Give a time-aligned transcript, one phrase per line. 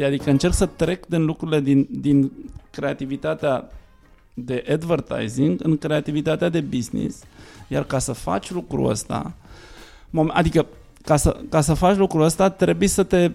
[0.00, 2.32] Știi, adică încerc să trec din lucrurile din, din
[2.70, 3.70] creativitatea
[4.34, 7.22] de advertising în creativitatea de business,
[7.68, 9.32] iar ca să faci lucrul ăsta,
[10.28, 10.66] adică
[11.02, 13.30] ca să, ca să faci lucrul ăsta trebuie să te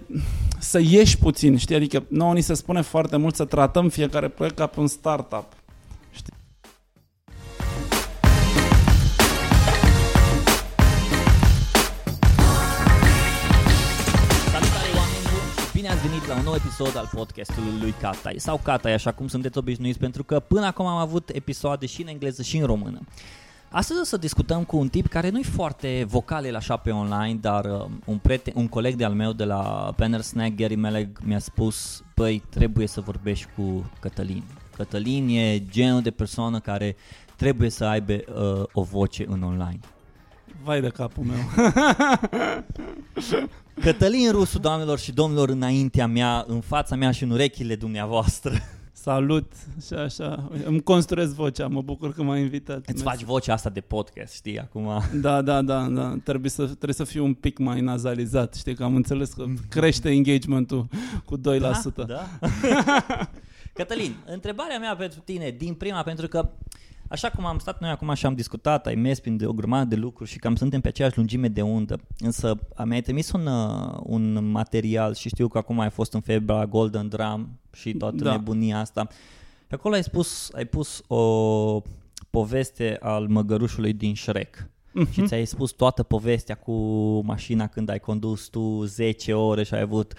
[0.58, 1.76] să ieși puțin, știi?
[1.76, 5.46] Adică nouă ni se spune foarte mult să tratăm fiecare proiect ca pe un startup.
[15.96, 19.58] Ați venit la un nou episod al podcastului lui Catai sau Catai, așa cum sunteți
[19.58, 23.00] obișnuiți, pentru că până acum am avut episoade și în engleză și în română.
[23.70, 26.90] Astăzi o să discutăm cu un tip care nu e foarte vocal el așa pe
[26.90, 31.18] online, dar uh, un, prieten, un coleg de-al meu de la Penner Snack, Gary Meleg,
[31.24, 34.42] mi-a spus, băi, trebuie să vorbești cu Cătălin.
[34.76, 36.96] Cătălin e genul de persoană care
[37.36, 39.80] trebuie să aibă uh, o voce în online.
[40.66, 41.38] Vai de capul meu.
[43.84, 48.52] Cătălin Rusu, doamnelor și domnilor, înaintea mea, în fața mea și în urechile dumneavoastră.
[48.92, 49.52] Salut
[49.86, 50.50] și așa.
[50.64, 52.86] Îmi construiesc vocea, mă bucur că m-ai invitat.
[52.86, 55.02] Îți faci vocea asta de podcast, știi, acum.
[55.14, 56.16] Da, da, da, da.
[56.24, 60.10] Trebuie să, trebuie să fiu un pic mai nazalizat, știi, că am înțeles că crește
[60.10, 60.86] engagementul
[61.24, 61.40] cu 2%.
[61.42, 62.26] Da, da.
[63.74, 66.50] Cătălin, întrebarea mea pentru tine, din prima, pentru că
[67.08, 69.84] Așa cum am stat noi acum și am discutat, ai mers prin de o grămadă
[69.84, 72.00] de lucruri și cam suntem pe aceeași lungime de undă.
[72.18, 76.66] Însă mi-ai trimis un, uh, un material și știu că acum ai fost în febra
[76.66, 78.30] Golden Drum și toată da.
[78.30, 79.08] nebunia asta.
[79.66, 81.82] Pe acolo ai spus, ai pus o
[82.30, 84.68] poveste al măgărușului din Shrek.
[84.96, 85.12] Uh-huh.
[85.12, 86.72] Și ți-ai spus toată povestea cu
[87.24, 90.12] mașina când ai condus tu 10 ore și ai avut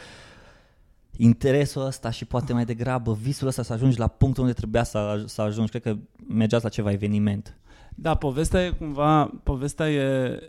[1.18, 5.24] interesul ăsta și poate mai degrabă visul ăsta să ajungi la punctul unde trebuia să,
[5.26, 5.70] să ajungi.
[5.70, 5.96] Cred că
[6.28, 7.58] mergeați la ceva eveniment.
[7.96, 10.40] Da, povestea e cumva, povestea e,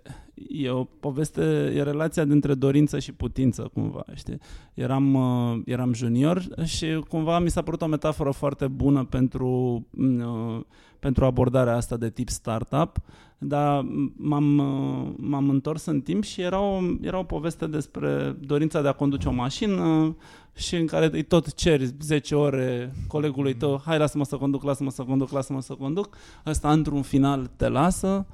[0.48, 4.38] e o poveste, e relația dintre dorință și putință cumva, știi?
[4.74, 10.60] Eram, uh, eram junior și cumva mi s-a părut o metaforă foarte bună pentru, uh,
[10.98, 12.96] pentru abordarea asta de tip startup,
[13.38, 13.86] dar
[14.16, 18.88] m-am, uh, m-am întors în timp și era o, era o poveste despre dorința de
[18.88, 20.16] a conduce o mașină,
[20.58, 24.90] și în care îi tot ceri 10 ore colegului tău, hai lasă-mă să conduc, lasă-mă
[24.90, 28.26] să conduc, lasă-mă să conduc, ăsta într-un final te lasă,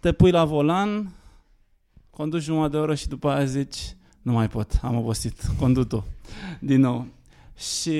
[0.00, 1.12] te pui la volan,
[2.10, 6.04] conduci jumătate de oră și după aia zici, nu mai pot, am obosit, conduc tu,
[6.60, 7.06] din nou.
[7.56, 7.98] Și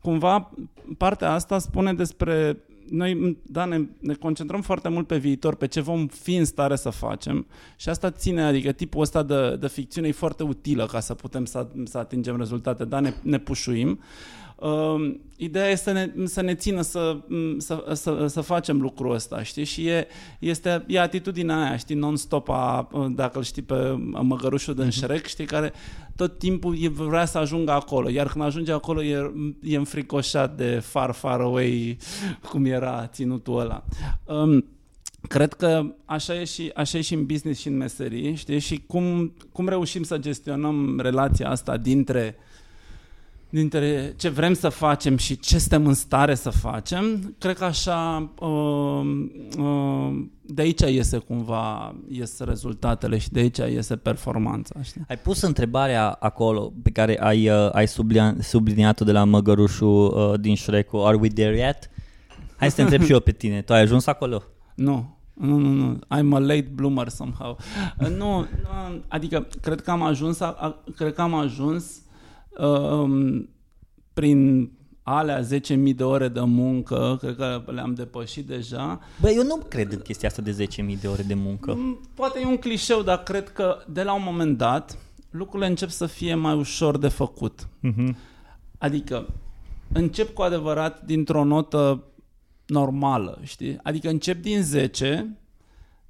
[0.00, 0.50] cumva
[0.96, 5.80] partea asta spune despre noi da, ne, ne concentrăm foarte mult pe viitor, pe ce
[5.80, 7.46] vom fi în stare să facem
[7.76, 11.44] și asta ține, adică tipul ăsta de, de ficțiune e foarte utilă ca să putem
[11.44, 14.00] să, să atingem rezultate, da, ne, ne pușuim.
[14.60, 17.16] Uh, ideea este să ne, să ne țină să,
[17.58, 19.64] să, să, să facem lucrul ăsta, știi?
[19.64, 20.06] Și e,
[20.38, 24.92] este, e atitudinea aia, știi, non-stop, a, dacă îl știi pe măgărușul din mhm.
[24.92, 25.72] Shrek, știi, care
[26.16, 29.32] tot timpul vrea să ajungă acolo, iar când ajunge acolo e,
[29.62, 31.96] e înfricoșat de far, far away,
[32.50, 33.84] cum era ținutul ăla.
[34.24, 34.64] Um,
[35.28, 38.58] Cred că așa e, și, așa e și în business și în meserie, știi?
[38.58, 42.49] Și cum, cum reușim să gestionăm relația asta dintre uh,
[43.50, 48.30] dintre ce vrem să facem și ce suntem în stare să facem, cred că așa
[48.40, 49.00] uh,
[49.58, 54.82] uh, de aici iese cumva iese rezultatele și de aici iese performanța.
[54.82, 55.04] Știi?
[55.08, 57.86] Ai pus întrebarea acolo pe care ai, uh, ai
[58.40, 61.90] subliniat-o de la măgărușul uh, din shrek Are we there yet?
[62.56, 63.62] Hai să te întreb și eu pe tine.
[63.62, 64.42] Tu ai ajuns acolo?
[64.74, 65.18] Nu.
[65.32, 65.98] Nu, nu, nu.
[65.98, 67.58] I'm a late bloomer somehow.
[68.00, 68.46] Uh, nu, nu,
[69.08, 72.09] adică cred că am ajuns, a, cred că am ajuns uh,
[74.12, 74.70] prin
[75.02, 79.00] alea 10.000 de ore de muncă, cred că le-am depășit deja.
[79.20, 81.74] Băi, eu nu cred în chestia asta de 10.000 de ore de muncă.
[81.74, 84.98] Mm, poate e un clișeu, dar cred că de la un moment dat
[85.30, 87.68] lucrurile încep să fie mai ușor de făcut.
[87.68, 88.14] Uh-huh.
[88.78, 89.26] Adică
[89.92, 92.04] încep cu adevărat dintr-o notă
[92.66, 93.78] normală, știi?
[93.82, 95.39] Adică încep din 10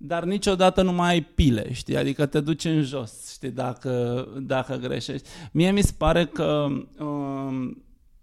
[0.02, 1.96] dar niciodată nu mai ai pile, știi?
[1.96, 5.28] Adică te duci în jos, știi, dacă, dacă greșești.
[5.52, 6.66] Mie mi se pare că
[6.98, 7.70] uh,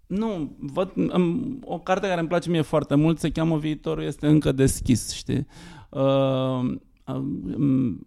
[0.06, 4.26] nu, văd, um, o carte care îmi place mie foarte mult se cheamă Viitorul este
[4.26, 5.46] încă deschis, știi?
[5.88, 6.74] Uh,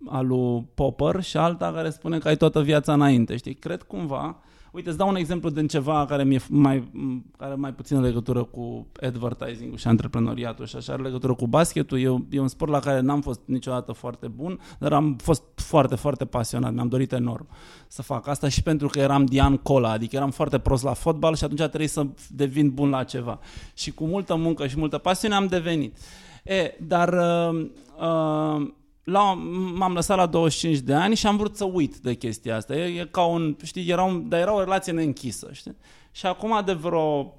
[0.06, 3.53] al lui Popper și alta care spune că ai toată viața înainte, știi?
[3.53, 4.41] Cred cumva
[4.71, 6.91] Uite, îți dau un exemplu din ceva care mi-e mai,
[7.38, 12.00] care mai puțină legătură cu advertising și antreprenoriatul și așa, are legătură cu basketul.
[12.00, 15.95] E, e un sport la care n-am fost niciodată foarte bun, dar am fost foarte,
[15.95, 16.73] foarte pasionat.
[16.73, 17.47] Mi-am dorit enorm
[17.88, 21.35] să fac asta și pentru că eram Dian Cola, adică eram foarte prost la fotbal
[21.35, 23.39] și atunci trebuie să devin bun la ceva.
[23.74, 25.97] Și cu multă muncă și multă pasiune am devenit.
[26.44, 27.69] E, dar uh,
[28.00, 28.71] uh,
[29.03, 29.33] la,
[29.74, 32.75] m-am lăsat la 25 de ani și am vrut să uit de chestia asta.
[32.75, 35.75] E, e ca un, știi, era, un, dar era o relație neînchisă, știi?
[36.12, 37.36] Și acum de vreo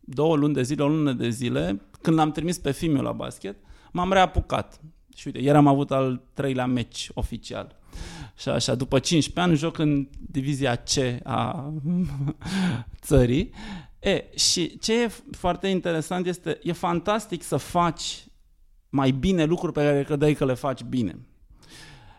[0.00, 3.56] două luni de zile, o lună de zile, când l-am trimis pe filmul la basket,
[3.92, 4.80] m-am reapucat.
[5.16, 7.76] Și uite, ieri am avut al treilea meci oficial.
[8.36, 11.72] Și așa, după 15 ani joc în divizia C a
[13.00, 13.50] țării.
[13.98, 18.27] E, și ce e foarte interesant este, e fantastic să faci
[18.88, 21.18] mai bine lucruri pe care credeai că le faci bine.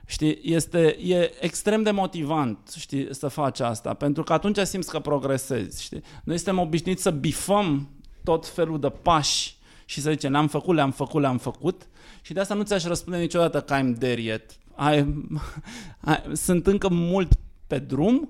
[0.06, 5.00] Știi, este, e extrem de motivant, știi, să faci asta, pentru că atunci simți că
[5.00, 6.02] progresezi, știi.
[6.24, 7.90] Noi suntem obișnuiți să bifăm
[8.24, 11.88] tot felul de pași și să zicem, le-am făcut, le-am făcut, le-am făcut
[12.22, 14.52] și de asta nu ți-aș răspunde niciodată că I'm there yet.
[14.94, 15.06] I,
[16.12, 17.32] I, sunt încă mult
[17.68, 18.30] pe drum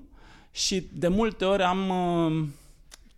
[0.50, 2.48] și de multe ori am uh,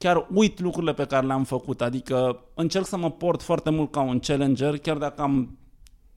[0.03, 4.01] chiar uit lucrurile pe care le-am făcut, adică încerc să mă port foarte mult ca
[4.01, 5.59] un challenger, chiar dacă am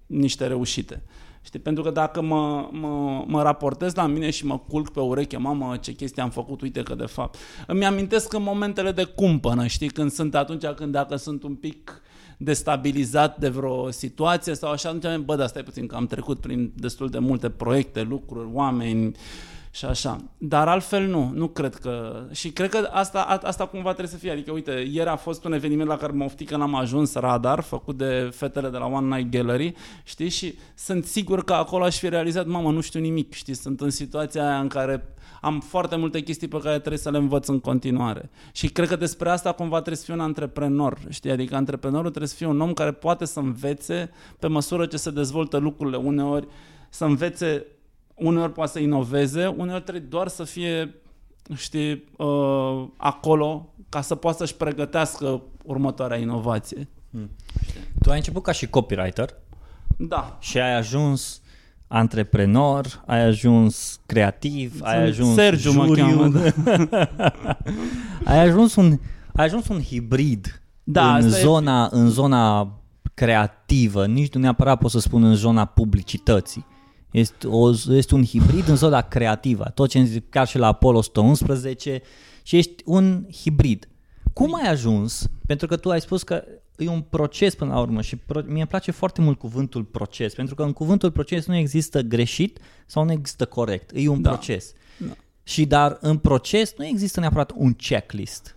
[0.06, 1.04] niște reușite.
[1.42, 1.60] Știi?
[1.60, 5.78] Pentru că dacă mă, mă, mă raportez la mine și mă culc pe ureche, mamă,
[5.78, 7.38] ce chestie am făcut, uite că de fapt.
[7.68, 12.02] Îmi amintesc în momentele de cumpănă, știi, când sunt atunci când dacă sunt un pic
[12.38, 16.72] destabilizat de vreo situație sau așa, atunci, bă, dar stai puțin că am trecut prin
[16.76, 19.14] destul de multe proiecte, lucruri, oameni, uh,
[19.76, 20.18] și așa.
[20.38, 22.24] Dar altfel nu, nu cred că...
[22.32, 24.32] Și cred că asta, asta cumva trebuie să fie.
[24.32, 27.60] Adică, uite, ieri a fost un eveniment la care mă oftic că n-am ajuns, Radar,
[27.60, 29.74] făcut de fetele de la One Night Gallery,
[30.04, 30.30] știi?
[30.30, 33.54] Și sunt sigur că acolo aș fi realizat, mamă, nu știu nimic, știi?
[33.54, 37.18] Sunt în situația aia în care am foarte multe chestii pe care trebuie să le
[37.18, 38.30] învăț în continuare.
[38.52, 41.32] Și cred că despre asta cumva trebuie să fie un antreprenor, știi?
[41.32, 45.12] Adică antreprenorul trebuie să fie un om care poate să învețe pe măsură ce se
[45.12, 46.48] dezvoltă lucrurile uneori,
[46.90, 47.66] să învețe
[48.16, 50.96] uneori poate să inoveze, uneori trebuie doar să fie,
[51.56, 56.88] știi, uh, acolo ca să poată să-și pregătească următoarea inovație.
[57.12, 57.30] Hmm.
[58.02, 59.30] Tu ai început ca și copywriter.
[59.98, 60.38] Da.
[60.40, 61.42] Și ai ajuns
[61.88, 66.06] antreprenor, ai ajuns creativ, Sunt ai ajuns Sergiu juriu.
[66.06, 67.10] Mă cheamă, da.
[68.32, 69.00] ai ajuns un
[69.34, 71.96] ai ajuns un hibrid da, în zona e...
[71.96, 72.74] în zona
[73.14, 76.66] creativă, nici nu neapărat pot să spun în zona publicității.
[77.16, 79.72] Este, o, este un hibrid în zona creativă.
[79.74, 82.02] Tot ce zic, chiar și la Apollo 111
[82.44, 83.88] și ești un hibrid.
[84.34, 85.28] Cum ai ajuns?
[85.46, 86.44] Pentru că tu ai spus că
[86.78, 90.34] e un proces până la urmă și pro- mie îmi place foarte mult cuvântul proces,
[90.34, 94.30] pentru că în cuvântul proces nu există greșit sau nu există corect, e un da.
[94.30, 94.74] proces.
[94.98, 95.14] Da.
[95.44, 98.56] Și dar în proces nu există neapărat un checklist.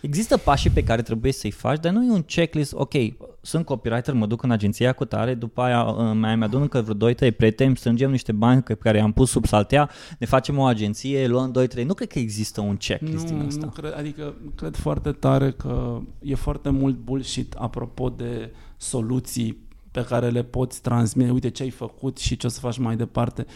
[0.00, 2.94] Există pașii pe care trebuie să-i faci, dar nu e un checklist, ok,
[3.40, 7.12] sunt copywriter, mă duc în agenția cu tare, după aia uh, mai mi-adun încă vreo
[7.12, 11.26] 2-3 prieteni, strângem niște bani pe care i-am pus sub saltea, ne facem o agenție,
[11.26, 11.84] luăm 2-3.
[11.84, 13.64] Nu cred că există un checklist nu, din asta.
[13.64, 20.04] Nu cred, adică cred foarte tare că e foarte mult bullshit apropo de soluții pe
[20.04, 23.46] care le poți transmite, uite ce ai făcut și ce o să faci mai departe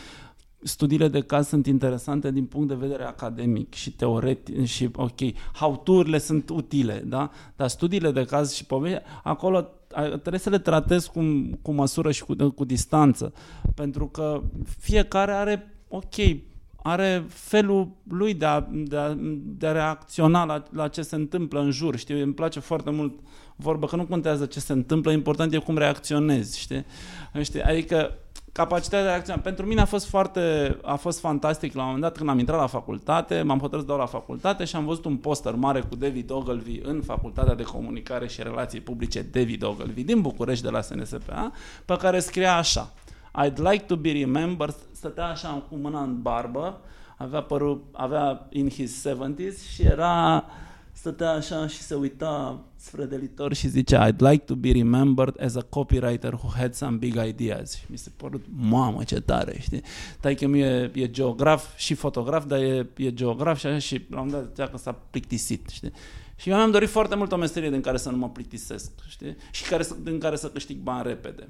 [0.63, 5.19] studiile de caz sunt interesante din punct de vedere academic și teoretic și ok,
[5.55, 5.83] how
[6.19, 7.31] sunt utile, da?
[7.57, 9.69] Dar studiile de caz și povești, acolo
[10.09, 11.21] trebuie să le tratezi cu,
[11.63, 13.33] cu măsură și cu, cu distanță,
[13.75, 14.43] pentru că
[14.79, 16.15] fiecare are, ok,
[16.83, 21.61] are felul lui de a, de a, de a reacționa la, la ce se întâmplă
[21.61, 22.21] în jur, știi?
[22.21, 23.19] Îmi place foarte mult
[23.57, 26.85] vorba că nu contează ce se întâmplă, important e cum reacționezi, știi?
[27.43, 27.63] știi?
[27.63, 28.11] Adică
[28.53, 29.35] capacitatea de reacție.
[29.35, 32.59] Pentru mine a fost foarte, a fost fantastic la un moment dat când am intrat
[32.59, 35.95] la facultate, m-am hotărât să dau la facultate și am văzut un poster mare cu
[35.95, 40.81] David Ogilvy în Facultatea de Comunicare și Relații Publice David Ogilvy din București de la
[40.81, 41.53] SNSPA,
[41.85, 42.93] pe care scria așa
[43.45, 46.81] I'd like to be remembered, stătea așa cu mâna în barbă,
[47.17, 50.45] avea părul, avea in his 70s și era
[50.93, 55.55] stătea așa și se uita spre delitor și zicea I'd like to be remembered as
[55.55, 57.75] a copywriter who had some big ideas.
[57.75, 59.83] Și mi se părut, mamă, ce tare, știi?
[60.21, 64.21] Tai că e, e geograf și fotograf, dar e, e geograf și așa și la
[64.21, 65.93] un dat zicea că s-a plictisit, știi?
[66.37, 69.37] Și eu mi-am dorit foarte mult o meserie din care să nu mă plictisesc, știi?
[69.51, 71.49] Și care să, din care să câștig bani repede.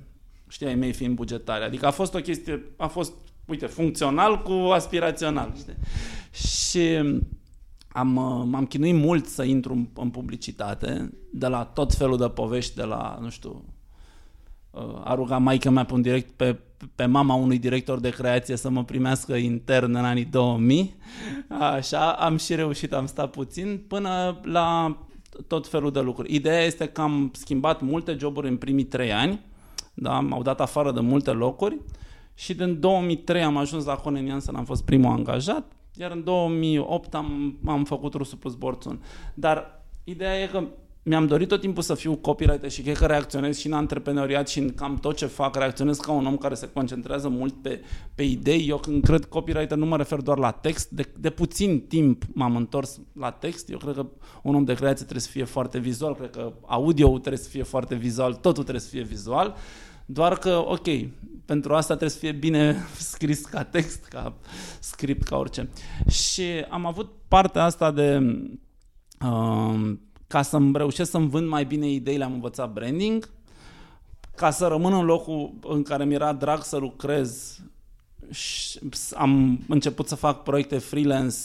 [0.48, 1.64] Știi, ai mei fiind bugetari.
[1.64, 3.12] Adică a fost o chestie, a fost,
[3.44, 5.76] uite, funcțional cu aspirațional, știi?
[6.32, 7.02] Și
[7.92, 12.28] am, uh, m-am chinuit mult să intru în, în publicitate, de la tot felul de
[12.28, 13.64] povești, de la, nu știu,
[14.70, 16.58] uh, a rugat maica mea pe, un direct, pe,
[16.94, 20.94] pe mama unui director de creație să mă primească intern în anii 2000.
[21.48, 24.98] Așa, am și reușit, am stat puțin, până la
[25.46, 26.34] tot felul de lucruri.
[26.34, 29.40] Ideea este că am schimbat multe joburi în primii trei ani,
[29.94, 31.78] da, m-au dat afară de multe locuri
[32.34, 37.14] și din 2003 am ajuns la Conen Janssen, am fost primul angajat, iar în 2008
[37.14, 39.02] am, am făcut Rusu plus Borțun.
[39.34, 40.64] Dar ideea e că
[41.04, 44.58] mi-am dorit tot timpul să fiu copywriter și cred că reacționez și în antreprenoriat și
[44.58, 47.80] în cam tot ce fac, reacționez ca un om care se concentrează mult pe,
[48.14, 48.68] pe idei.
[48.68, 52.56] Eu când cred copywriter nu mă refer doar la text, de, de puțin timp m-am
[52.56, 53.70] întors la text.
[53.70, 54.06] Eu cred că
[54.42, 57.62] un om de creație trebuie să fie foarte vizual, cred că audio trebuie să fie
[57.62, 59.56] foarte vizual, totul trebuie să fie vizual.
[60.12, 60.86] Doar că, ok,
[61.44, 62.76] pentru asta trebuie să fie bine
[63.12, 64.34] scris ca text, ca
[64.80, 65.68] script, ca orice.
[66.08, 68.18] Și am avut partea asta de...
[69.24, 69.92] Uh,
[70.26, 73.30] ca să-mi reușesc să-mi vând mai bine ideile, am învățat branding.
[74.36, 77.60] Ca să rămân în locul în care mi-era drag să lucrez,
[78.30, 78.78] și
[79.14, 81.36] am început să fac proiecte freelance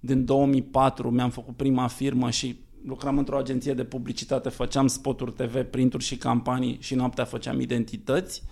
[0.00, 5.62] din 2004, mi-am făcut prima firmă și lucram într-o agenție de publicitate, făceam spoturi TV,
[5.62, 8.42] printuri și campanii și noaptea făceam identități.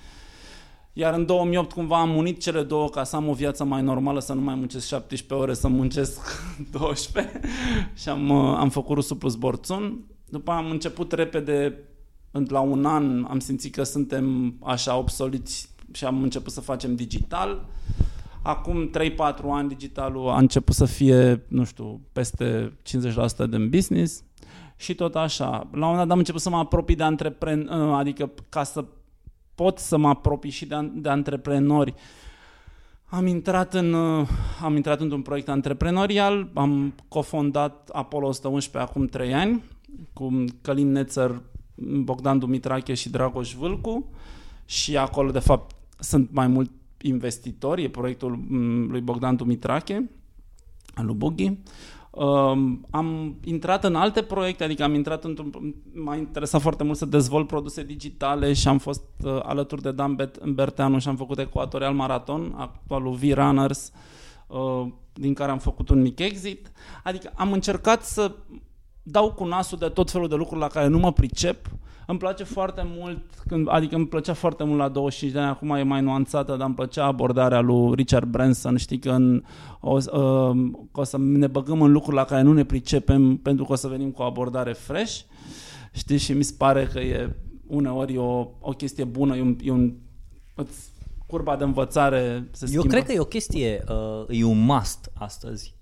[0.93, 4.21] Iar în 2008 cumva am unit cele două ca să am o viață mai normală,
[4.21, 6.21] să nu mai muncesc 17 ore, să muncesc
[6.79, 7.41] 12
[7.95, 10.05] și am, uh, am făcut Rusul plus Borțun.
[10.29, 11.79] După am început repede,
[12.49, 17.67] la un an am simțit că suntem așa obsoliți și am început să facem digital.
[18.43, 18.91] Acum 3-4
[19.51, 22.73] ani digitalul a început să fie, nu știu, peste
[23.47, 24.25] 50% din business
[24.77, 25.49] și tot așa.
[25.51, 28.85] La un moment dat am început să mă apropii de antreprenor, uh, adică ca să
[29.55, 31.95] pot să mă apropii și de, de antreprenori.
[33.05, 34.29] Am intrat, în, uh,
[34.63, 39.63] am intrat într-un proiect antreprenorial, am cofondat Apollo 111 acum 3 ani
[40.13, 41.43] cu Călin Nețăr,
[41.75, 44.11] Bogdan Dumitrache și Dragoș Vâlcu
[44.65, 46.71] și acolo de fapt sunt mai mult
[47.03, 50.11] investitori, e proiectul mm, lui Bogdan Dumitrache,
[50.95, 51.59] al lui Bughi.
[52.11, 52.25] Uh,
[52.91, 55.75] am intrat în alte proiecte, adică am intrat într-un...
[55.95, 60.17] M-a interesat foarte mult să dezvolt produse digitale și am fost uh, alături de Dan
[60.55, 63.93] Berteanu și am făcut Ecuatorial Marathon, actualul V-Runners,
[64.47, 66.73] uh, din care am făcut un mic exit.
[67.05, 68.35] Adică am încercat să
[69.03, 71.73] dau cu nasul de tot felul de lucruri la care nu mă pricep, uh,
[72.07, 75.71] îmi place foarte mult, când, adică îmi plăcea foarte mult la 25 de ani, acum
[75.71, 79.43] e mai nuanțată, dar îmi plăcea abordarea lui Richard Branson, știi că, în,
[79.81, 83.65] o, uh, că o să ne băgăm în lucruri la care nu ne pricepem pentru
[83.65, 85.21] că o să venim cu o abordare fresh,
[85.93, 89.71] știi, și mi se pare că e uneori o, o chestie bună, e un, e
[89.71, 89.95] un
[91.27, 92.85] curba de învățare se schimbă.
[92.85, 95.77] Eu cred că e o chestie, uh, e un must astăzi.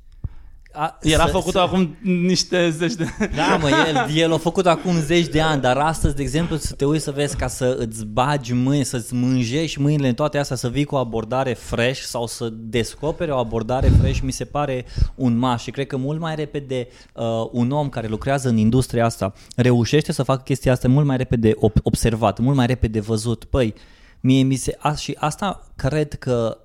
[0.72, 1.58] A, Era să, făcut să...
[1.58, 3.30] acum niște zeci de ani.
[3.34, 6.74] Da, mă, el, el a făcut acum zeci de ani, dar astăzi, de exemplu, să
[6.74, 10.56] te uiți să vezi ca să îți bagi mâini, să-ți mânjești mâinile în toate astea,
[10.56, 14.84] să vii cu o abordare fresh sau să descoperi o abordare fresh, mi se pare
[15.14, 19.04] un maș și cred că mult mai repede uh, un om care lucrează în industria
[19.04, 23.44] asta reușește să facă chestia asta mult mai repede observat, mult mai repede văzut.
[23.44, 23.74] Păi,
[24.20, 24.76] mie mi se...
[24.78, 26.58] A, și asta cred că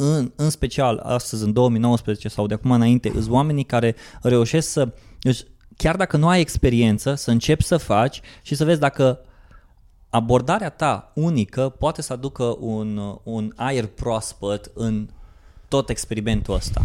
[0.00, 4.92] în, în special astăzi, în 2019 sau de acum înainte, sunt oamenii care reușesc să,
[5.20, 5.44] deci,
[5.76, 9.18] chiar dacă nu ai experiență, să începi să faci și să vezi dacă
[10.08, 15.08] abordarea ta unică poate să aducă un, un aer proaspăt în
[15.68, 16.82] tot experimentul ăsta.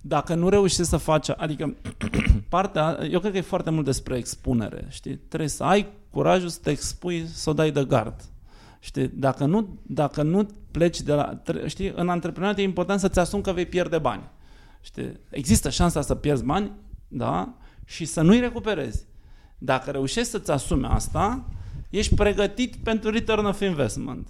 [0.00, 1.74] Dacă nu reușești să faci, adică
[2.48, 5.16] partea, eu cred că e foarte mult despre expunere, știi?
[5.16, 8.24] Trebuie să ai curajul să te expui, să o dai de gard.
[8.80, 9.10] Știi?
[9.14, 11.42] Dacă nu, dacă nu pleci de la...
[11.66, 14.22] Știi, în antreprenoriat e important să-ți asumi că vei pierde bani.
[14.80, 15.20] Știi?
[15.30, 16.70] Există șansa să pierzi bani,
[17.08, 17.54] da?
[17.84, 19.06] Și să nu-i recuperezi.
[19.58, 21.48] Dacă reușești să-ți asumi asta,
[21.90, 24.28] ești pregătit pentru return of investment.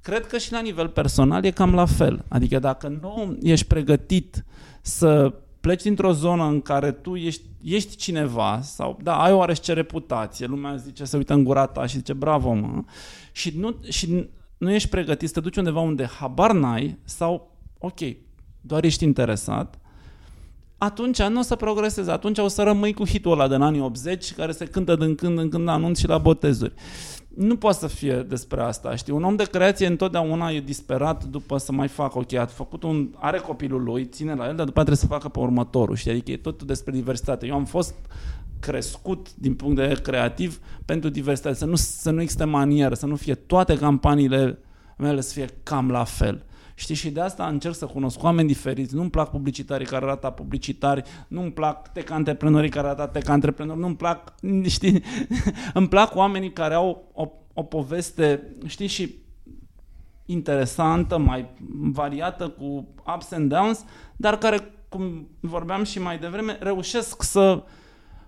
[0.00, 2.24] Cred că și la nivel personal e cam la fel.
[2.28, 4.44] Adică dacă nu ești pregătit
[4.82, 10.46] să pleci dintr-o zonă în care tu ești, ești cineva sau, da, ai oarește reputație,
[10.46, 12.82] lumea zice, se uită în gura ta și zice, bravo, mă,
[13.32, 17.98] și nu, și nu ești pregătit să te duci undeva unde habar n-ai sau, ok,
[18.60, 19.78] doar ești interesat,
[20.78, 24.32] atunci nu o să progresezi, atunci o să rămâi cu hitul ăla din anii 80
[24.32, 26.74] care se cântă din când în când anunț și la botezuri.
[27.36, 29.12] Nu poate să fie despre asta, știi?
[29.12, 33.08] Un om de creație întotdeauna e disperat după să mai facă, ok, a făcut un,
[33.18, 36.10] are copilul lui, ține la el, dar după aceea trebuie să facă pe următorul, știi?
[36.10, 37.46] Adică e tot despre diversitate.
[37.46, 37.94] Eu am fost
[38.60, 43.06] crescut din punct de vedere creativ pentru diversitate, să nu, să nu existe manieră, să
[43.06, 44.58] nu fie toate campaniile
[44.96, 46.44] mele să fie cam la fel.
[46.74, 48.94] Știi, și de asta încerc să cunosc oameni diferiți.
[48.94, 53.96] Nu-mi plac publicitarii care arată publicitari, nu-mi plac tech antreprenorii care arată tech antreprenori, nu-mi
[53.96, 54.34] plac,
[54.66, 55.02] știi,
[55.74, 59.14] îmi plac oamenii care au o, o poveste, știi, și
[60.26, 63.84] interesantă, mai variată, cu ups and downs,
[64.16, 67.62] dar care, cum vorbeam și mai devreme, reușesc să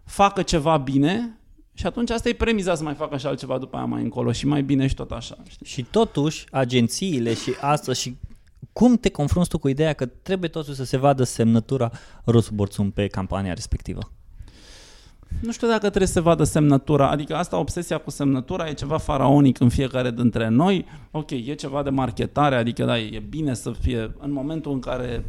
[0.07, 1.41] facă ceva bine
[1.75, 4.47] și atunci asta e premiza să mai facă și altceva după aia mai încolo și
[4.47, 5.37] mai bine și tot așa.
[5.49, 5.67] Știi?
[5.67, 8.17] Și totuși, agențiile și asta și
[8.73, 11.91] cum te confrunți tu cu ideea că trebuie totuși să se vadă semnătura
[12.27, 14.01] Rusu Borțun pe campania respectivă?
[15.41, 18.97] Nu știu dacă trebuie să se vadă semnătura, adică asta, obsesia cu semnătura, e ceva
[18.97, 20.87] faraonic în fiecare dintre noi.
[21.11, 25.25] Ok, e ceva de marketare, adică da, e bine să fie în momentul în care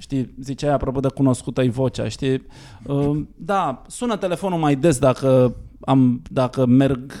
[0.00, 2.46] știi, ziceai apropo de cunoscută-i vocea, știi,
[2.86, 7.12] uh, da, sună telefonul mai des dacă, am, dacă merg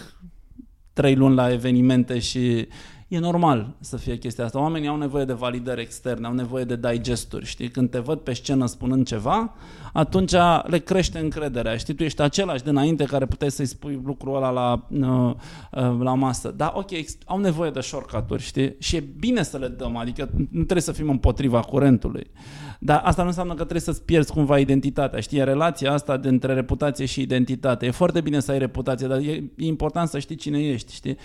[0.92, 2.66] trei luni la evenimente și
[3.10, 4.60] E normal să fie chestia asta.
[4.60, 7.68] Oamenii au nevoie de validări externe, au nevoie de digesturi, știi?
[7.68, 9.54] Când te văd pe scenă spunând ceva,
[9.92, 10.32] atunci
[10.64, 11.94] le crește încrederea, știi?
[11.94, 15.34] Tu ești același de înainte care puteai să-i spui lucrul ăla la, uh,
[15.72, 16.54] uh, la masă.
[16.56, 16.90] Da, ok,
[17.24, 18.74] au nevoie de shortcut știi?
[18.78, 22.30] Și e bine să le dăm, adică nu trebuie să fim împotriva curentului.
[22.78, 25.44] Dar asta nu înseamnă că trebuie să-ți pierzi cumva identitatea, știi?
[25.44, 27.86] Relația asta dintre reputație și identitate.
[27.86, 31.16] E foarte bine să ai reputație, dar e, e important să știi cine ești, știi?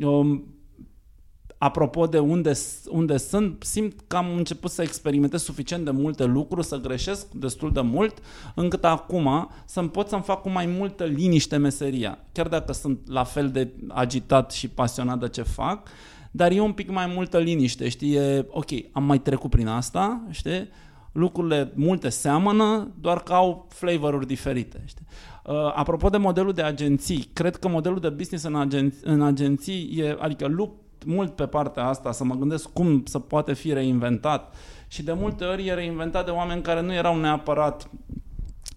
[0.00, 0.44] Um,
[1.62, 2.52] apropo de unde,
[2.88, 7.72] unde sunt, simt că am început să experimentez suficient de multe lucruri, să greșesc destul
[7.72, 8.18] de mult,
[8.54, 12.18] încât acum să-mi pot să-mi fac cu mai multă liniște meseria.
[12.32, 15.88] Chiar dacă sunt la fel de agitat și pasionat de ce fac,
[16.30, 18.14] dar e un pic mai multă liniște, știi?
[18.14, 20.68] E, ok, am mai trecut prin asta, știi?
[21.12, 25.06] Lucrurile multe seamănă, doar că au flavoruri diferite, știi?
[25.44, 29.98] Uh, apropo de modelul de agenții, cred că modelul de business în, agen- în agenții
[29.98, 30.72] e, adică lup
[31.06, 34.54] mult pe partea asta, să mă gândesc cum să poate fi reinventat
[34.88, 37.90] și de multe ori e reinventat de oameni care nu erau neapărat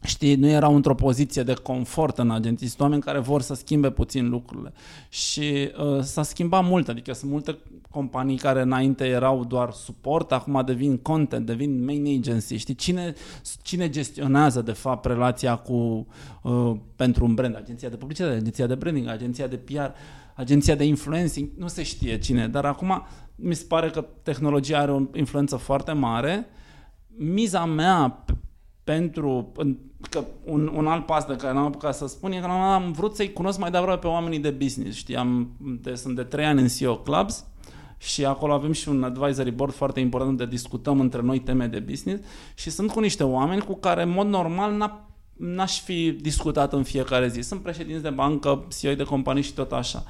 [0.04, 3.90] știi, nu erau într-o poziție de confort în agenții, sunt oameni care vor să schimbe
[3.90, 4.74] puțin lucrurile.
[5.10, 7.58] Și uh, s-a schimbat mult, adică sunt multe
[7.90, 12.56] companii care înainte erau doar suport, acum devin content, devin main agency.
[12.56, 13.14] Știi, cine,
[13.62, 16.08] cine gestionează de fapt relația cu,
[16.42, 17.56] uh, pentru un brand?
[17.56, 19.90] Agenția de publicitate, agenția de branding, agenția de PR
[20.36, 24.92] agenția de influencing, nu se știe cine, dar acum mi se pare că tehnologia are
[24.92, 26.48] o influență foarte mare.
[27.18, 28.26] Miza mea
[28.84, 29.52] pentru
[30.10, 33.16] că un, un alt pas de care n-am apucat să spun e că am vrut
[33.16, 34.98] să-i cunosc mai devreme pe oamenii de business.
[34.98, 37.46] Știam, de, sunt de trei ani în CEO Clubs
[37.98, 41.80] și acolo avem și un advisory board foarte important unde discutăm între noi teme de
[41.80, 42.24] business
[42.56, 46.84] și sunt cu niște oameni cu care în mod normal n-a n-aș fi discutat în
[46.84, 47.42] fiecare zi.
[47.42, 50.04] Sunt președinți de bancă, CEO de companii și tot așa.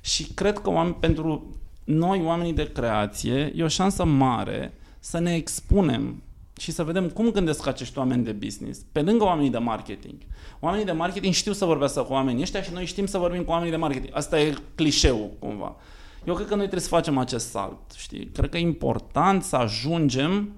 [0.00, 5.34] Și cred că oameni, pentru noi, oamenii de creație, e o șansă mare să ne
[5.34, 6.22] expunem
[6.60, 10.14] și să vedem cum gândesc acești oameni de business, pe lângă oamenii de marketing.
[10.60, 13.50] Oamenii de marketing știu să vorbească cu oamenii ăștia și noi știm să vorbim cu
[13.50, 14.16] oamenii de marketing.
[14.16, 15.76] Asta e clișeul, cumva.
[16.24, 18.26] Eu cred că noi trebuie să facem acest salt, știi?
[18.26, 20.52] Cred că e important să ajungem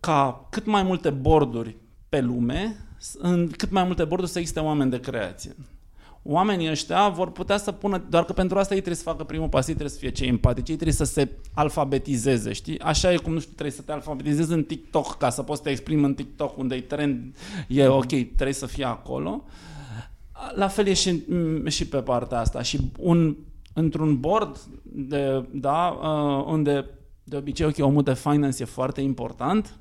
[0.00, 1.76] ca cât mai multe borduri
[2.08, 2.76] pe lume
[3.12, 5.56] în cât mai multe borduri să existe oameni de creație.
[6.26, 9.48] Oamenii ăștia vor putea să pună, doar că pentru asta ei trebuie să facă primul
[9.48, 12.78] pas, ei trebuie să fie cei empatici, ei trebuie să se alfabetizeze, știi?
[12.78, 15.64] Așa e cum, nu știu, trebuie să te alfabetizezi în TikTok ca să poți să
[15.64, 17.34] te exprimi în TikTok unde e trend,
[17.68, 19.44] e ok, trebuie să fie acolo.
[20.54, 21.22] La fel e și,
[21.66, 23.36] și pe partea asta și un,
[23.72, 26.84] într-un board de, da, uh, unde
[27.24, 29.78] de obicei, ok, omul de finance e foarte important,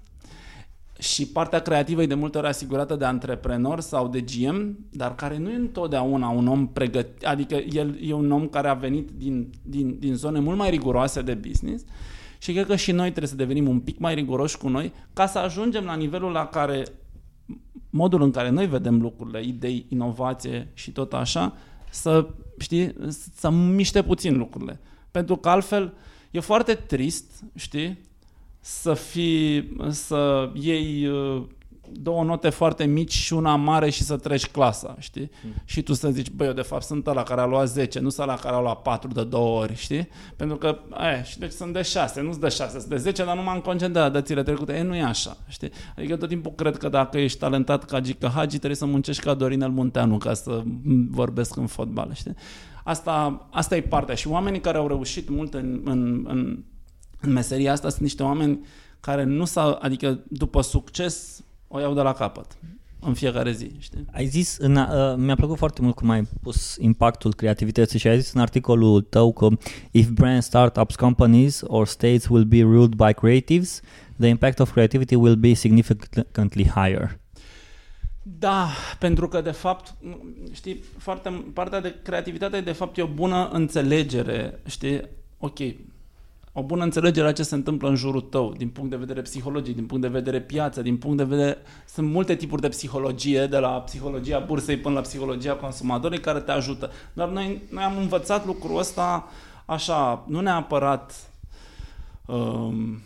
[0.99, 5.37] și partea creativă e de multe ori asigurată de antreprenor sau de GM, dar care
[5.37, 9.49] nu e întotdeauna un om pregătit, adică el e un om care a venit din,
[9.61, 11.83] din, din zone mult mai riguroase de business
[12.37, 15.25] și cred că și noi trebuie să devenim un pic mai riguroși cu noi ca
[15.25, 16.83] să ajungem la nivelul la care
[17.89, 21.57] modul în care noi vedem lucrurile, idei, inovație și tot așa,
[21.89, 22.27] să,
[22.57, 22.95] știi,
[23.35, 24.79] să miște puțin lucrurile.
[25.11, 25.93] Pentru că altfel
[26.31, 27.99] e foarte trist, știi,
[28.65, 31.43] să fii, să iei uh,
[31.91, 35.29] două note foarte mici și una mare și să treci clasa, știi?
[35.45, 35.53] Mm.
[35.65, 38.09] Și tu să zici, băi, eu de fapt sunt ăla care a luat 10, nu
[38.09, 40.07] sunt ăla care a luat 4 de două ori, știi?
[40.35, 43.23] Pentru că, aia, și deci sunt de 6, nu sunt de 6, sunt de 10,
[43.23, 44.73] dar nu m-am concentrat dățile trecute.
[44.73, 45.71] E, nu e așa, știi?
[45.97, 49.33] Adică tot timpul cred că dacă ești talentat ca Gica Hagi, trebuie să muncești ca
[49.33, 50.63] Dorinel Munteanu ca să
[51.09, 52.35] vorbesc în fotbal, știi?
[52.83, 54.15] Asta, asta e partea.
[54.15, 56.63] Și oamenii care au reușit mult în, în, în
[57.23, 58.65] în meseria asta sunt niște oameni
[58.99, 62.57] care nu s-au, adică după succes o iau de la capăt
[63.05, 64.05] în fiecare zi, știi?
[64.11, 68.19] Ai zis, în, uh, mi-a plăcut foarte mult cum ai pus impactul creativității și ai
[68.19, 69.47] zis în articolul tău că
[69.91, 73.81] if brand startups, companies or states will be ruled by creatives,
[74.19, 77.19] the impact of creativity will be significantly higher.
[78.23, 78.67] Da,
[78.99, 79.95] pentru că de fapt,
[80.51, 85.01] știi, foarte, partea de creativitate de fapt e o bună înțelegere, știi?
[85.37, 85.59] Ok,
[86.53, 89.75] o bună înțelegere a ce se întâmplă în jurul tău, din punct de vedere psihologic,
[89.75, 91.57] din punct de vedere piață, din punct de vedere...
[91.87, 96.51] Sunt multe tipuri de psihologie, de la psihologia bursei până la psihologia consumatorului, care te
[96.51, 96.91] ajută.
[97.13, 99.27] Dar noi, noi am învățat lucrul ăsta
[99.65, 101.31] așa, nu neapărat
[102.25, 103.01] um,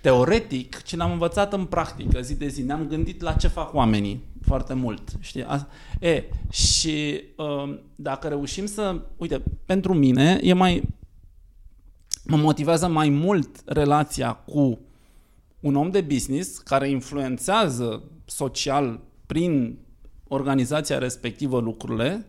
[0.00, 2.62] teoretic, ci l-am învățat în practică, zi de zi.
[2.62, 5.02] Ne-am gândit la ce fac oamenii foarte mult.
[5.20, 5.46] Știi?
[6.00, 9.00] E, și uh, dacă reușim să...
[9.16, 10.82] Uite, pentru mine e mai...
[12.24, 14.80] Mă motivează mai mult relația cu
[15.60, 19.78] un om de business care influențează social prin
[20.28, 22.26] organizația respectivă lucrurile,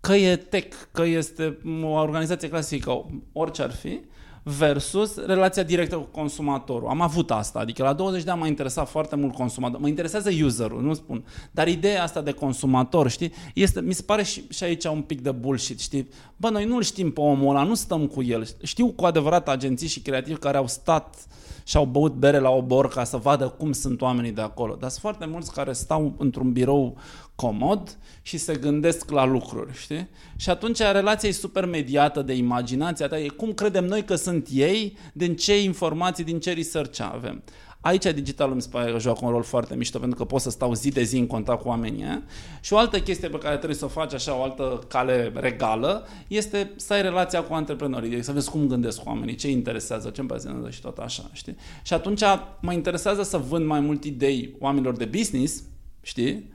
[0.00, 4.00] că e tech, că este o organizație clasică, orice ar fi,
[4.44, 6.88] versus relația directă cu consumatorul.
[6.88, 9.82] Am avut asta, adică la 20 de ani m-a interesat foarte mult consumatorul.
[9.82, 11.24] Mă interesează userul, nu spun.
[11.50, 15.20] Dar ideea asta de consumator, știi, este, mi se pare și, și aici un pic
[15.20, 16.08] de bullshit, știi?
[16.36, 18.48] Bă, noi nu-l știm pe omul ăla, nu stăm cu el.
[18.62, 21.26] Știu cu adevărat agenții și creativi care au stat
[21.64, 24.76] și-au băut bere la obor ca să vadă cum sunt oamenii de acolo.
[24.80, 26.96] Dar sunt foarte mulți care stau într-un birou
[27.34, 30.08] comod și se gândesc la lucruri, știi?
[30.36, 34.48] Și atunci relația e super mediată de imaginația ta, e cum credem noi că sunt
[34.50, 37.42] ei, din ce informații, din ce research avem.
[37.84, 40.50] Aici digitalul mi se pare că joacă un rol foarte mișto pentru că pot să
[40.50, 42.02] stau zi de zi în contact cu oamenii.
[42.02, 42.18] Eh?
[42.60, 46.06] Și o altă chestie pe care trebuie să o faci așa, o altă cale regală,
[46.28, 50.20] este să ai relația cu antreprenorii, adică să vezi cum gândesc oamenii, ce interesează, ce
[50.20, 51.56] îmi pasionează și tot așa, știi?
[51.82, 52.22] Și atunci
[52.60, 55.62] mă interesează să vând mai mult idei oamenilor de business,
[56.02, 56.52] știi?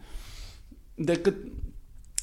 [1.01, 1.35] Decât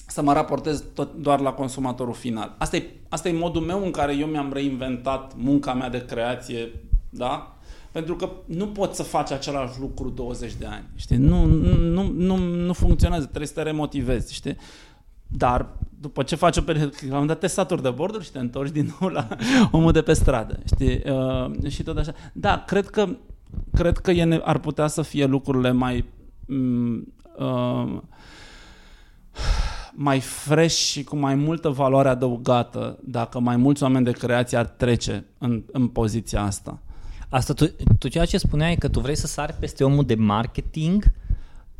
[0.07, 2.55] să mă raportez tot doar la consumatorul final.
[2.59, 6.73] Asta e, asta e modul meu în care eu mi-am reinventat munca mea de creație,
[7.11, 7.57] da?
[7.93, 10.85] Pentru că nu poți să faci același lucru 20 de ani.
[10.95, 11.17] Știi?
[11.17, 14.35] Nu, nu, nu, nu funcționează, trebuie să te remotivezi.
[14.35, 14.57] Știi?
[15.29, 15.69] Dar
[16.01, 18.39] după ce faci o perioadă, la un moment dat te saturi de borduri și te
[18.39, 19.29] întorci din nou la
[19.71, 20.59] omul de pe stradă.
[20.65, 21.03] Știi?
[21.05, 22.15] Uh, și tot așa.
[22.33, 23.09] Da, cred că,
[23.73, 26.05] cred că e, ar putea să fie lucrurile mai
[26.47, 28.01] mm, uh,
[29.93, 34.67] mai fresh și cu mai multă valoare adăugată dacă mai mulți oameni de creație ar
[34.67, 36.81] trece în, în poziția asta.
[37.29, 37.67] Asta tu,
[37.99, 41.05] tu ceea ce spuneai că tu vrei să sari peste omul de marketing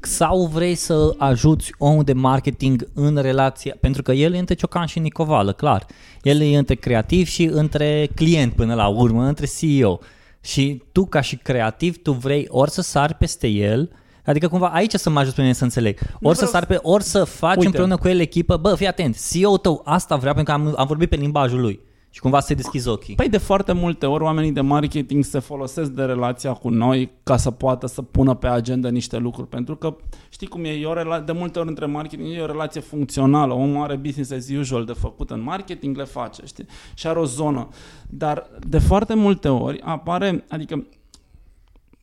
[0.01, 4.87] sau vrei să ajuți omul de marketing în relația, pentru că el e între Ciocan
[4.87, 5.87] și Nicovală, clar.
[6.23, 9.99] El e între creativ și între client până la urmă, între CEO.
[10.41, 13.91] Și tu ca și creativ, tu vrei ori să sari peste el,
[14.27, 15.99] Adică cumva aici să mă ajut pe mine să înțeleg.
[16.23, 17.67] Ori să sar pe, ori să faci Uite.
[17.67, 20.87] împreună cu el echipă, bă, fii atent, CEO-ul tău asta vrea pentru că am, am
[20.87, 21.81] vorbit pe limbajul lui.
[22.11, 23.15] Și cumva să deschizi ochii.
[23.15, 27.37] Păi de foarte multe ori oamenii de marketing se folosesc de relația cu noi ca
[27.37, 29.49] să poată să pună pe agenda niște lucruri.
[29.49, 29.97] Pentru că
[30.29, 33.55] știi cum e, e o rela- de multe ori între marketing e o relație funcțională.
[33.55, 36.67] Omul are business as usual de făcut în marketing, le face, știi?
[36.95, 37.69] Și are o zonă.
[38.09, 40.87] Dar de foarte multe ori apare, adică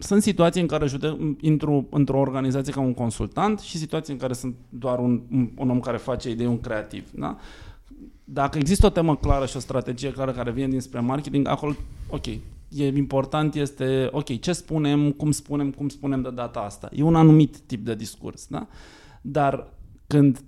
[0.03, 4.33] sunt situații în care jude, intru într-o organizație ca un consultant și situații în care
[4.33, 7.09] sunt doar un, un, un om care face idei, un creativ.
[7.11, 7.37] Da?
[8.23, 11.75] dacă există o temă clară și o strategie clară care vine dinspre marketing, acolo,
[12.09, 12.25] ok,
[12.69, 16.89] e important este, ok, ce spunem, cum spunem, cum spunem de data asta.
[16.91, 18.67] E un anumit tip de discurs, da?
[19.21, 19.73] Dar
[20.07, 20.43] când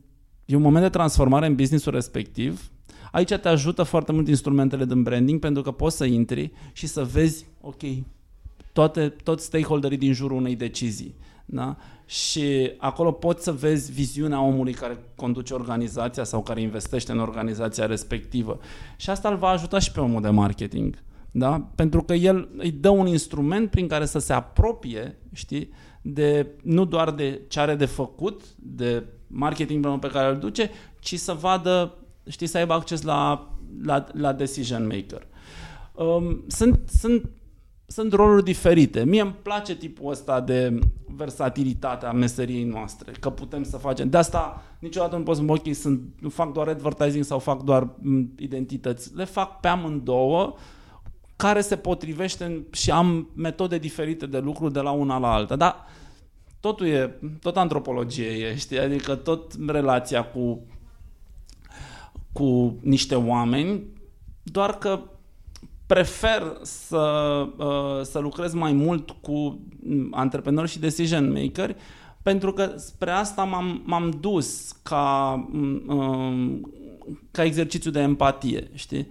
[0.46, 2.70] e un moment de transformare în businessul respectiv,
[3.12, 7.04] aici te ajută foarte mult instrumentele din branding pentru că poți să intri și să
[7.04, 7.82] vezi, ok,
[8.76, 11.16] toate, toți stakeholderii din jurul unei decizii.
[11.46, 11.76] Da?
[12.06, 17.86] Și acolo poți să vezi viziunea omului care conduce organizația sau care investește în organizația
[17.86, 18.60] respectivă.
[18.96, 21.04] Și asta îl va ajuta și pe omul de marketing.
[21.32, 21.70] Da?
[21.76, 25.70] Pentru că el îi dă un instrument prin care să se apropie, știi,
[26.02, 31.20] de, nu doar de ce are de făcut, de marketing pe care îl duce, ci
[31.20, 33.50] să vadă, știi, să aibă acces la,
[33.84, 35.28] la, la decision maker.
[35.94, 37.30] Um, sunt, sunt
[37.88, 39.04] sunt roluri diferite.
[39.04, 44.10] Mie îmi place tipul ăsta de versatilitate a meseriei noastre, că putem să facem.
[44.10, 47.90] De asta niciodată nu pot să mă ok, sunt, fac doar advertising sau fac doar
[48.38, 49.16] identități.
[49.16, 50.56] Le fac pe amândouă
[51.36, 55.56] care se potrivește și am metode diferite de lucru de la una la alta.
[55.56, 55.86] Dar
[56.60, 58.80] totul e, tot antropologie e, știi?
[58.80, 60.66] Adică tot relația cu,
[62.32, 63.84] cu niște oameni,
[64.44, 65.00] doar că
[65.86, 69.60] prefer să, uh, să lucrez mai mult cu
[70.12, 71.76] antreprenori și decision maker
[72.26, 76.72] pentru că spre asta m-am, m-am dus ca, um,
[77.32, 79.08] ca exercițiu de empatie, știi?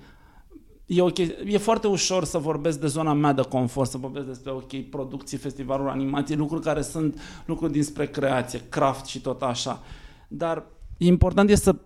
[0.86, 1.36] E, okay.
[1.46, 5.38] e foarte ușor să vorbesc de zona mea de confort, să vorbesc despre, ok, producții,
[5.38, 9.82] festivaluri, animații, lucruri care sunt lucruri dinspre creație, craft și tot așa.
[10.28, 10.64] Dar
[10.98, 11.76] important este să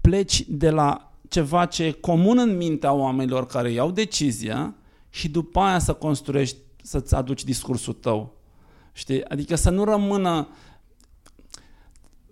[0.00, 4.74] pleci de la ceva ce e comun în mintea oamenilor care iau decizia
[5.10, 8.34] și după aia să construiești, să-ți aduci discursul tău.
[8.92, 9.24] Știi?
[9.24, 10.48] Adică să nu rămână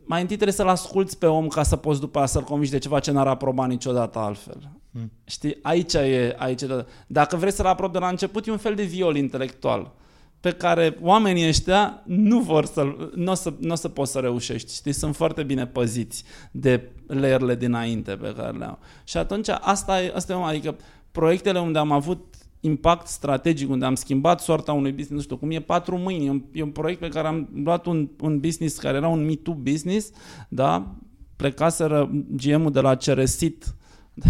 [0.05, 2.79] mai întâi trebuie să-l asculți pe om ca să poți după aia să-l convingi de
[2.79, 4.71] ceva ce n-ar aproba niciodată altfel.
[4.93, 5.13] Hmm.
[5.25, 6.87] Știi, aici e, aici e.
[7.07, 9.93] Dacă vrei să-l aprobi de la început, e un fel de viol intelectual
[10.41, 14.75] pe care oamenii ăștia nu vor să nu o să, n-o să poți să reușești.
[14.75, 18.79] Știi, sunt foarte bine păziți de layerele dinainte pe care le au.
[19.05, 20.77] Și atunci asta e, asta e adică
[21.13, 25.51] proiectele unde am avut impact strategic, unde am schimbat soarta unui business, nu știu cum
[25.51, 28.79] e patru mâini, e un, e un proiect pe care am luat un, un business
[28.79, 30.11] care era un Me Too business,
[30.49, 30.95] da?
[31.37, 33.75] plecaseră GM-ul de la Ceresit,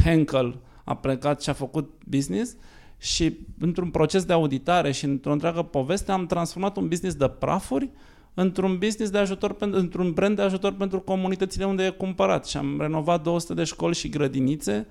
[0.04, 2.56] Henkel, a plecat și a făcut business
[3.00, 7.90] și într-un proces de auditare și într-o întreagă poveste am transformat un business de prafuri
[8.34, 12.80] într-un business de ajutor, într-un brand de ajutor pentru comunitățile unde e cumpărat și am
[12.80, 14.86] renovat 200 de școli și grădinițe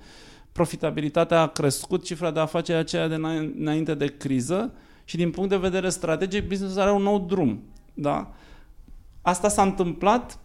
[0.52, 3.16] profitabilitatea a crescut, cifra de afaceri aceea de
[3.58, 7.64] înainte de criză și din punct de vedere strategic businessul are un nou drum.
[7.94, 8.34] Da?
[9.22, 10.40] Asta s-a întâmplat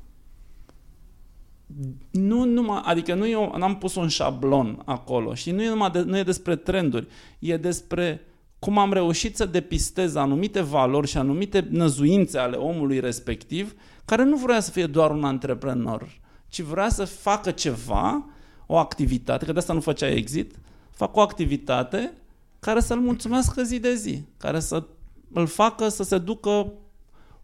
[2.10, 6.00] nu numai, adică nu eu n-am pus un șablon acolo și nu e numai de,
[6.00, 7.06] nu e despre trenduri,
[7.38, 8.26] e despre
[8.58, 14.36] cum am reușit să depistez anumite valori și anumite năzuințe ale omului respectiv, care nu
[14.36, 18.26] vrea să fie doar un antreprenor, ci vrea să facă ceva
[18.66, 20.54] o activitate, că de asta nu făcea exit,
[20.90, 22.12] fac o activitate
[22.60, 24.84] care să-l mulțumească zi de zi, care să
[25.32, 26.72] îl facă să se ducă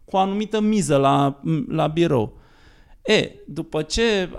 [0.05, 2.37] cu o anumită miză la, la birou.
[3.05, 4.29] E, după ce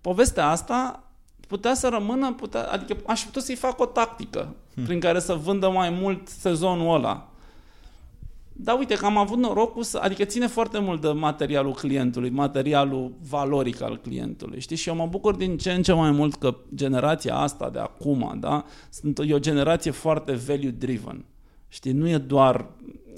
[0.00, 1.02] povestea asta
[1.48, 4.84] putea să rămână, putea, adică aș putea să-i fac o tactică hmm.
[4.84, 7.28] prin care să vândă mai mult sezonul ăla.
[8.60, 13.12] Da, uite că am avut norocul să, adică ține foarte mult de materialul clientului, materialul
[13.28, 14.76] valoric al clientului, știi?
[14.76, 18.36] Și eu mă bucur din ce în ce mai mult că generația asta de acum,
[18.40, 21.24] da, sunt e o generație foarte value driven.
[21.68, 22.66] Știi, nu e doar,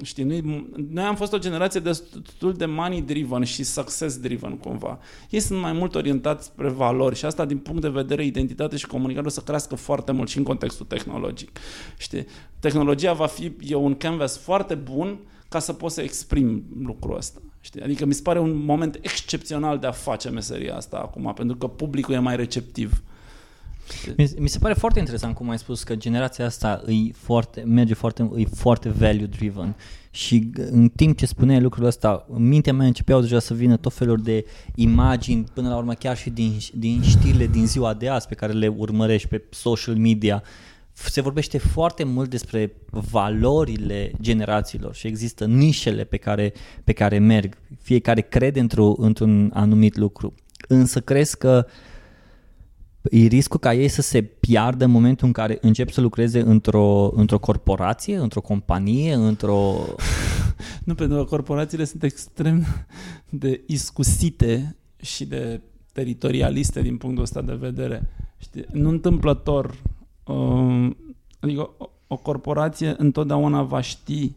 [0.03, 4.99] știi, nu noi am fost o generație destul de money driven și success driven cumva.
[5.31, 8.87] Ei sunt mai mult orientați spre valori și asta din punct de vedere identitate și
[8.87, 11.59] comunicare o să crească foarte mult și în contextul tehnologic.
[11.99, 12.27] Știi,
[12.59, 17.41] tehnologia va fi, e un canvas foarte bun ca să poți să exprim lucrul ăsta.
[17.61, 17.83] Știi?
[17.83, 21.67] Adică mi se pare un moment excepțional de a face meseria asta acum, pentru că
[21.67, 23.03] publicul e mai receptiv.
[24.39, 28.29] Mi se pare foarte interesant cum ai spus că generația asta îi foarte, merge foarte,
[28.33, 29.77] îi foarte value driven
[30.11, 33.93] și în timp ce spuneai lucrul ăsta, în mintea mea începeau deja să vină tot
[33.93, 38.29] felul de imagini, până la urmă chiar și din, din știrile din ziua de azi
[38.29, 40.43] pe care le urmărești pe social media,
[40.93, 46.53] se vorbește foarte mult despre valorile generațiilor și există nișele pe care,
[46.85, 47.57] pe care merg.
[47.83, 50.35] Fiecare crede într-un, într-un anumit lucru.
[50.69, 51.67] Însă crezi că
[53.03, 57.11] e riscul ca ei să se piardă în momentul în care încep să lucreze într-o,
[57.15, 59.75] într-o corporație, într-o companie, într-o...
[60.85, 62.67] nu, pentru că corporațiile sunt extrem
[63.29, 65.61] de iscusite și de
[65.93, 68.09] teritorialiste din punctul ăsta de vedere.
[68.39, 68.65] Știi?
[68.73, 69.75] Nu întâmplător
[70.31, 70.97] Um,
[71.41, 74.33] adică o, o corporație întotdeauna va ști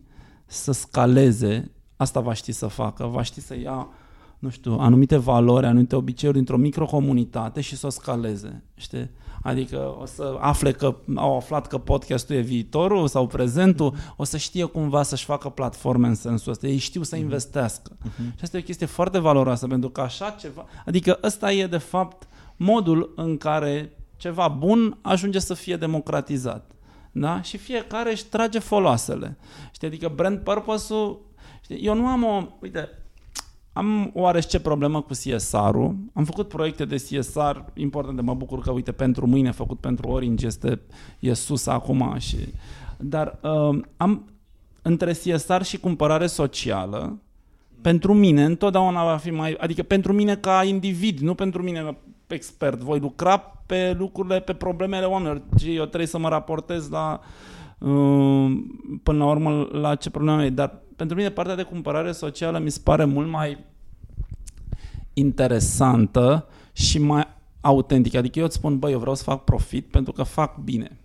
[0.45, 3.88] să scaleze, asta va ști să facă, va ști să ia
[4.43, 9.10] nu știu, anumite valori, anumite obiceiuri dintr-o microcomunitate și să o scaleze, știi?
[9.41, 14.38] Adică o să afle că au aflat că podcastul e viitorul sau prezentul, o să
[14.38, 16.67] știe cumva să-și facă platforme în sensul ăsta.
[16.67, 17.23] Ei știu să mhm.
[17.23, 17.91] investească.
[17.95, 18.36] Uh-huh.
[18.36, 20.65] Și asta e o chestie foarte valoroasă, pentru că așa ceva...
[20.86, 26.71] Adică ăsta e, de fapt, modul în care ceva bun ajunge să fie democratizat.
[27.12, 27.41] Da?
[27.41, 29.38] Și fiecare își trage foloasele.
[29.71, 29.88] Știi?
[29.88, 31.32] Adică brand purpose-ul...
[31.62, 31.86] Știi?
[31.86, 32.47] Eu nu am o...
[32.62, 32.89] Uite,
[33.73, 35.95] am oarește problemă cu CSR-ul.
[36.13, 38.21] Am făcut proiecte de CSR importante.
[38.21, 40.81] Mă bucur că, uite, pentru mâine făcut pentru Orange este
[41.19, 42.15] e sus acum.
[42.17, 42.38] Și...
[42.97, 44.25] Dar uh, am
[44.81, 47.19] între CSR și cumpărare socială,
[47.81, 49.55] pentru mine întotdeauna va fi mai...
[49.59, 52.79] Adică pentru mine ca individ, nu pentru mine expert.
[52.79, 55.41] Voi lucra pe lucrurile, pe problemele oamenilor.
[55.59, 57.19] Și eu trebuie să mă raportez la
[57.77, 58.51] uh,
[59.03, 60.49] până la urmă la ce probleme e.
[60.49, 63.65] Dar pentru mine partea de cumpărare socială mi se pare mult mai
[65.13, 67.27] interesantă și mai
[67.62, 68.17] autentică.
[68.17, 70.97] Adică eu îți spun, băi, eu vreau să fac profit pentru că fac bine.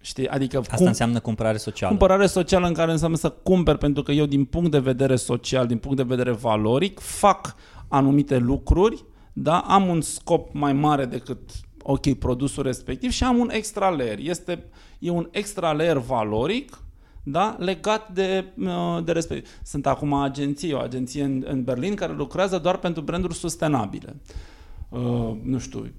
[0.00, 0.28] Știi?
[0.28, 1.96] Adică Asta cum, înseamnă cumpărare socială.
[1.96, 5.66] Cumpărare socială în care înseamnă să cumperi pentru că eu din punct de vedere social,
[5.66, 7.54] din punct de vedere valoric, fac
[7.88, 9.58] anumite lucruri, da?
[9.58, 11.38] am un scop mai mare decât
[11.82, 14.18] ok, produsul respectiv și am un extra layer.
[14.20, 14.64] Este,
[14.98, 16.81] e un extra layer valoric
[17.22, 17.56] da?
[17.58, 19.50] legat de, uh, de respectiv.
[19.62, 24.16] Sunt acum agenții, o agenție în, în Berlin care lucrează doar pentru branduri sustenabile.
[24.88, 25.92] Uh, nu știu,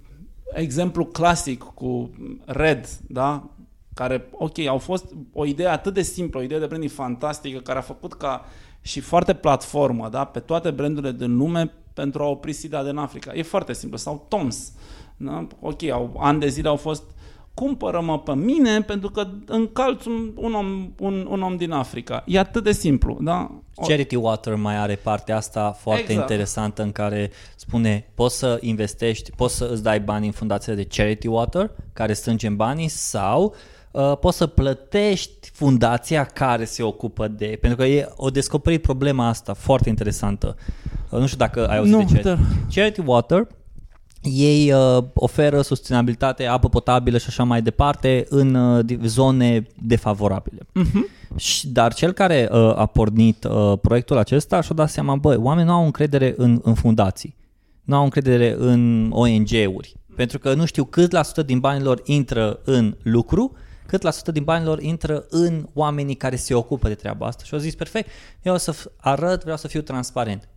[0.53, 2.11] exemplu clasic cu
[2.45, 3.49] Red, da?
[3.93, 7.77] care, ok, au fost o idee atât de simplă, o idee de branding fantastică, care
[7.77, 8.45] a făcut ca
[8.81, 13.33] și foarte platformă, da, pe toate brandurile din lume pentru a opri SIDA din Africa.
[13.33, 13.97] E foarte simplu.
[13.97, 14.73] Sau Toms.
[15.17, 15.47] Da?
[15.59, 17.03] Ok, au, ani de zile au fost
[17.53, 22.23] cumpără-mă pe mine pentru că încalț un, un, om, un, un om din Africa.
[22.25, 23.17] E atât de simplu.
[23.21, 23.51] Da?
[23.87, 26.19] Charity Water mai are partea asta foarte exact.
[26.19, 30.83] interesantă în care spune poți să investești, poți să îți dai bani în fundația de
[30.83, 33.55] Charity Water care strânge banii sau
[33.91, 37.57] uh, poți să plătești fundația care se ocupă de...
[37.61, 40.55] Pentru că e o descoperit problema asta foarte interesantă.
[41.09, 42.23] Uh, nu știu dacă ai auzit nu, de Charity.
[42.23, 42.39] dar...
[42.73, 43.47] Charity Water
[44.23, 50.61] ei uh, oferă sustenabilitate, apă potabilă și așa mai departe în uh, zone defavorabile.
[50.61, 51.35] Uh-huh.
[51.35, 55.69] Și, dar cel care uh, a pornit uh, proiectul acesta și-a dat seama, băi, oamenii
[55.69, 57.35] nu au încredere în, în fundații,
[57.83, 62.59] nu au încredere în ONG-uri, pentru că nu știu cât la sută din banilor intră
[62.63, 63.55] în lucru,
[63.85, 67.43] cât la sută din banilor intră în oamenii care se ocupă de treaba asta.
[67.43, 68.09] Și au zis, perfect,
[68.41, 70.49] eu o să arăt, vreau să fiu transparent.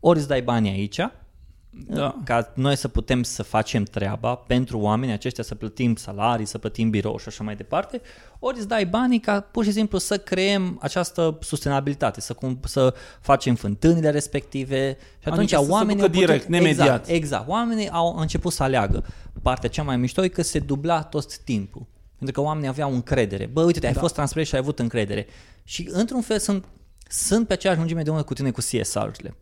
[0.00, 1.00] Ori îți dai banii aici,
[1.70, 2.16] da.
[2.24, 6.90] ca noi să putem să facem treaba pentru oamenii aceștia, să plătim salarii, să plătim
[6.90, 8.00] birou și așa mai departe,
[8.38, 12.94] ori îți dai banii ca pur și simplu să creăm această sustenabilitate, să, cum, să
[13.20, 16.02] facem fântânile respective și atunci adică oamenii...
[16.02, 16.86] Să direct, putut, nemediat.
[16.86, 19.04] Exact, exact, oamenii au început să aleagă.
[19.42, 21.86] Partea cea mai mișto e că se dubla tot timpul.
[22.16, 23.46] Pentru că oamenii aveau încredere.
[23.46, 24.00] Bă, uite, ai da.
[24.00, 25.26] fost transparent și ai avut încredere.
[25.64, 26.64] Și într-un fel sunt,
[27.08, 29.34] sunt pe aceeași lungime de undă cu tine cu CSR-urile.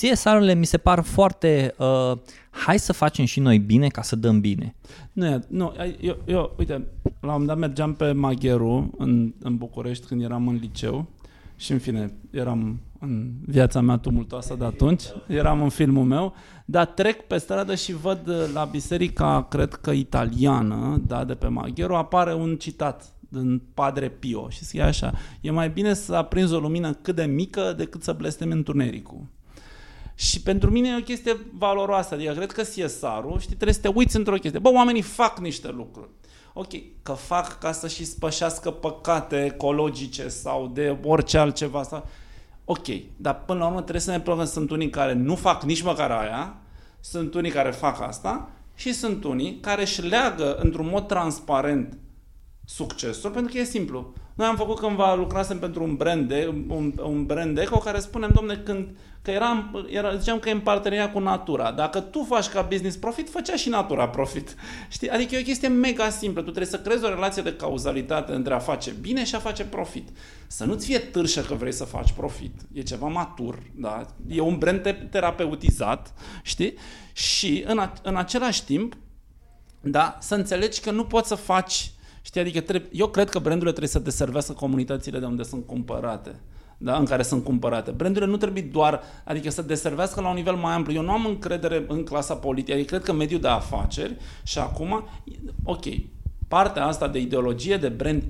[0.00, 2.12] CSR-urile mi se par foarte, uh,
[2.50, 4.74] hai să facem și noi bine ca să dăm bine.
[5.12, 6.72] Nu, nu eu, eu, uite,
[7.02, 11.06] la un moment dat mergeam pe Magheru în, în București când eram în liceu
[11.56, 16.86] și în fine, eram în viața mea tumultoasă de atunci, eram în filmul meu, dar
[16.86, 21.94] trec pe stradă și văd uh, la biserica, cred că italiană, da, de pe Magheru,
[21.94, 26.58] apare un citat din Padre Pio și scrie așa, e mai bine să aprinzi o
[26.58, 29.26] lumină cât de mică decât să blestemi întunericul.
[30.18, 32.14] Și pentru mine e o chestie valoroasă.
[32.14, 34.58] Adică cred că CSR-ul, știi, trebuie să te uiți într-o chestie.
[34.58, 36.08] Bă, oamenii fac niște lucruri.
[36.52, 41.82] Ok, că fac ca să și spășească păcate ecologice sau de orice altceva.
[41.82, 42.08] Sau...
[42.64, 44.44] Ok, dar până la urmă trebuie să ne plăcăm.
[44.44, 46.56] Sunt unii care nu fac nici măcar aia,
[47.00, 51.98] sunt unii care fac asta și sunt unii care își leagă într-un mod transparent
[52.68, 54.12] succesul, pentru că e simplu.
[54.34, 58.30] Noi am făcut cândva, lucrasem pentru un brand, de, un, un brand eco care spunem,
[58.34, 58.88] domne, când
[59.26, 61.72] că era, era, ziceam că e în parteneria cu natura.
[61.72, 64.54] Dacă tu faci ca business profit, făcea și natura profit.
[64.88, 65.10] Știi?
[65.10, 66.40] Adică e o chestie mega simplă.
[66.40, 69.64] Tu trebuie să crezi o relație de cauzalitate între a face bine și a face
[69.64, 70.08] profit.
[70.46, 72.60] Să nu-ți fie târșă că vrei să faci profit.
[72.72, 74.06] E ceva matur, da?
[74.28, 76.74] E un brand terapeutizat, știi?
[77.12, 78.96] Și în, a, în același timp,
[79.80, 81.90] da, să înțelegi că nu poți să faci
[82.26, 86.34] Știi, adică trebuie, eu cred că brandurile trebuie să deservească comunitățile de unde sunt cumpărate
[86.78, 87.90] da, în care sunt cumpărate.
[87.90, 90.92] Brandurile nu trebuie doar, adică să deservească la un nivel mai amplu.
[90.92, 95.04] Eu nu am încredere în clasa politică, adică cred că mediul de afaceri și acum,
[95.64, 95.84] ok,
[96.48, 98.22] partea asta de ideologie, de brand,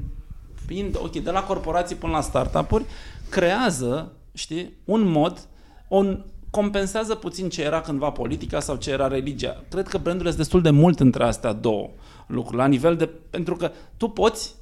[0.66, 2.84] fiind, ok, de la corporații până la startup-uri,
[3.30, 5.48] creează, știi, un mod,
[5.88, 9.64] un, compensează puțin ce era cândva politica sau ce era religia.
[9.70, 11.90] Cred că brandurile sunt destul de mult între astea două
[12.26, 13.10] lucruri, la nivel de...
[13.30, 14.54] Pentru că tu poți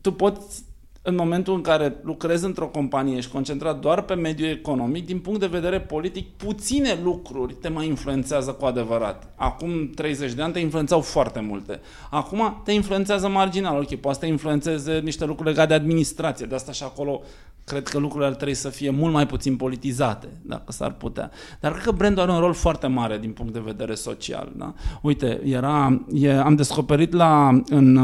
[0.00, 0.64] tu poți
[1.02, 5.40] în momentul în care lucrezi într-o companie și concentrat doar pe mediul economic, din punct
[5.40, 9.32] de vedere politic, puține lucruri te mai influențează cu adevărat.
[9.36, 11.80] Acum 30 de ani te influențau foarte multe.
[12.10, 13.76] Acum te influențează marginal.
[13.76, 16.46] Ok, poate să te influențeze niște lucruri legate de administrație.
[16.46, 17.22] De asta și acolo
[17.66, 21.30] cred că lucrurile ar trebui să fie mult mai puțin politizate, dacă s-ar putea.
[21.60, 24.52] Dar cred că brandul are un rol foarte mare din punct de vedere social.
[24.56, 24.74] Da?
[25.02, 27.96] Uite, era, e, am descoperit la, în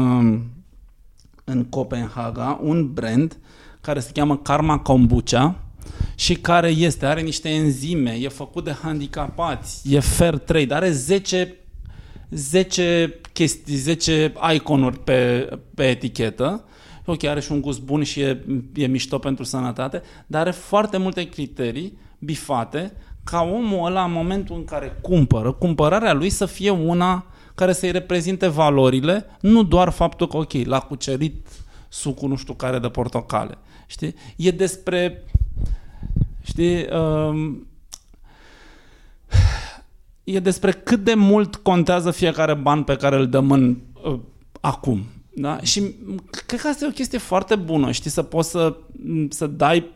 [1.43, 3.37] în Copenhaga un brand
[3.81, 5.55] care se cheamă Karma Kombucha
[6.15, 11.55] și care este, are niște enzime, e făcut de handicapați, e fair trade, are 10
[12.29, 16.63] 10 chestii, 10 iconuri pe, pe etichetă.
[17.05, 20.97] Ok, are și un gust bun și e, e mișto pentru sănătate, dar are foarte
[20.97, 26.69] multe criterii bifate ca omul ăla în momentul în care cumpără, cumpărarea lui să fie
[26.69, 31.47] una care să-i reprezinte valorile, nu doar faptul că, ok, l-a cucerit
[31.89, 33.57] sucul nu știu care de portocale.
[33.85, 34.15] Știi?
[34.35, 35.23] E despre,
[36.41, 37.67] știi, um,
[40.23, 44.19] e despre cât de mult contează fiecare ban pe care îl dăm în uh,
[44.61, 45.05] acum.
[45.35, 45.59] Da?
[45.61, 45.95] Și
[46.45, 48.75] cred că asta e o chestie foarte bună, știi, să poți să,
[49.29, 49.91] să dai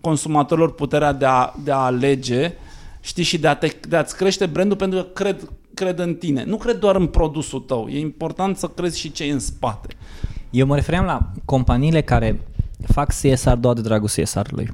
[0.00, 2.52] consumatorilor puterea de a, de a alege,
[3.00, 6.44] știi, și de, a te, de a-ți crește brandul pentru că cred cred în tine.
[6.44, 7.88] Nu cred doar în produsul tău.
[7.88, 9.88] E important să crezi și ce e în spate.
[10.50, 12.40] Eu mă refeream la companiile care
[12.86, 14.72] fac CSR doar de dragul CSR-ului.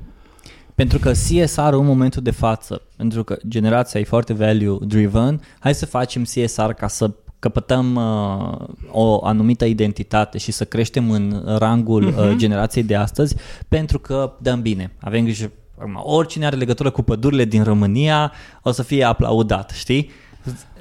[0.75, 5.75] Pentru că CSR în momentul de față, pentru că generația e foarte value driven, hai
[5.75, 7.11] să facem CSR ca să
[7.43, 12.37] căpătăm uh, o anumită identitate și să creștem în rangul uh, Mhm.
[12.37, 13.37] generației de astăzi,
[13.69, 14.93] pentru că dăm bine.
[15.01, 18.33] Avem grijă, acum, oricine are legătură cu pădurile din România
[18.63, 20.11] o să fie aplaudat, știi?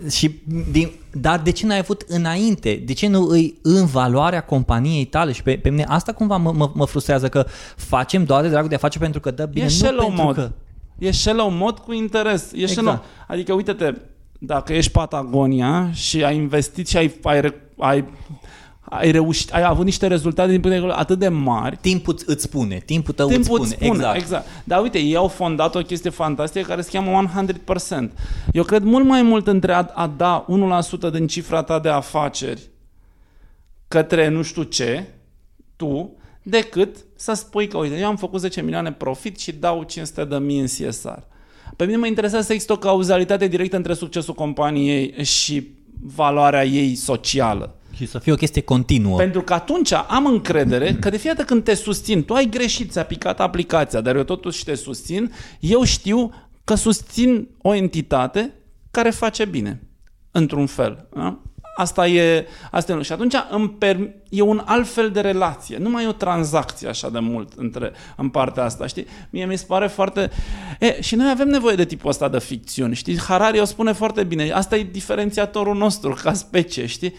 [0.09, 0.39] Și
[0.72, 2.82] din, dar de ce n-ai avut înainte?
[2.86, 5.32] De ce nu îi în valoarea companiei tale?
[5.32, 7.45] Și pe, pe mine asta cumva mă, mă, mă frustrează că
[7.76, 10.24] facem doar de dragul de a face pentru că dă bine, e nu shallow pentru
[10.24, 10.36] mod.
[10.36, 10.51] că...
[10.99, 12.51] E shallow mod cu interes.
[12.51, 12.72] E Exact.
[12.72, 13.03] shallow.
[13.28, 13.93] Adică, uite-te,
[14.44, 18.06] dacă ești Patagonia și ai investit și ai, ai, re- ai,
[18.82, 22.24] ai reușit, ai avut niște rezultate din punct de vedere atât de mari, Timpul îți-
[22.28, 24.08] îți spune, timpul tău timpul îți îți spune, spune.
[24.08, 24.16] exact.
[24.22, 24.46] exact.
[24.64, 28.12] Dar uite, ei au fondat o chestie fantastică care se cheamă 100%.
[28.52, 30.46] Eu cred mult mai mult între a, a da
[31.08, 32.62] 1% din cifra ta de afaceri
[33.88, 35.04] către nu știu ce,
[35.76, 36.12] tu,
[36.44, 40.38] decât să spui că, uite, eu am făcut 10 milioane profit și dau 500 de
[40.38, 41.10] mii în CSR.
[41.82, 45.68] Pe mine mă interesează să există o cauzalitate directă între succesul companiei și
[46.02, 47.76] valoarea ei socială.
[47.96, 49.18] Și să fie o chestie continuă.
[49.18, 52.92] Pentru că atunci am încredere că de fiecare dată când te susțin, tu ai greșit,
[52.92, 58.54] ți-a picat aplicația, dar eu totuși te susțin, eu știu că susțin o entitate
[58.92, 59.82] care face bine,
[60.32, 61.08] într-un fel.
[61.16, 61.42] Da?
[61.82, 65.90] Asta e, asta e, și atunci îmi perm- e un alt fel de relație, nu
[65.90, 69.08] mai e o tranzacție așa de mult între, în partea asta, știi?
[69.30, 70.30] Mie mi se pare foarte...
[70.80, 73.20] E, și noi avem nevoie de tipul ăsta de ficțiuni, știi?
[73.20, 77.14] Harari o spune foarte bine, asta e diferențiatorul nostru ca specie, știi?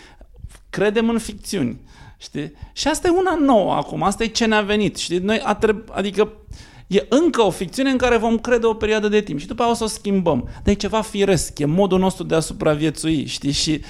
[0.71, 1.81] Credem în ficțiuni,
[2.17, 2.53] știi?
[2.73, 5.19] Și asta e una nouă acum, asta e ce ne-a venit, știi?
[5.19, 6.33] Noi a treb- adică
[6.87, 9.71] e încă o ficțiune în care vom crede o perioadă de timp și după aia
[9.71, 10.49] o să o schimbăm.
[10.63, 13.53] Dar e ceva firesc, e modul nostru de a supraviețui, știi?
[13.53, 13.81] Și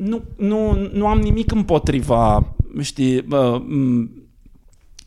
[0.00, 3.62] nu, nu, nu am nimic împotriva, știi, uh,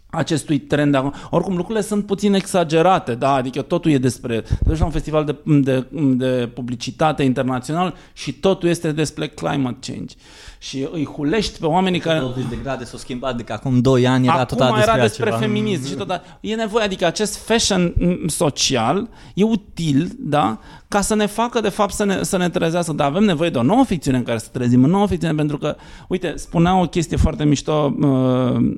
[0.10, 0.92] acestui trend.
[0.92, 1.14] de acum.
[1.30, 3.34] Oricum, lucrurile sunt puțin exagerate, da?
[3.34, 4.42] Adică totul e despre...
[4.42, 9.92] Te duci la un festival de, de, de publicitate internațional și totul este despre climate
[9.92, 10.16] change.
[10.64, 12.20] Și îi hulești pe oamenii care...
[12.20, 15.02] 20 de grade s-au schimbat, de că acum 2 ani era Acum tot despre era
[15.02, 15.52] despre altceva.
[15.52, 21.02] feminism și tot, dar e nevoie, adică acest fashion m, social e util, da, ca
[21.02, 23.64] să ne facă de fapt să ne, să ne trezească, dar avem nevoie de o
[23.64, 25.76] nouă ficțiune în care să trezim, o nouă ficțiune, pentru că,
[26.08, 28.74] uite, spunea o chestie foarte mișto, uh,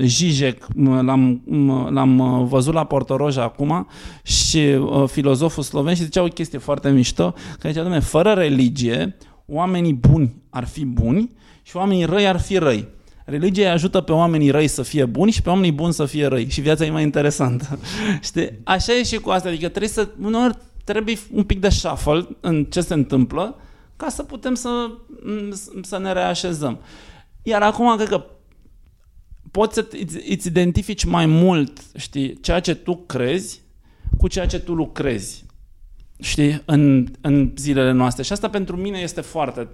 [0.00, 3.86] Zizek, m, l-am, m, l-am uh, văzut la Portoroja acum
[4.22, 9.16] și uh, filozoful sloven și zicea o chestie foarte mișto, că zicea, dom'le, fără religie,
[9.50, 11.30] oamenii buni ar fi buni
[11.62, 12.88] și oamenii răi ar fi răi.
[13.24, 16.26] Religia îi ajută pe oamenii răi să fie buni și pe oamenii buni să fie
[16.26, 16.48] răi.
[16.48, 17.78] Și viața e mai interesantă.
[18.20, 18.50] Știi?
[18.64, 19.48] Așa e și cu asta.
[19.48, 23.56] Adică trebuie să, uneori trebuie un pic de shuffle în ce se întâmplă
[23.96, 24.90] ca să putem să,
[25.82, 26.78] să ne reașezăm.
[27.42, 28.24] Iar acum cred că
[29.50, 33.60] poți să îți, îți identifici mai mult, știi, ceea ce tu crezi
[34.18, 35.44] cu ceea ce tu lucrezi
[36.20, 38.22] știi, în, în zilele noastre.
[38.22, 39.68] Și asta pentru mine este foarte,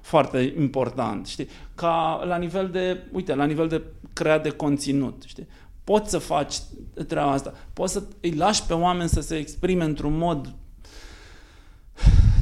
[0.00, 1.48] foarte important, știi?
[1.74, 5.46] Ca la nivel de, uite, la nivel de creat de conținut, știi?
[5.84, 6.54] Poți să faci
[7.08, 7.52] treaba asta.
[7.72, 10.54] Poți să îi lași pe oameni să se exprime într-un mod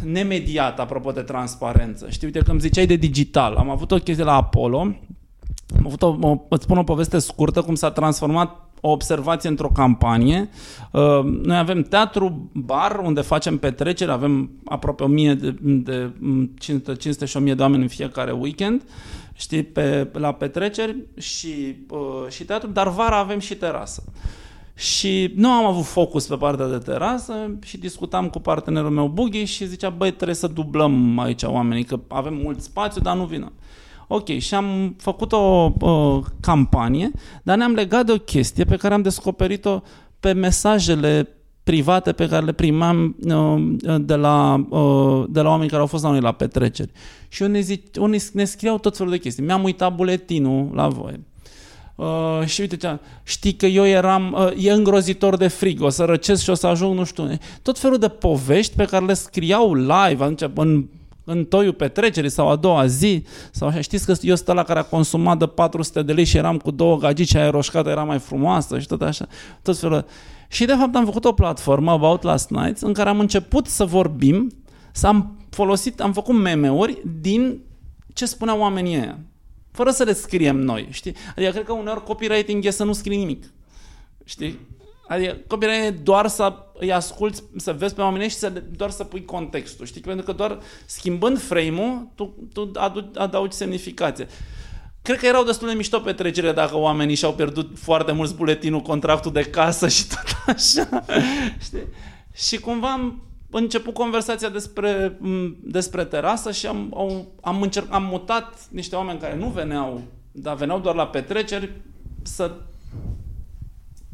[0.05, 2.11] nemediat, apropo de transparență.
[2.11, 4.97] Știi, uite, când ziceai de digital, am avut o chestie la Apollo,
[5.79, 9.69] am avut o, o, îți spun o poveste scurtă, cum s-a transformat o observație într-o
[9.69, 10.49] campanie.
[10.91, 16.11] Uh, Noi avem teatru, bar, unde facem petreceri, avem aproape 1000 de, de
[16.59, 18.83] 500, 500 și 1000 de oameni în fiecare weekend,
[19.35, 24.03] știi, pe, la petreceri și, uh, și teatru, dar vara avem și terasă.
[24.75, 29.45] Și nu am avut focus pe partea de terasă și discutam cu partenerul meu Bughi
[29.45, 33.53] și zicea, băi, trebuie să dublăm aici oamenii, că avem mult spațiu, dar nu vină.
[34.15, 37.11] Ok, și am făcut o, o campanie,
[37.43, 39.81] dar ne-am legat de o chestie pe care am descoperit-o
[40.21, 41.29] pe mesajele
[41.63, 46.03] private pe care le primam uh, de, la, uh, de la oameni care au fost
[46.03, 46.91] la noi la petreceri.
[47.29, 49.45] Și unii, zic, unii ne scriau tot felul de chestii.
[49.45, 51.21] Mi-am uitat buletinul la voi.
[51.95, 56.05] Uh, și uite ce știi că eu eram, uh, e îngrozitor de frig, o să
[56.05, 57.31] răcesc și o să ajung nu știu,
[57.63, 60.85] tot felul de povești pe care le scriau live atunci, în
[61.25, 63.81] în toiul petrecerii sau a doua zi sau așa.
[63.81, 66.71] Știți că eu sunt la care a consumat de 400 de lei și eram cu
[66.71, 69.27] două gagici, aia roșcată era mai frumoasă și tot așa.
[69.63, 70.05] Tot felul.
[70.49, 73.85] Și de fapt am făcut o platformă, About Last Nights, în care am început să
[73.85, 74.53] vorbim,
[74.93, 77.61] să am folosit, am făcut meme-uri din
[78.13, 79.19] ce spuneau oamenii ăia.
[79.71, 81.15] Fără să le scriem noi, știi?
[81.37, 83.45] Adică cred că uneori copywriting e să nu scrii nimic.
[84.25, 84.59] Știi?
[85.13, 89.05] Adică copywriting e doar să îi asculți, să vezi pe oameni și să, doar să
[89.05, 90.01] pui contextul, știi?
[90.01, 94.27] Pentru că doar schimbând frame-ul, tu, tu adu, adaugi semnificație.
[95.03, 99.33] Cred că erau destul de mișto petrecere dacă oamenii și-au pierdut foarte mulți buletinul, contractul
[99.33, 101.05] de casă și tot așa.
[101.65, 101.87] Știi?
[102.35, 105.19] Și cumva am început conversația despre,
[105.63, 106.95] despre terasă și am,
[107.41, 110.03] am, încerc, am mutat niște oameni care nu veneau,
[110.33, 111.73] dar veneau doar la petreceri,
[112.23, 112.53] să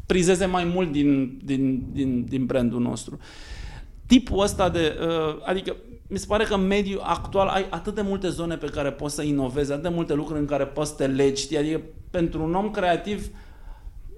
[0.09, 3.17] prizeze mai mult din, din, din, din brandul nostru.
[4.05, 5.75] Tipul ăsta de, uh, adică
[6.07, 9.15] mi se pare că în mediul actual ai atât de multe zone pe care poți
[9.15, 11.57] să inovezi, atât de multe lucruri în care poți să te legi, știi?
[11.57, 11.81] adică
[12.11, 13.27] pentru un om creativ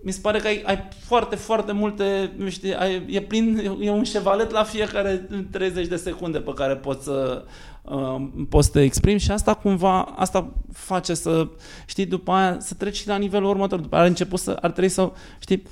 [0.04, 4.04] mi se pare că ai, ai foarte, foarte multe, știi, ai, e plin, e un
[4.04, 7.46] șevalet la fiecare 30 de secunde pe care poți să,
[7.82, 11.48] uh, poți să te exprimi și asta cumva, asta face să,
[11.86, 14.90] știi, după aia să treci la nivelul următor, după aia ar început să, ar trebui
[14.90, 15.64] să, știi,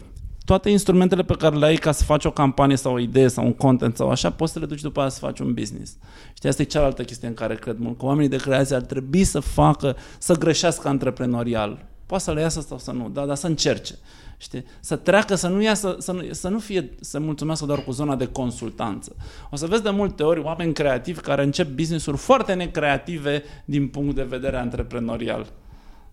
[0.45, 3.45] toate instrumentele pe care le ai ca să faci o campanie sau o idee sau
[3.45, 5.97] un content sau așa, poți să le duci după aia să faci un business.
[6.33, 9.23] Știi, asta e cealaltă chestie în care cred mult, că oamenii de creație ar trebui
[9.23, 11.88] să facă, să greșească antreprenorial.
[12.09, 13.97] Poate să le iasă sau să nu, da, dar să încerce.
[14.37, 14.65] Știi?
[14.79, 18.15] Să treacă, să nu, iasă, să, nu, să nu fie, să mulțumească doar cu zona
[18.15, 19.15] de consultanță.
[19.51, 24.15] O să vezi de multe ori oameni creativi care încep business-uri foarte necreative din punct
[24.15, 25.47] de vedere antreprenorial.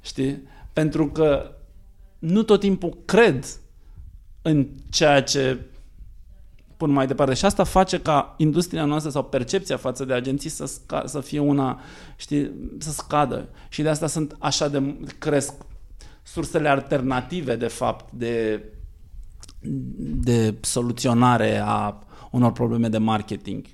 [0.00, 0.42] Știi?
[0.72, 1.50] Pentru că
[2.18, 3.46] nu tot timpul cred
[4.42, 5.58] în ceea ce
[6.76, 7.34] pun mai departe.
[7.34, 11.38] Și asta face ca industria noastră sau percepția față de agenții să, sca- să fie
[11.38, 11.80] una,
[12.16, 13.48] știi, să scadă.
[13.68, 15.52] Și de asta sunt așa de, cresc
[16.26, 18.64] sursele alternative, de fapt, de,
[19.98, 21.98] de soluționare a
[22.30, 23.64] unor probleme de marketing.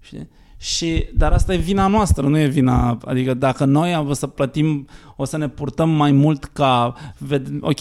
[0.00, 0.28] Știi?
[0.56, 4.88] Și, dar asta e vina noastră, nu e vina, adică dacă noi o să plătim,
[5.16, 6.94] o să ne purtăm mai mult ca,
[7.60, 7.78] ok,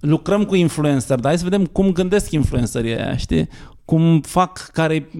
[0.00, 3.48] lucrăm cu influencer, dar hai să vedem cum gândesc influencerii aia, știi?
[3.88, 5.10] Cum fac, care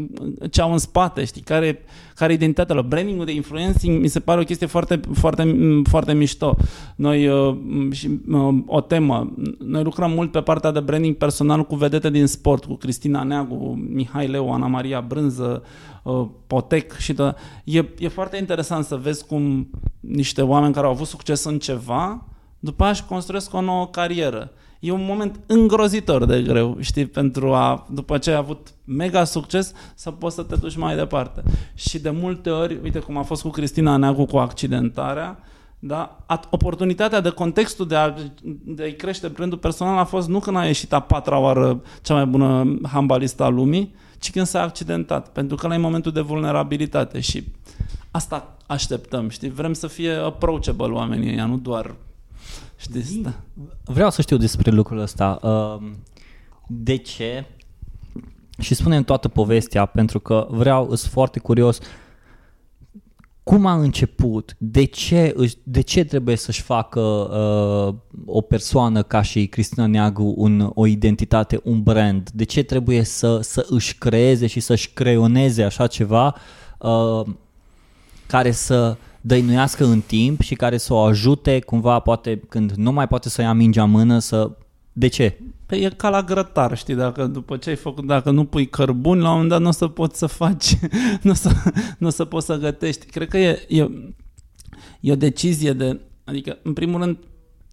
[0.50, 1.40] ce au în spate, știi?
[1.40, 2.84] Care, care identitatea lor.
[2.84, 5.56] Branding-ul de influencing mi se pare o chestie foarte, foarte,
[5.88, 6.56] foarte mișto.
[6.96, 7.56] Noi, uh,
[7.90, 12.26] și, uh, o temă, noi lucrăm mult pe partea de branding personal cu vedete din
[12.26, 15.62] sport, cu Cristina Neagu, Mihai Leu, Ana Maria Brânză,
[16.02, 20.92] uh, Potec și de, e, e foarte interesant să vezi cum niște oameni care au
[20.92, 22.24] avut succes în ceva,
[22.58, 27.54] după aia își construiesc o nouă carieră e un moment îngrozitor de greu, știi, pentru
[27.54, 31.42] a, după ce ai avut mega succes, să poți să te duci mai departe.
[31.74, 35.38] Și de multe ori, uite cum a fost cu Cristina Neagu cu accidentarea,
[35.78, 36.26] da?
[36.50, 38.14] Oportunitatea de contextul de, a,
[38.64, 42.14] de a-i crește brandul personal a fost nu când a ieșit a patra oară cea
[42.14, 46.20] mai bună handbalistă a lumii, ci când s-a accidentat, pentru că la e momentul de
[46.20, 47.44] vulnerabilitate și
[48.10, 49.50] asta așteptăm, știi?
[49.50, 51.94] Vrem să fie approachable oamenii ăia, nu doar
[52.78, 53.34] Știți, da.
[53.84, 55.38] Vreau să știu despre lucrul ăsta.
[55.42, 55.96] Um,
[56.66, 57.44] de ce?
[58.60, 61.78] Și spunem toată povestea, pentru că vreau, sunt foarte curios
[63.48, 67.94] cum a început, de ce, de ce trebuie să-și facă uh,
[68.26, 73.40] o persoană ca și Cristina Neagu un, o identitate, un brand, de ce trebuie să,
[73.42, 76.34] să își creeze și să-și creioneze așa ceva
[76.78, 77.26] uh,
[78.26, 83.08] care să dăinuiască în timp și care să o ajute cumva poate când nu mai
[83.08, 84.50] poate să ia mingea în mână să...
[84.92, 85.38] De ce?
[85.66, 89.20] Păi e ca la grătar, știi, dacă după ce ai făcut, dacă nu pui cărbuni,
[89.20, 90.76] la un moment dat nu o să poți să faci,
[91.22, 91.50] nu o să,
[91.98, 93.06] nu o să poți să gătești.
[93.06, 93.90] Cred că e, e,
[95.00, 97.18] e o decizie de, adică, în primul rând,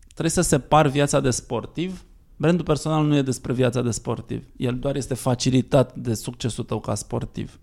[0.08, 2.06] trebuie să separi viața de sportiv.
[2.38, 4.43] Brandul personal nu e despre viața de sportiv.
[4.58, 7.60] El doar este facilitat de succesul tău ca sportiv.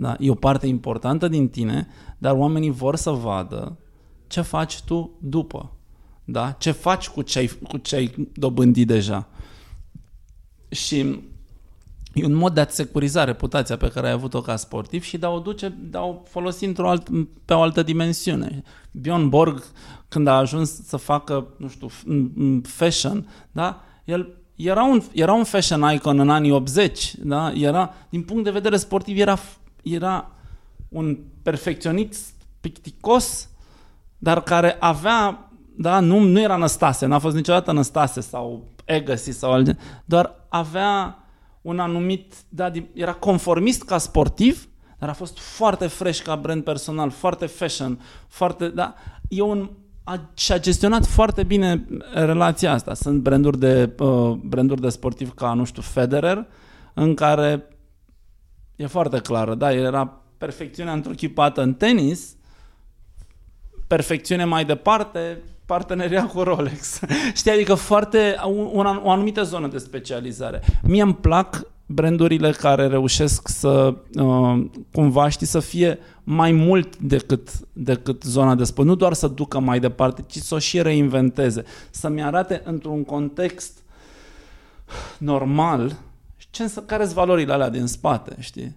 [0.00, 0.16] Da?
[0.18, 1.88] E o parte importantă din tine,
[2.18, 3.76] dar oamenii vor să vadă
[4.26, 5.72] ce faci tu după.
[6.24, 6.56] Da?
[6.58, 9.28] Ce faci cu ce ai, cu ce ai dobândit deja.
[10.68, 10.98] Și
[12.14, 15.26] e un mod de a-ți securiza reputația pe care ai avut-o ca sportiv și de
[15.26, 17.08] a o duce, de a o folosi într-o alt,
[17.44, 18.62] pe o altă dimensiune.
[18.90, 19.64] Bjorn Borg,
[20.08, 21.88] când a ajuns să facă, nu știu,
[22.62, 23.84] fashion, da?
[24.04, 27.52] el era un, era un fashion icon în anii 80, da?
[27.52, 29.38] era, din punct de vedere sportiv, era
[29.94, 30.30] era
[30.88, 33.48] un perfecționist picticos,
[34.18, 39.52] dar care avea, da, nu, nu era Năstase, n-a fost niciodată Năstase sau Agassi sau
[39.52, 41.22] alt, doar avea
[41.62, 44.68] un anumit, da, era conformist ca sportiv,
[44.98, 48.94] dar a fost foarte fresh ca brand personal, foarte fashion, foarte, da,
[49.28, 49.70] e un,
[50.04, 52.94] a, și-a gestionat foarte bine relația asta.
[52.94, 56.46] Sunt branduri de, uh, branduri de sportiv ca, nu știu, Federer,
[56.94, 57.68] în care
[58.78, 62.36] E foarte clară, da, era perfecțiunea întruchipată în tenis,
[63.86, 67.00] perfecțiune mai departe, parteneria cu Rolex.
[67.34, 70.62] Știi, adică foarte, o, o anumită zonă de specializare.
[70.82, 77.50] Mie îmi plac brandurile care reușesc să uh, cumva știi să fie mai mult decât,
[77.72, 78.88] decât zona de sport.
[78.88, 81.64] Nu doar să ducă mai departe, ci să o și reinventeze.
[81.90, 83.78] Să-mi arate într-un context
[85.18, 85.96] normal
[86.66, 88.76] ce, care sunt valorile alea din spate, știi?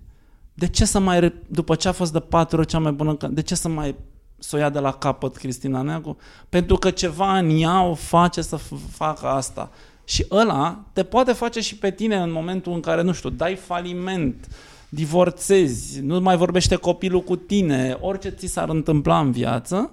[0.54, 3.42] De ce să mai, după ce a fost de patru ori cea mai bună, de
[3.42, 3.96] ce să mai
[4.38, 6.18] să o ia de la capăt Cristina Neagu?
[6.50, 8.56] Pentru că ceva în ea o face să
[8.90, 9.72] facă asta.
[10.04, 13.56] Și ăla te poate face și pe tine în momentul în care, nu știu, dai
[13.56, 14.48] faliment,
[14.90, 19.92] divorțezi, nu mai vorbește copilul cu tine, orice ți s-ar întâmpla în viață,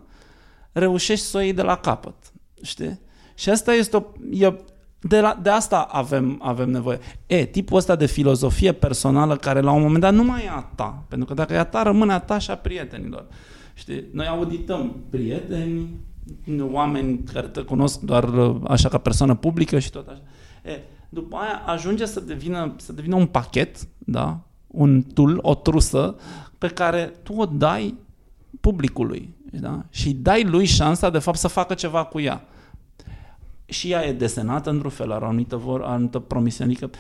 [0.73, 2.15] reușești să o iei de la capăt.
[2.63, 3.01] Știi?
[3.35, 4.03] Și asta este o...
[4.31, 4.55] E,
[5.01, 6.99] de, la, de asta avem, avem nevoie.
[7.27, 10.61] E, tipul ăsta de filozofie personală care la un moment dat nu mai e a
[10.75, 11.05] ta.
[11.09, 13.27] Pentru că dacă e a ta, rămâne a ta și a prietenilor.
[13.75, 14.05] Știi?
[14.13, 15.89] Noi audităm prieteni,
[16.61, 20.23] oameni care te cunosc doar uh, așa ca persoană publică și tot așa.
[20.65, 24.41] E, după aia ajunge să devină, să devină un pachet, da?
[24.67, 26.17] un tool, o trusă
[26.59, 27.95] pe care tu o dai
[28.61, 29.85] publicului da?
[29.91, 32.45] și dai lui șansa de fapt să facă ceva cu ea.
[33.69, 36.71] Și ea e desenată într-un fel, are o anumită, vor, anumită promisiune.
[36.71, 36.91] Adică,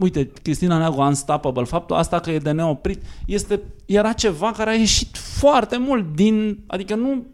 [0.00, 4.74] uite, Cristina Neagu, Unstoppable, faptul asta că e de neoprit, este, era ceva care a
[4.74, 7.26] ieșit foarte mult din, adică nu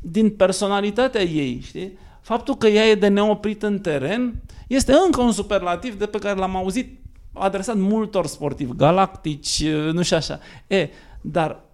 [0.00, 1.98] din personalitatea ei, știi?
[2.20, 6.38] Faptul că ea e de neoprit în teren este încă un superlativ de pe care
[6.38, 6.98] l-am auzit
[7.32, 10.40] adresat multor sportivi, galactici, nu știu așa.
[10.66, 10.88] E,
[11.20, 11.64] dar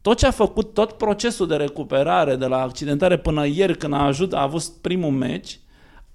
[0.00, 4.04] tot ce a făcut, tot procesul de recuperare de la accidentare până ieri când a,
[4.04, 5.60] ajut, a avut primul meci,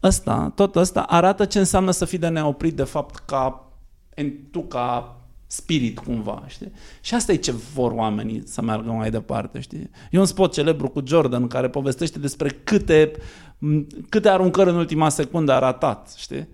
[0.04, 3.72] ăsta, tot ăsta arată ce înseamnă să fii de neoprit de fapt ca
[4.52, 5.18] tu ca
[5.48, 6.72] spirit cumva, știi?
[7.02, 9.90] Și asta e ce vor oamenii să meargă mai departe, știi?
[10.12, 13.12] E un spot celebru cu Jordan care povestește despre câte,
[14.10, 16.48] câte aruncări în ultima secundă a ratat, știi?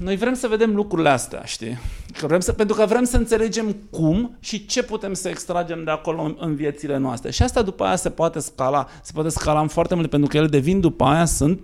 [0.00, 1.78] Noi vrem să vedem lucrurile astea, știi?
[2.18, 5.90] Că vrem să, pentru că vrem să înțelegem cum și ce putem să extragem de
[5.90, 7.30] acolo în, în viețile noastre.
[7.30, 10.36] Și asta după aia se poate scala, se poate scala în foarte mult, pentru că
[10.36, 11.60] ele devin după aia, sunt,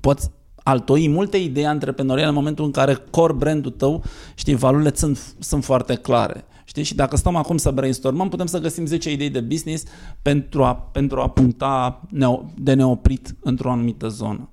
[0.00, 0.30] poți
[0.62, 4.04] altoi multe idei antreprenoriale în momentul în care core brandul tău,
[4.34, 6.44] știi, valorile sunt, sunt foarte clare.
[6.64, 6.82] Știi?
[6.82, 9.84] Și dacă stăm acum să brainstormăm, putem să găsim 10 idei de business
[10.22, 14.50] pentru a, pentru a puncta neo, de neoprit într-o anumită zonă.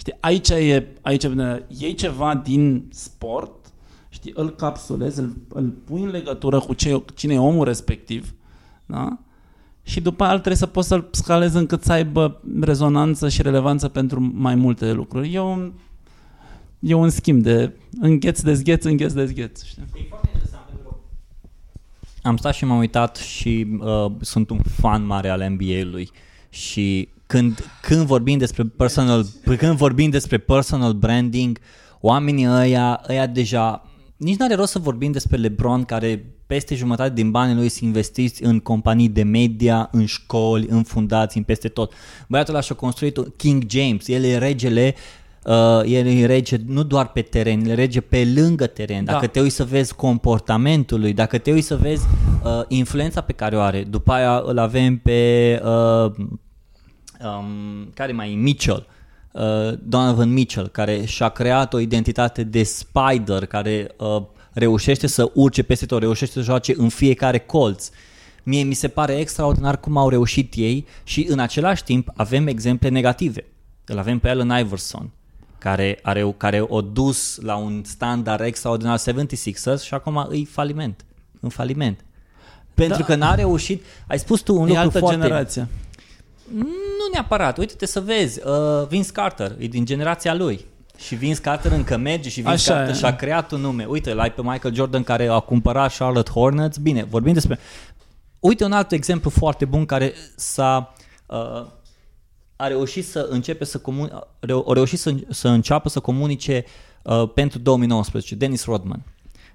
[0.00, 0.14] Știi?
[0.20, 3.72] Aici e, aici e, iei ceva din sport,
[4.08, 4.32] știi?
[4.34, 8.34] îl capsulezi, îl, îl pui în legătură cu ce, cine e omul respectiv,
[8.86, 9.18] da?
[9.82, 14.30] și după aia trebuie să poți să-l scalezi încât să aibă rezonanță și relevanță pentru
[14.34, 15.34] mai multe lucruri.
[15.34, 15.72] E un,
[16.78, 19.64] e un schimb de îngheț, dezgheț, îngheț, dezgheț.
[19.64, 19.82] Știi?
[22.22, 26.10] Am stat și m-am uitat și uh, sunt un fan mare al NBA-ului
[26.48, 29.26] și când, când vorbim despre personal
[29.58, 31.58] când vorbim despre personal branding,
[32.00, 37.12] oamenii ăia, ăia deja nici nu are rost să vorbim despre LeBron care peste jumătate
[37.14, 41.68] din banii lui sunt investiți în companii de media, în școli, în fundații, în peste
[41.68, 41.92] tot.
[42.28, 44.94] Băiatul ăla și-a construit King James, el e regele
[45.44, 49.04] Uh, el e rege nu doar pe teren, el e rege pe lângă teren.
[49.04, 49.26] Dacă da.
[49.26, 52.06] te uiți să vezi comportamentul lui, dacă te uiți să vezi
[52.42, 56.12] uh, influența pe care o are, după aia îl avem pe uh,
[57.24, 58.86] um, care mai e Mitchell,
[59.32, 65.62] uh, Donovan Mitchell, care și-a creat o identitate de spider, care uh, reușește să urce
[65.62, 67.90] peste tot, reușește să joace în fiecare colț.
[68.42, 72.88] Mie mi se pare extraordinar cum au reușit ei și în același timp avem exemple
[72.88, 73.44] negative.
[73.84, 75.10] Îl avem pe Allen Iverson,
[75.58, 81.04] care, are, care o dus la un standard extraordinar 76ers și acum îi faliment.
[81.40, 82.04] În faliment.
[82.74, 83.04] Pentru da.
[83.04, 85.20] că n-a reușit, ai spus tu un e lucru altă foarte...
[85.20, 85.68] generație.
[86.52, 90.64] Nu neapărat, uite-te să vezi, uh, Vince Carter e din generația lui.
[90.96, 92.98] Și Vince Carter încă merge și Vince Așa Carter e.
[92.98, 93.84] și-a creat un nume.
[93.84, 96.76] Uite, l-ai pe Michael Jordan care a cumpărat Charlotte Hornets.
[96.76, 97.58] Bine, vorbim despre...
[98.38, 100.94] Uite un alt exemplu foarte bun care s-a...
[101.26, 101.66] Uh,
[102.56, 104.10] a reușit să începe să comun...
[104.66, 106.64] a reușit să, să înceapă să comunice
[107.02, 109.02] uh, pentru 2019, Dennis Rodman.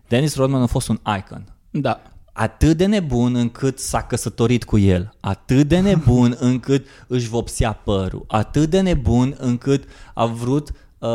[0.08, 1.56] Dennis Rodman a fost un icon.
[1.70, 2.02] Da
[2.38, 8.26] atât de nebun încât s-a căsătorit cu el, atât de nebun încât își vopsea părul,
[8.28, 9.84] atât de nebun încât
[10.14, 11.10] a vrut uh,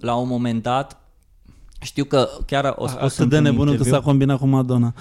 [0.00, 1.00] la un moment dat
[1.80, 4.94] știu că chiar o spus Atât de nebun încât s-a combinat cu Madonna.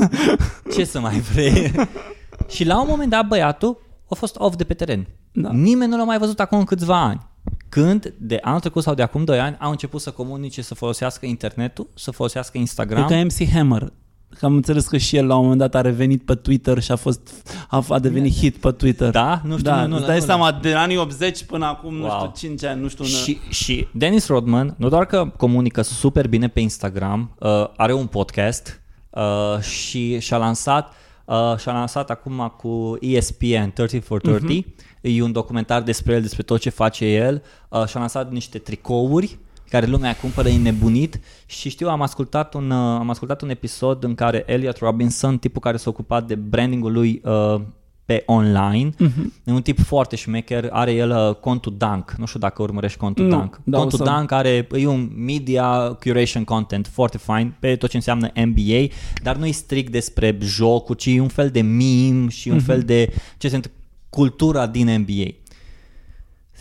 [0.74, 1.72] Ce să mai vrei?
[2.54, 5.06] și la un moment dat băiatul a fost off de pe teren.
[5.32, 5.50] Da.
[5.52, 7.26] Nimeni nu l-a mai văzut acum în câțiva ani.
[7.68, 11.26] Când de anul trecut sau de acum 2 ani au început să comunice, să folosească
[11.26, 13.02] internetul, să folosească Instagram.
[13.02, 13.92] E ca MC Hammer
[14.38, 16.92] că am înțeles că și el la un moment dat a revenit pe Twitter și
[16.92, 19.10] a fost a, a devenit hit pe Twitter.
[19.10, 19.40] Da?
[19.44, 22.08] Nu știu, da, nu, îți nu, dai nu, seama, de anii 80 până acum, Wow.
[22.08, 23.04] nu știu, 5 ani, nu știu...
[23.04, 28.06] Și, și Dennis Rodman, nu doar că comunică super bine pe Instagram, uh, are un
[28.06, 28.80] podcast
[29.10, 30.92] uh, și și-a lansat,
[31.24, 34.64] uh, și-a lansat acum cu ESPN 30 for 30,
[35.00, 39.38] e un documentar despre el, despre tot ce face el, uh, și-a lansat niște tricouri
[39.72, 44.14] care lumea cumpără înnebunit și știu, am ascultat un, uh, am ascultat un episod în
[44.14, 47.60] care Elliot Robinson, tipul care s-a ocupat de brandingul lui uh,
[48.04, 49.44] pe online, mm-hmm.
[49.44, 53.24] e un tip foarte șmecher, are el uh, contul Dunk, nu știu dacă urmărești contul
[53.24, 53.60] Nu, Dunk.
[53.64, 57.90] dar o contul să- Dunk are, e un media curation content foarte fain pe tot
[57.90, 58.86] ce înseamnă NBA,
[59.22, 62.64] dar nu e strict despre jocuri, ci e un fel de meme și un mm-hmm.
[62.64, 63.80] fel de ce se întâmplă,
[64.14, 65.28] cultura din NBA.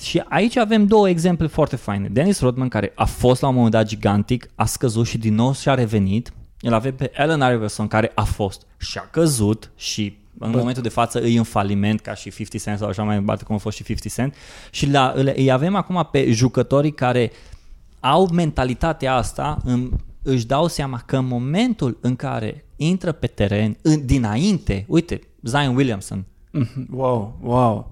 [0.02, 2.08] Și aici avem două exemple foarte faine.
[2.08, 5.54] Dennis Rodman, care a fost la un moment dat gigantic, a scăzut și din nou
[5.54, 6.34] și-a revenit.
[6.60, 10.90] El avem pe Allen Iverson, care a fost și a căzut și în momentul de
[10.90, 13.76] față îi în faliment ca și 50 Cent sau așa mai departe cum a fost
[13.78, 14.36] și 50 Cent.
[14.72, 17.32] Și la, île- îi avem acum pe jucătorii care
[18.00, 19.92] au mentalitatea asta, în,
[20.22, 25.76] își dau seama că în momentul în care intră pe teren, în, dinainte, uite, Zion
[25.76, 26.88] Williamson, Mhm.
[26.92, 27.92] Wow, wow.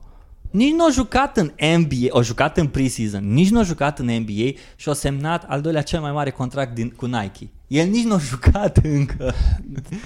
[0.50, 4.06] Nici nu a jucat în NBA, a jucat în preseason, nici nu a jucat în
[4.06, 7.50] NBA și a semnat al doilea cel mai mare contract din, cu Nike.
[7.68, 9.34] El nici nu a jucat încă.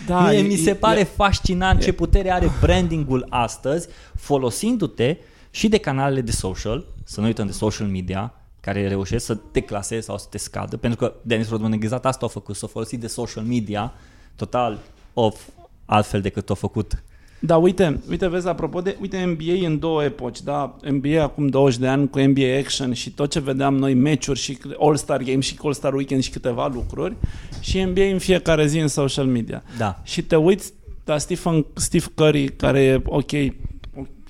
[0.07, 5.17] Da, Mie e- mi se e- pare e- fascinant ce putere are brandingul astăzi, folosindu-te
[5.51, 9.59] și de canalele de social, să nu uităm de social media, care reușesc să te
[9.59, 12.99] claseze sau să te scadă, pentru că Dennis Rodman exact asta a făcut, s-a folosit
[12.99, 13.93] de social media
[14.35, 14.79] total
[15.13, 15.41] of
[15.85, 17.03] altfel decât a făcut
[17.45, 21.79] Da, uite, uite, vezi, apropo de, uite, NBA în două epoci, da, NBA acum 20
[21.79, 25.55] de ani cu NBA Action și tot ce vedeam noi, meciuri și All-Star Game și
[25.63, 27.15] All-Star Weekend și câteva lucruri
[27.59, 29.63] și NBA în fiecare zi în social media.
[29.77, 29.99] Da.
[30.03, 30.73] Și te uiți
[31.05, 33.29] la Stephen, Steve Curry, care e, ok,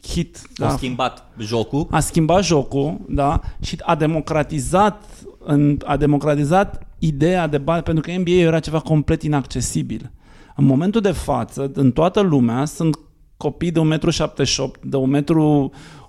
[0.07, 0.65] hit, Da.
[0.65, 1.87] da, A schimbat jocul.
[1.91, 5.03] a schimbat jocul, da, și a democratizat,
[5.39, 10.11] în, a democratizat ideea de bani, pentru că NBA era ceva complet inaccesibil.
[10.55, 12.99] În momentul de față, în toată lumea, sunt
[13.37, 15.31] copii de 1,78 m, de 1,80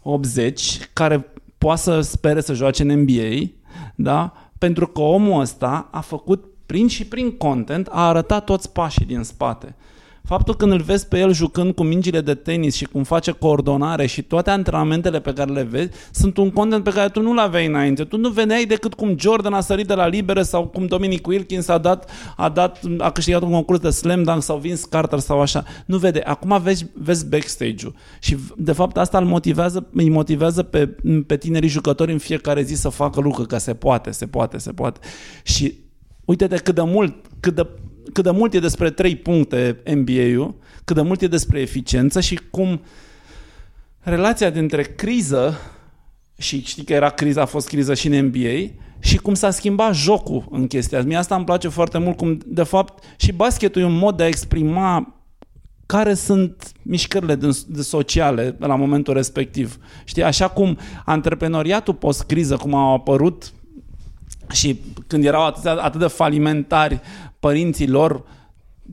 [0.04, 0.52] m,
[0.92, 3.50] care poate să spere să joace în NBA,
[3.94, 4.32] da?
[4.58, 9.22] pentru că omul ăsta a făcut, prin și prin content, a arătat toți pașii din
[9.22, 9.76] spate.
[10.26, 14.06] Faptul când îl vezi pe el jucând cu mingile de tenis și cum face coordonare
[14.06, 17.66] și toate antrenamentele pe care le vezi, sunt un content pe care tu nu-l aveai
[17.66, 18.04] înainte.
[18.04, 21.68] Tu nu vedeai decât cum Jordan a sărit de la libere sau cum Dominic Wilkins
[21.68, 25.40] a dat, a, dat, a câștigat un concurs de slam dunk sau Vince Carter sau
[25.40, 25.64] așa.
[25.86, 26.20] Nu vede.
[26.20, 27.94] Acum vezi, vezi backstage-ul.
[28.18, 30.96] Și de fapt asta îl motivează, îi motivează pe,
[31.26, 34.72] pe tinerii jucători în fiecare zi să facă lucruri, că se poate, se poate, se
[34.72, 35.00] poate.
[35.42, 35.74] Și
[36.24, 37.66] uite-te cât de mult, cât de
[38.12, 42.40] cât de mult e despre trei puncte NBA-ul, cât de mult e despre eficiență și
[42.50, 42.80] cum
[44.00, 45.58] relația dintre criză
[46.38, 49.94] și știi că era criza, a fost criză și în NBA și cum s-a schimbat
[49.94, 51.08] jocul în chestia asta.
[51.08, 54.22] Mie asta îmi place foarte mult, cum de fapt și basketul e un mod de
[54.22, 55.14] a exprima
[55.86, 59.78] care sunt mișcările din, de sociale la momentul respectiv.
[60.04, 63.52] Știi, așa cum antreprenoriatul post-criză, cum au apărut
[64.52, 67.00] și când erau atât, atât de falimentari
[67.40, 68.24] părinții lor,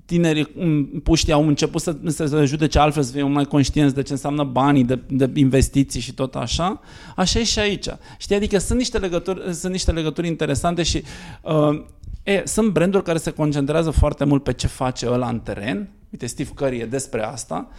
[0.06, 4.02] tinerii m, puștii au început să, să se judece altfel, să fie mai conștienți de
[4.02, 6.82] ce înseamnă banii, de, de investiții și tot așa.
[7.16, 7.88] Așa e și aici.
[8.18, 11.04] Știi, adică sunt niște legături, sunt niște legături interesante și
[11.42, 11.84] uh,
[12.24, 15.90] e, sunt branduri care se concentrează foarte mult pe ce face ăla în teren.
[16.10, 17.70] Uite, Steve Curry e despre asta.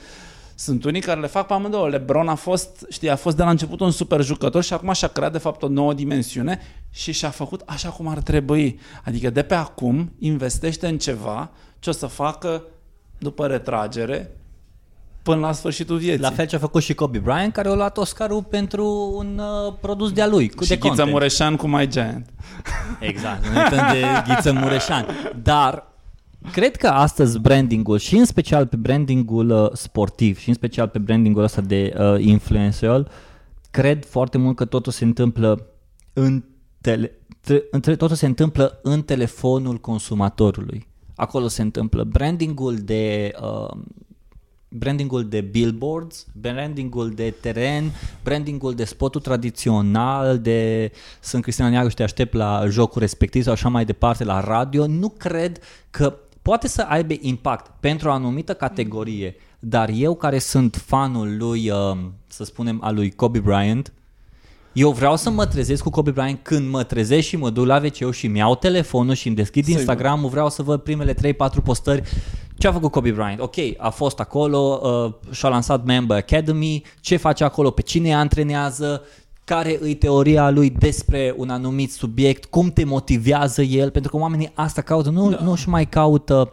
[0.54, 1.88] Sunt unii care le fac pe amândouă.
[1.88, 5.08] LeBron a fost, știi, a fost de la început un super jucător și acum și-a
[5.08, 8.80] creat de fapt o nouă dimensiune și și-a făcut așa cum ar trebui.
[9.04, 12.62] Adică de pe acum investește în ceva ce o să facă
[13.18, 14.36] după retragere
[15.22, 16.20] până la sfârșitul vieții.
[16.20, 19.74] La fel ce a făcut și Kobe Bryant, care a luat Oscarul pentru un uh,
[19.80, 21.10] produs de-a lui, cu și de Ghiță content.
[21.10, 22.26] Mureșan cu My Giant.
[23.00, 25.06] Exact, nu uităm de Ghiță Mureșan.
[25.42, 25.91] Dar
[26.52, 30.98] cred că astăzi brandingul și în special pe brandingul uh, sportiv și în special pe
[30.98, 33.10] brandingul ăsta de uh, influencer,
[33.70, 35.66] cred foarte mult că totul se întâmplă
[36.12, 36.44] în
[36.80, 40.86] tele, tre, între, totul se întâmplă în telefonul consumatorului.
[41.14, 43.76] Acolo se întâmplă brandingul de uh,
[44.68, 47.90] brandingul de billboards, brandingul de teren,
[48.22, 50.90] brandingul de spotul tradițional, de
[51.20, 54.86] sunt Cristina Neagu și te aștept la jocul respectiv sau așa mai departe, la radio,
[54.86, 55.58] nu cred
[55.90, 61.70] că poate să aibă impact pentru o anumită categorie, dar eu care sunt fanul lui,
[61.70, 63.92] uh, să spunem, al lui Kobe Bryant,
[64.72, 67.80] eu vreau să mă trezesc cu Kobe Bryant când mă trezesc și mă duc la
[67.84, 69.78] wc și mi iau telefonul și îmi deschid Sigur.
[69.78, 71.16] Instagram-ul, vreau să văd primele 3-4
[71.64, 72.02] postări
[72.58, 73.40] Ce a făcut Kobe Bryant?
[73.40, 79.02] Ok, a fost acolo, uh, și-a lansat Member Academy, ce face acolo, pe cine antrenează,
[79.44, 84.50] care îi teoria lui despre un anumit subiect, cum te motivează el, pentru că oamenii
[84.54, 85.40] asta caută, nu, da.
[85.42, 86.52] nu și mai caută,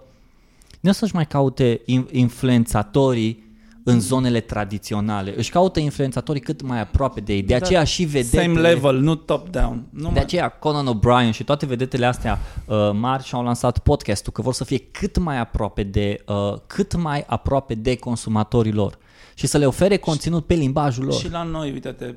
[0.80, 1.82] nu să-și mai caute
[2.12, 3.48] influențatorii
[3.84, 5.34] în zonele tradiționale.
[5.38, 7.42] Își caută influențatorii cât mai aproape de ei.
[7.42, 7.66] De da.
[7.66, 8.44] aceea și vedetele...
[8.44, 9.84] Same level, nu top-down.
[9.90, 10.22] Nu de mai...
[10.22, 14.64] aceea Conan O'Brien și toate vedetele astea uh, mari și-au lansat podcastul, că vor să
[14.64, 18.98] fie cât mai aproape de, uh, cât mai aproape de consumatorii lor
[19.34, 21.14] și să le ofere conținut pe limbajul lor.
[21.14, 22.14] Și la noi, uite-te,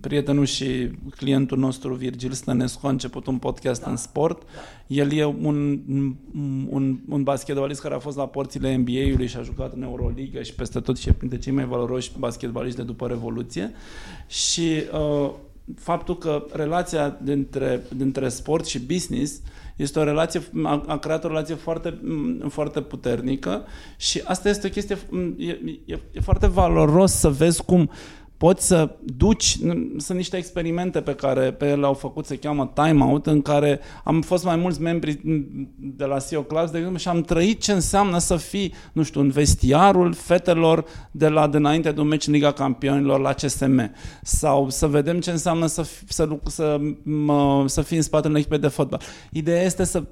[0.00, 3.90] prietenul și clientul nostru Virgil Stănescu a început un podcast da.
[3.90, 4.42] în sport.
[4.86, 5.80] El e un,
[6.70, 10.54] un, un basketbalist care a fost la porțile NBA-ului și a jucat în Euroliga și
[10.54, 13.72] peste tot și e printre cei mai valoroși basketbaliști de după Revoluție.
[14.26, 15.30] Și uh,
[15.76, 19.40] faptul că relația dintre, dintre sport și business
[19.76, 22.00] este o relație, a, a creat o relație foarte,
[22.48, 23.64] foarte puternică
[23.96, 24.98] și asta este o chestie,
[25.36, 25.50] e,
[25.84, 27.88] e, e foarte valoros să vezi cum uh,
[28.38, 29.58] poți să duci,
[29.96, 33.80] sunt niște experimente pe care pe ele au făcut, se cheamă Time Out, în care
[34.04, 35.20] am fost mai mulți membri
[35.76, 39.20] de la CEO Class, de exemplu, și am trăit ce înseamnă să fii, nu știu,
[39.20, 44.70] în vestiarul fetelor de la dinainte de un meci în Liga Campionilor la CSM, sau
[44.70, 48.68] să vedem ce înseamnă să, să, să, mă, să fii în spatele unei echipe de
[48.68, 49.00] fotbal.
[49.32, 50.04] Ideea este să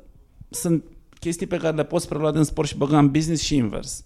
[0.49, 0.85] sunt
[1.20, 4.05] chestii pe care le poți prelua din sport și băga în business și invers.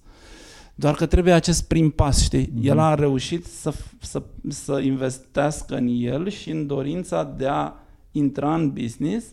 [0.80, 2.46] Doar că trebuie acest prim pas, știi?
[2.46, 2.62] Mm-hmm.
[2.62, 7.72] El a reușit să, să, să investească în el și în dorința de a
[8.10, 9.26] intra în business,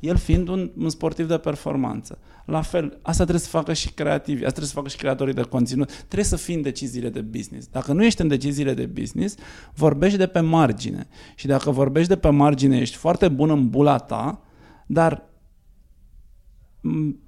[0.00, 2.18] el fiind un, un sportiv de performanță.
[2.44, 5.42] La fel, asta trebuie să facă și creativi, asta trebuie să facă și creatorii de
[5.42, 5.92] conținut.
[5.92, 7.66] Trebuie să fii în deciziile de business.
[7.66, 9.36] Dacă nu ești în deciziile de business,
[9.74, 11.06] vorbești de pe margine.
[11.34, 14.42] Și dacă vorbești de pe margine, ești foarte bun în bula ta,
[14.86, 15.31] dar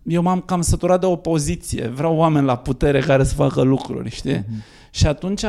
[0.02, 1.88] eu m-am cam săturat de opoziție.
[1.88, 4.38] Vreau oameni la putere care să facă lucruri, știi?
[4.38, 4.90] Mm-hmm.
[4.90, 5.42] Și atunci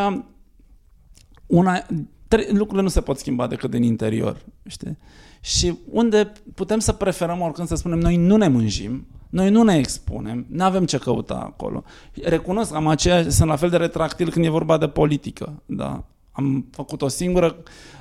[1.45, 1.85] una,
[2.27, 4.97] tre- lucrurile nu se pot schimba decât din interior, știi?
[5.41, 9.77] Și unde putem să preferăm oricând să spunem noi nu ne mânjim, noi nu ne
[9.77, 11.83] expunem, nu avem ce căuta acolo.
[12.23, 16.03] Recunosc, am aceea, sunt la fel de retractil când e vorba de politică, da?
[16.31, 17.55] Am făcut o singură,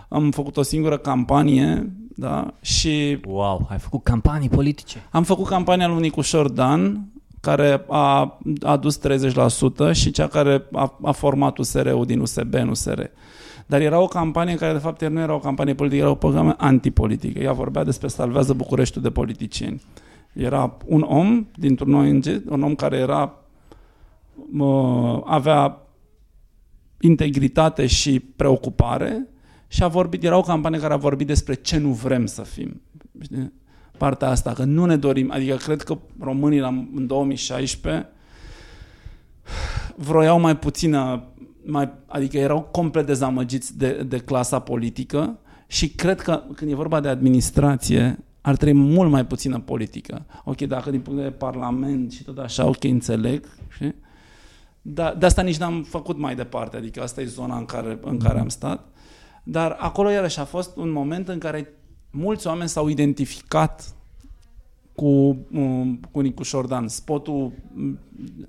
[0.09, 2.55] am făcut o singură campanie da?
[2.61, 5.03] Și wow, ai făcut campanii politice.
[5.11, 7.09] Am făcut campania lui Nicușor Dan,
[7.41, 9.01] care a adus
[9.91, 13.01] 30% și cea care a, a format USR-ul din USB în USR.
[13.67, 16.55] Dar era o campanie care de fapt nu era o campanie politică, era o campanie
[16.59, 17.39] antipolitică.
[17.39, 19.83] Ea vorbea despre salvează Bucureștiul de politicieni.
[20.33, 23.35] Era un om dintr-un ONG, un om care era
[25.25, 25.79] avea
[27.01, 29.29] integritate și preocupare
[29.75, 32.81] și a vorbit, era o campanie care a vorbit despre ce nu vrem să fim.
[33.21, 33.53] Știi?
[33.99, 38.09] Partea asta, că nu ne dorim, adică cred că românii la, în 2016
[39.97, 41.25] vroiau mai puțină,
[41.65, 47.01] mai, adică erau complet dezamăgiți de, de clasa politică și cred că când e vorba
[47.01, 50.27] de administrație, ar trebui mult mai puțină politică.
[50.45, 53.95] Ok, dacă din punct de vedere parlament și tot așa, ok, înțeleg, știi?
[54.83, 58.19] Dar de asta nici n-am făcut mai departe, adică asta e zona în care, în
[58.19, 58.93] care am stat.
[59.45, 61.69] Dar acolo iarăși a fost un moment în care
[62.11, 63.95] mulți oameni s-au identificat
[64.95, 66.89] cu, um, cu Nicu Șordan.
[66.89, 67.53] Spotul,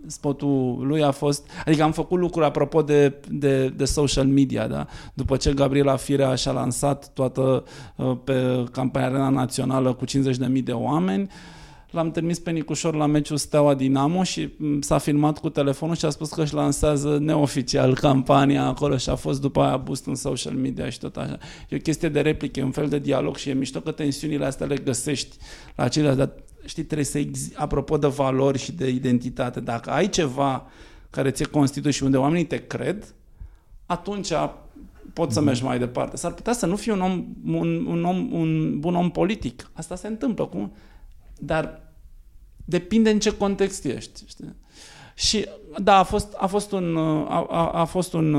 [0.08, 1.50] spotul lui a fost...
[1.66, 4.88] Adică am făcut lucruri apropo de, de, de social media, da?
[5.14, 7.64] După ce Gabriela Firea și-a lansat toată
[7.96, 11.55] uh, pe campania Arena Națională cu 50.000 de oameni, uh,
[11.96, 16.06] L-am trimis pe Nicușor la meciul Steaua Dinamo și mm, s-a filmat cu telefonul și
[16.06, 20.16] a spus că își lansează neoficial campania acolo și a fost după aia boost în
[20.16, 21.38] social media și tot așa.
[21.70, 24.66] E o chestie de replică, un fel de dialog și e mișto că tensiunile astea
[24.66, 25.38] le găsești
[25.76, 26.32] la ceilalți, dar
[26.66, 30.66] știi, trebuie să exi- apropo de valori și de identitate, dacă ai ceva
[31.10, 33.16] care ți-e constituie și unde oamenii te cred,
[33.86, 34.32] atunci
[35.14, 35.48] poți să mhm.
[35.48, 36.18] mergi mai departe.
[36.18, 39.70] S-ar putea să nu fii un om, un, un, om, un bun om politic.
[39.74, 40.46] Asta se întâmplă.
[40.46, 40.74] Cum?
[41.40, 41.85] Dar
[42.66, 44.24] Depinde în ce context ești.
[44.28, 44.56] Știi?
[45.16, 45.46] Și
[45.82, 48.34] da, a fost, a fost, un, a, a, a fost un,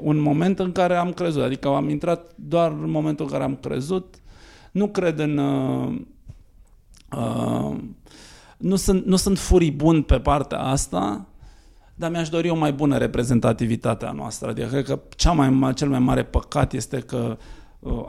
[0.00, 1.42] un moment în care am crezut.
[1.42, 4.14] Adică am intrat doar în momentul în care am crezut.
[4.72, 5.38] Nu cred în...
[5.38, 6.00] Uh,
[7.16, 7.76] uh,
[8.56, 11.26] nu, sunt, nu sunt furibund pe partea asta,
[11.94, 14.48] dar mi-aș dori o mai bună reprezentativitate a noastră.
[14.48, 17.38] Adică cred că cea mai, cel mai mare păcat este că uh, Uh,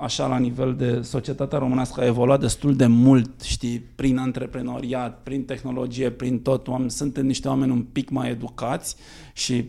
[0.02, 5.44] așa la nivel de societatea românească a evoluat destul de mult, știi, prin antreprenoriat, prin
[5.44, 6.68] tehnologie, prin tot.
[6.88, 8.96] Suntem niște oameni un pic mai educați
[9.34, 9.66] și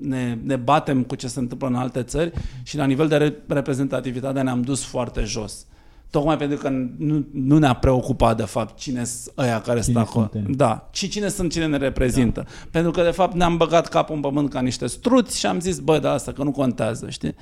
[0.00, 2.32] ne, ne batem cu ce se întâmplă în alte țări
[2.62, 5.66] și la nivel de reprezentativitate ne-am dus foarte jos.
[6.10, 10.06] Tocmai pentru că nu, nu ne-a preocupat de fapt cine sunt ăia care Cine sunt
[10.08, 10.28] acolo.
[10.32, 10.52] suntem.
[10.52, 10.88] Da.
[10.92, 12.40] Și cine sunt, cine ne reprezintă.
[12.44, 12.50] Da.
[12.70, 15.78] Pentru că de fapt ne-am băgat capul în pământ ca niște struți și am zis,
[15.78, 17.34] bă, da, asta că nu contează, știi?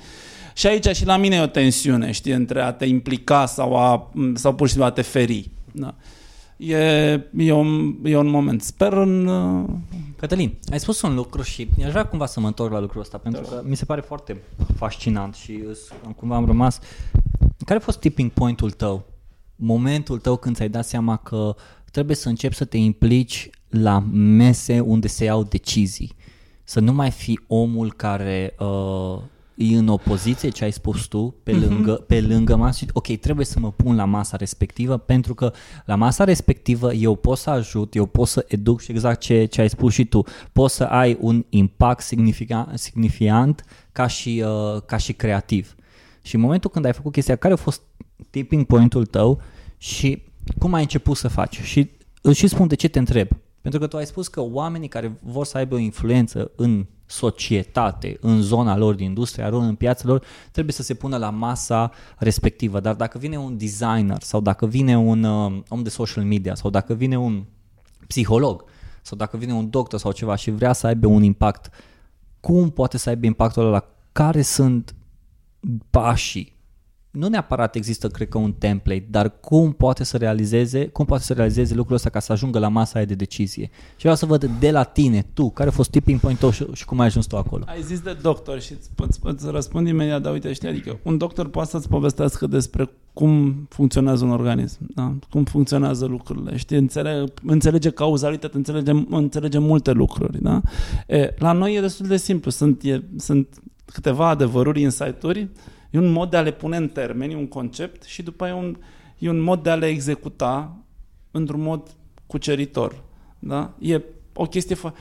[0.53, 4.11] Și aici și la mine e o tensiune, știi, între a te implica sau, a,
[4.33, 5.49] sau pur și simplu a te feri.
[5.71, 5.95] Da.
[6.57, 6.77] E,
[7.37, 8.61] e, un, e un moment.
[8.61, 9.27] Sper în...
[9.27, 9.69] uh,
[10.17, 13.17] Cătălin, ai spus un lucru și aș vrea cumva să mă întorc la lucrul ăsta,
[13.17, 14.41] pentru că mi se pare foarte
[14.75, 16.79] fascinant și îs- am- cumva am rămas...
[17.65, 19.05] Care a fost tipping point-ul tău?
[19.55, 21.55] Momentul tău când ți-ai dat seama că
[21.91, 26.15] trebuie să începi să te implici la mese unde se iau decizii.
[26.63, 29.21] Să nu mai fi omul care uh,
[29.55, 33.45] e în opoziție, ce ai spus tu, pe lângă, pe lângă masă și, ok, trebuie
[33.45, 35.53] să mă pun la masa respectivă pentru că
[35.85, 39.61] la masa respectivă eu pot să ajut, eu pot să educ și exact ce, ce
[39.61, 44.97] ai spus și tu, poți să ai un impact significant, significant ca, și, uh, ca
[44.97, 45.75] și creativ.
[46.21, 47.81] Și în momentul când ai făcut chestia, care a fost
[48.29, 49.41] tipping point-ul tău
[49.77, 50.23] și
[50.59, 51.59] cum ai început să faci?
[51.61, 51.89] Și
[52.21, 53.27] îți și spun de ce te întreb.
[53.61, 58.17] Pentru că tu ai spus că oamenii care vor să aibă o influență în societate,
[58.21, 61.91] în zona lor, din industria lor, în piața lor, trebuie să se pună la masa
[62.17, 62.79] respectivă.
[62.79, 66.69] Dar dacă vine un designer sau dacă vine un uh, om de social media sau
[66.69, 67.43] dacă vine un
[68.07, 68.63] psiholog
[69.01, 71.69] sau dacă vine un doctor sau ceva și vrea să aibă un impact,
[72.39, 73.85] cum poate să aibă impactul ăla?
[74.11, 74.95] Care sunt
[75.89, 76.52] pașii?
[77.13, 81.33] Nu neapărat există, cred că, un template, dar cum poate să realizeze, cum poate să
[81.33, 83.69] realizeze lucrul ăsta ca să ajungă la masa aia de decizie.
[83.71, 86.85] Și vreau să văd de la tine, tu, care a fost tipping point-ul și, și
[86.85, 87.63] cum ai ajuns tu acolo.
[87.67, 91.17] Ai zis de doctor și îți, îți, îți răspund imediat, dar uite, știi, adică un
[91.17, 95.15] doctor poate să-ți povestească despre cum funcționează un organism, da?
[95.29, 100.61] cum funcționează lucrurile, știi, înțelege, înțelege cauzalitate, înțelege, înțelege multe lucruri, da?
[101.07, 103.47] E, la noi e destul de simplu, sunt, e, sunt
[103.85, 105.49] câteva adevăruri, insight-uri,
[105.93, 108.57] e un mod de a le pune în termeni, un concept și după aia e
[108.57, 108.77] un,
[109.17, 110.77] e un mod de a le executa
[111.31, 113.03] într-un mod cuceritor,
[113.39, 113.73] da?
[113.79, 114.01] E
[114.33, 114.93] o chestie fă...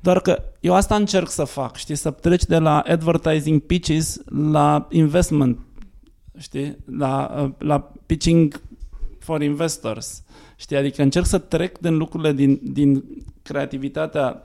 [0.00, 4.20] Doar că eu asta încerc să fac, știi, să treci de la advertising pitches
[4.50, 5.58] la investment,
[6.38, 8.60] știi, la, la pitching
[9.18, 10.22] for investors,
[10.56, 13.04] știi, adică încerc să trec din lucrurile din, din
[13.42, 14.42] creativitatea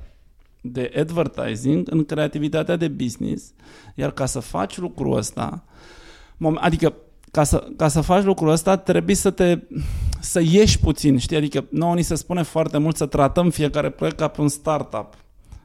[0.62, 3.54] de advertising în creativitatea de business,
[3.96, 5.70] iar ca să faci lucrul ăsta, mom-
[6.56, 6.94] adică
[7.32, 9.60] ca să, ca să faci lucrul ăsta trebuie să te
[10.20, 11.38] să ieși puțin, știi?
[11.38, 15.14] Adică nouă ni se spune foarte mult să tratăm fiecare proiect ca pe un startup.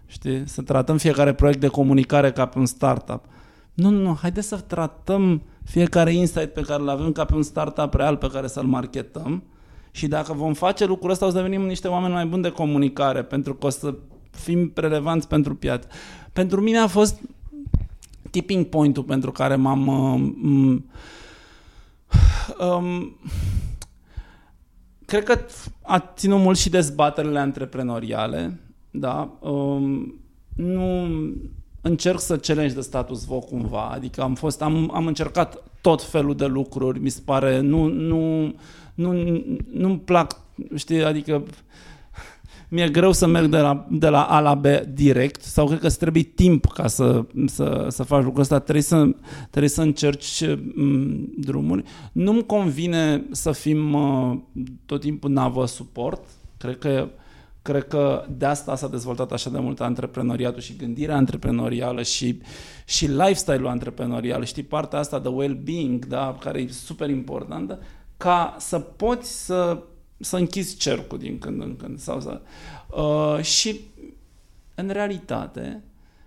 [0.06, 0.42] Știi?
[0.48, 3.24] Să tratăm fiecare proiect de comunicare ca pe un startup.
[3.74, 7.42] Nu, nu, nu, haideți să tratăm fiecare insight pe care îl avem ca pe un
[7.42, 9.42] startup real pe care să-l marketăm
[9.90, 13.22] și dacă vom face lucrul ăsta o să devenim niște oameni mai buni de comunicare
[13.22, 13.94] pentru că o să
[14.30, 15.88] fim relevanți pentru piață.
[16.32, 17.20] Pentru mine a fost
[18.36, 20.78] tipping point-ul pentru care m-am uh,
[22.68, 23.16] um,
[25.04, 25.38] cred că
[25.82, 28.60] a ținut mult și dezbaterile antreprenoriale,
[28.90, 29.38] da?
[29.40, 30.14] Um,
[30.56, 31.08] nu
[31.80, 36.36] încerc să challenge de status quo cumva, adică am fost, am, am încercat tot felul
[36.36, 38.54] de lucruri, mi se pare, nu, nu,
[38.94, 39.12] nu,
[39.72, 40.40] nu-mi plac,
[40.74, 41.42] știi, adică
[42.68, 45.86] mi-e greu să merg de la, de la A la B direct sau cred că
[45.86, 49.08] îți trebuie timp ca să, să, să faci lucrul ăsta, trebuie să,
[49.50, 50.42] trebuie să încerci
[50.74, 51.82] m, drumuri.
[52.12, 54.38] Nu-mi convine să fim uh,
[54.86, 56.24] tot timpul navă suport,
[56.56, 57.08] cred că
[57.66, 62.40] Cred că de asta s-a dezvoltat așa de mult antreprenoriatul și gândirea antreprenorială și,
[62.84, 64.44] și lifestyle-ul antreprenorial.
[64.44, 67.78] Știi, partea asta de well-being, da, care e super importantă,
[68.16, 69.82] ca să poți să,
[70.18, 71.98] să închizi cercul din când în când.
[71.98, 72.40] Sau să,
[72.90, 73.80] uh, și,
[74.74, 75.82] în realitate,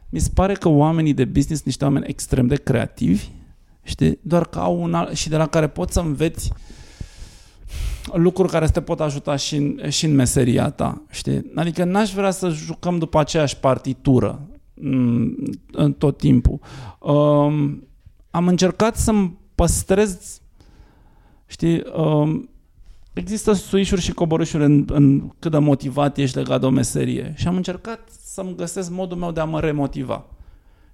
[0.10, 3.30] mi se pare că oamenii de business, niște oameni extrem de creativi,
[3.84, 6.52] știi, doar că au un alt, și de la care poți să înveți
[8.14, 11.52] lucruri care te pot ajuta și în, și în meseria ta, știi?
[11.56, 15.36] Adică n-aș vrea să jucăm după aceeași partitură m,
[15.72, 16.60] în tot timpul.
[17.00, 17.88] Um,
[18.32, 20.42] am încercat să-mi păstrez,
[21.46, 22.50] știi, um,
[23.20, 27.48] există suișuri și coborâșuri în, în cât de motivat ești legat de o meserie și
[27.48, 30.26] am încercat să-mi găsesc modul meu de a mă remotiva.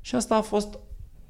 [0.01, 0.79] Și asta a fost,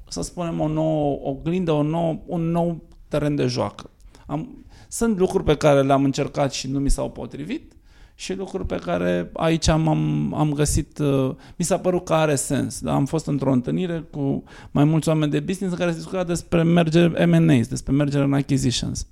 [0.08, 3.90] să spunem, o nouă oglindă, o nouă, un nou teren de joacă.
[4.26, 7.72] Am, sunt lucruri pe care le-am încercat și nu mi s-au potrivit
[8.14, 12.34] și lucruri pe care aici am, am, am găsit, uh, mi s-a părut că are
[12.34, 12.80] sens.
[12.80, 12.94] Da?
[12.94, 16.62] Am fost într-o întâlnire cu mai mulți oameni de business în care se discuta despre
[16.62, 19.06] mergere M&As, despre mergere în acquisitions.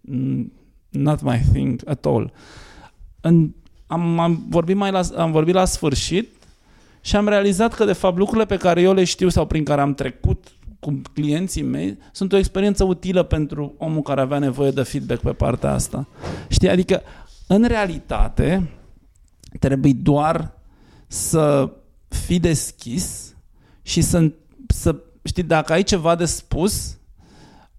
[0.00, 0.52] Mm,
[0.88, 2.32] Not my thing at all.
[3.20, 3.50] În,
[3.86, 6.32] am, am, vorbit mai la, am vorbit la sfârșit
[7.00, 9.80] și am realizat că de fapt lucrurile pe care eu le știu sau prin care
[9.80, 14.82] am trecut cu clienții mei sunt o experiență utilă pentru omul care avea nevoie de
[14.82, 16.08] feedback pe partea asta.
[16.48, 16.68] Știi?
[16.68, 17.02] Adică,
[17.46, 18.70] în realitate,
[19.58, 20.52] trebuie doar
[21.06, 21.72] să
[22.08, 23.34] fii deschis
[23.82, 24.32] și să,
[24.66, 26.98] să știi, dacă ai ceva de spus,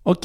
[0.01, 0.23] ok,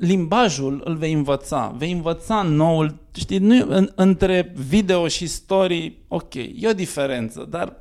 [0.00, 6.34] limbajul îl vei învăța, vei învăța noul, știi, nu, în, între video și story, ok,
[6.34, 7.76] e o diferență, dar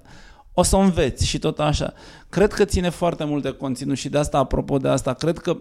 [0.53, 1.93] o să o înveți și tot așa.
[2.29, 5.57] Cred că ține foarte mult de conținut și de asta, apropo de asta, cred că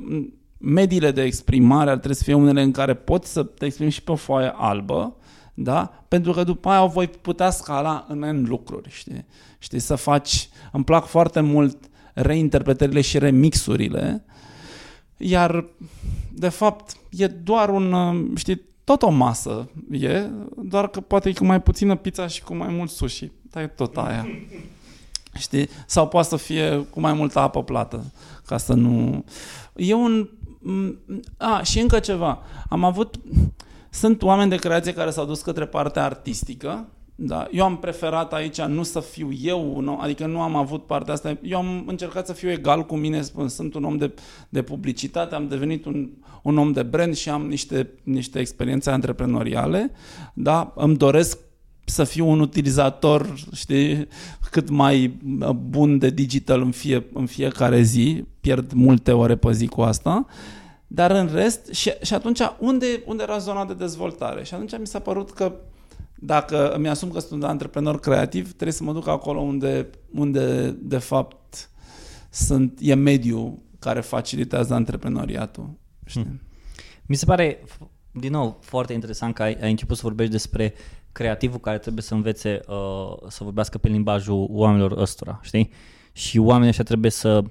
[0.59, 4.03] mediile de exprimare ar trebui să fie unele în care poți să te exprimi și
[4.03, 5.17] pe o foaie albă,
[5.55, 6.05] da?
[6.09, 9.27] Pentru că după aia o voi putea scala în N lucruri, știi?
[9.59, 11.77] Știi, să faci, îmi plac foarte mult
[12.15, 14.25] reinterpretările și remixurile,
[15.19, 15.65] iar
[16.33, 17.95] de fapt e doar un,
[18.37, 22.55] știi, tot o masă e, doar că poate e cu mai puțină pizza și cu
[22.55, 24.27] mai mult sushi, dar e tot aia.
[25.39, 25.69] Știi?
[25.87, 28.13] Sau poate să fie cu mai multă apă plată,
[28.47, 29.25] ca să nu...
[29.77, 30.29] E un...
[31.37, 32.43] A, și încă ceva.
[32.69, 33.15] Am avut...
[33.91, 36.89] Sunt oameni de creație care s-au dus către partea artistică,
[37.21, 41.13] da, eu am preferat aici nu să fiu eu, nu, adică nu am avut partea
[41.15, 41.39] asta.
[41.43, 44.15] Eu am încercat să fiu egal cu mine, spun, sunt un om de,
[44.49, 46.11] de publicitate, am devenit un,
[46.43, 49.91] un om de brand și am niște, niște experiențe antreprenoriale,
[50.35, 51.39] da, îmi doresc
[51.85, 54.09] să fiu un utilizator, știi,
[54.51, 55.19] cât mai
[55.69, 60.27] bun de digital în, fie, în fiecare zi, pierd multe ore pe zi cu asta,
[60.87, 64.45] dar în rest, și, și atunci unde, unde era zona de dezvoltare?
[64.45, 65.53] Și atunci mi s-a părut că
[66.21, 70.71] dacă îmi asum că sunt un antreprenor creativ, trebuie să mă duc acolo unde, unde
[70.71, 71.71] de fapt
[72.31, 75.71] sunt, e mediul care facilitează antreprenoriatul.
[76.05, 76.23] Știi?
[76.23, 76.41] Hmm.
[77.07, 77.65] Mi se pare,
[78.13, 80.75] din nou, foarte interesant că ai, ai început să vorbești despre
[81.13, 85.71] creativul care trebuie să învețe uh, să vorbească pe limbajul oamenilor ăstora, știi?
[86.13, 87.43] Și oamenii ăștia trebuie să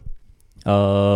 [0.66, 1.16] uh,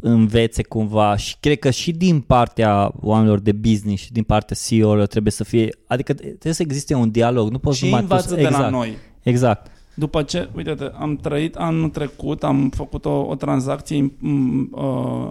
[0.00, 5.04] învețe cumva și cred că și din partea oamenilor de business și din partea CEO
[5.06, 8.40] trebuie să fie, adică trebuie să existe un dialog, nu poți și numai învață de
[8.40, 8.96] exact, la noi.
[9.22, 9.70] Exact.
[9.94, 14.12] După ce, uite am trăit anul trecut, am făcut o, o tranzacție
[14.70, 15.30] uh,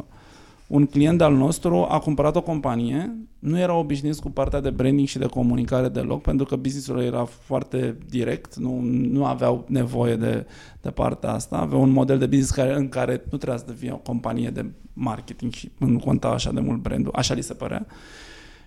[0.69, 5.07] un client al nostru a cumpărat o companie, nu era obișnuit cu partea de branding
[5.07, 10.45] și de comunicare deloc, pentru că businessul era foarte direct, nu, nu aveau nevoie de,
[10.81, 13.91] de partea asta, aveau un model de business care, în care nu trebuia să fie
[13.91, 17.85] o companie de marketing și nu conta așa de mult brandul, așa li se părea.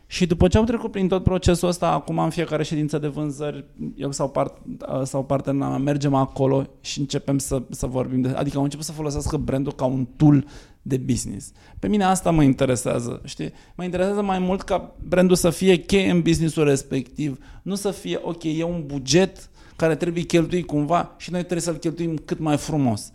[0.07, 3.65] Și după ce au trecut prin tot procesul ăsta, acum în fiecare ședință de vânzări,
[3.97, 4.57] eu sau, part,
[5.03, 8.21] sau partenera mea mergem acolo și începem să, să vorbim.
[8.21, 10.45] De, adică au început să folosească brandul ca un tool
[10.83, 11.53] de business.
[11.79, 13.53] Pe mine asta mă interesează, știi?
[13.75, 18.19] Mă interesează mai mult ca brandul să fie cheie în businessul respectiv, nu să fie,
[18.23, 22.57] ok, e un buget care trebuie cheltuit cumva și noi trebuie să-l cheltuim cât mai
[22.57, 23.13] frumos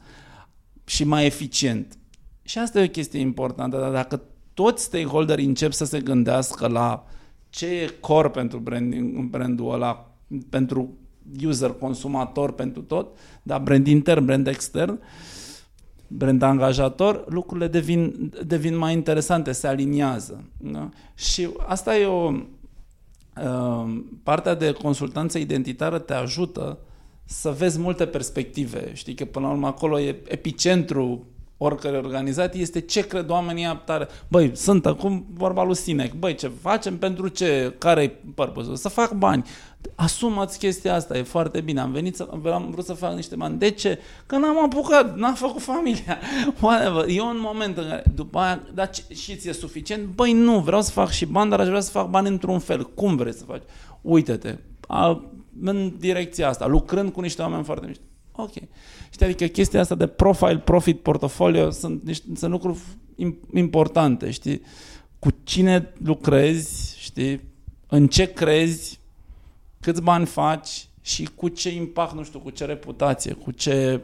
[0.85, 1.97] și mai eficient.
[2.41, 4.21] Și asta e o chestie importantă, dar dacă
[4.53, 7.05] toți stakeholderii încep să se gândească la
[7.49, 10.17] ce e core pentru branding, brandul ăla,
[10.49, 10.97] pentru
[11.43, 14.99] user, consumator, pentru tot, dar brand intern, brand extern,
[16.07, 20.43] brand angajator, lucrurile devin, devin mai interesante, se aliniază.
[20.57, 20.89] Da?
[21.15, 22.31] Și asta e o...
[23.43, 26.79] Uh, partea de consultanță identitară te ajută
[27.25, 28.91] să vezi multe perspective.
[28.93, 31.27] Știi că până la urmă acolo e epicentru
[31.57, 34.07] oricare organizație este ce cred oamenii tare.
[34.27, 36.13] Băi, sunt acum vorba lui Sinec.
[36.13, 37.75] Băi, ce facem pentru ce?
[37.77, 39.43] care e purpose Să fac bani.
[39.95, 41.79] Asumați chestia asta, e foarte bine.
[41.79, 43.57] Am venit să, am vrut să fac niște bani.
[43.57, 43.99] De ce?
[44.25, 46.17] Că n-am apucat, n-am făcut familia.
[46.61, 47.05] Whatever.
[47.07, 50.05] E un moment în care, după aia, dar și ți-e suficient?
[50.05, 52.83] Băi, nu, vreau să fac și bani, dar aș vrea să fac bani într-un fel.
[52.83, 53.63] Cum vrei să faci?
[54.01, 54.55] Uite-te,
[54.87, 55.23] a,
[55.61, 58.03] în direcția asta, lucrând cu niște oameni foarte mișto.
[58.37, 58.53] Ok.
[59.09, 62.79] Știi, adică chestia asta de profile, profit, portfolio sunt, niște, sunt lucruri
[63.53, 64.61] importante, știi?
[65.19, 67.41] Cu cine lucrezi, știi?
[67.87, 68.99] În ce crezi,
[69.79, 74.01] câți bani faci și cu ce impact, nu știu, cu ce reputație, cu ce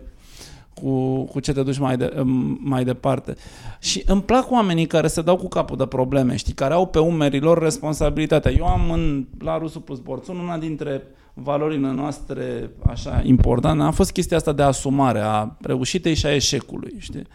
[0.74, 2.24] cu, cu ce te duci mai, de,
[2.60, 3.36] mai departe.
[3.80, 7.00] Și îmi plac oamenii care se dau cu capul de probleme, știi, care au pe
[7.00, 8.52] umerii lor responsabilitatea.
[8.52, 11.04] Eu am în, la Rusul Plus Borțun una dintre
[11.34, 16.94] valorile noastre așa importante a fost chestia asta de asumare a reușitei și a eșecului,
[16.98, 17.28] știi?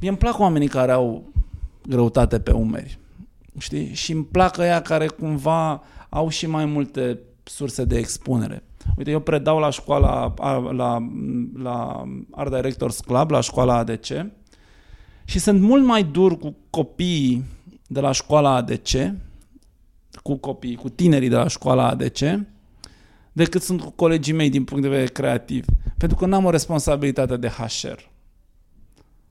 [0.00, 1.32] Mie îmi plac oamenii care au
[1.86, 2.98] greutate pe umeri,
[3.58, 3.94] știi?
[3.94, 8.62] Și îmi plac ăia care cumva au și mai multe surse de expunere.
[8.96, 10.34] Uite, eu predau la școala,
[10.72, 11.10] la,
[11.62, 14.06] la Art Directors Club, la școala ADC
[15.24, 17.44] și sunt mult mai dur cu copiii
[17.86, 18.88] de la școala ADC,
[20.22, 22.18] cu copiii, cu tinerii de la școala ADC,
[23.42, 25.64] decât sunt cu colegii mei din punct de vedere creativ.
[25.98, 27.98] Pentru că n-am o responsabilitate de HR.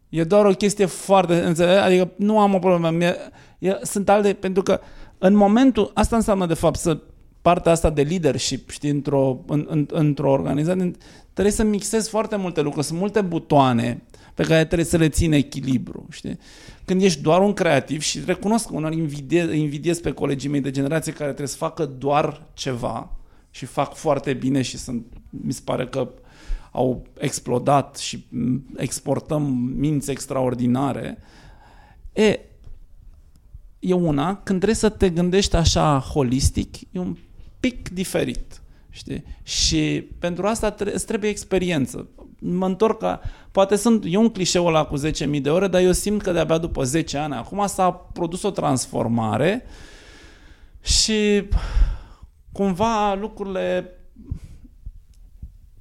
[0.09, 1.77] E doar o chestie foarte, înțeleg?
[1.77, 3.03] Adică nu am o problemă.
[3.03, 3.15] E,
[3.59, 4.79] e, sunt alte, pentru că
[5.17, 6.99] în momentul, asta înseamnă de fapt să
[7.41, 10.91] partea asta de leadership, știi, într-o, în, în, într-o organizație,
[11.33, 14.03] trebuie să mixezi foarte multe lucruri, sunt multe butoane
[14.33, 16.37] pe care trebuie să le țin echilibru, știi?
[16.85, 20.71] Când ești doar un creativ și recunosc că unor invidiez, invidiez pe colegii mei de
[20.71, 23.18] generație care trebuie să facă doar ceva
[23.49, 26.09] și fac foarte bine și sunt, mi se pare că
[26.71, 28.25] au explodat și
[28.75, 29.43] exportăm
[29.77, 31.17] minți extraordinare,
[32.13, 32.39] e,
[33.79, 37.17] e una, când trebuie să te gândești așa holistic, e un
[37.59, 38.61] pic diferit.
[38.89, 39.23] Știi?
[39.43, 42.07] Și pentru asta îți trebuie experiență.
[42.39, 43.21] Mă întorc ca...
[43.51, 44.03] Poate sunt...
[44.07, 47.17] E un clișeu ăla cu 10.000 de ore, dar eu simt că de-abia după 10
[47.17, 49.63] ani acum s-a produs o transformare
[50.81, 51.43] și
[52.59, 53.89] cumva lucrurile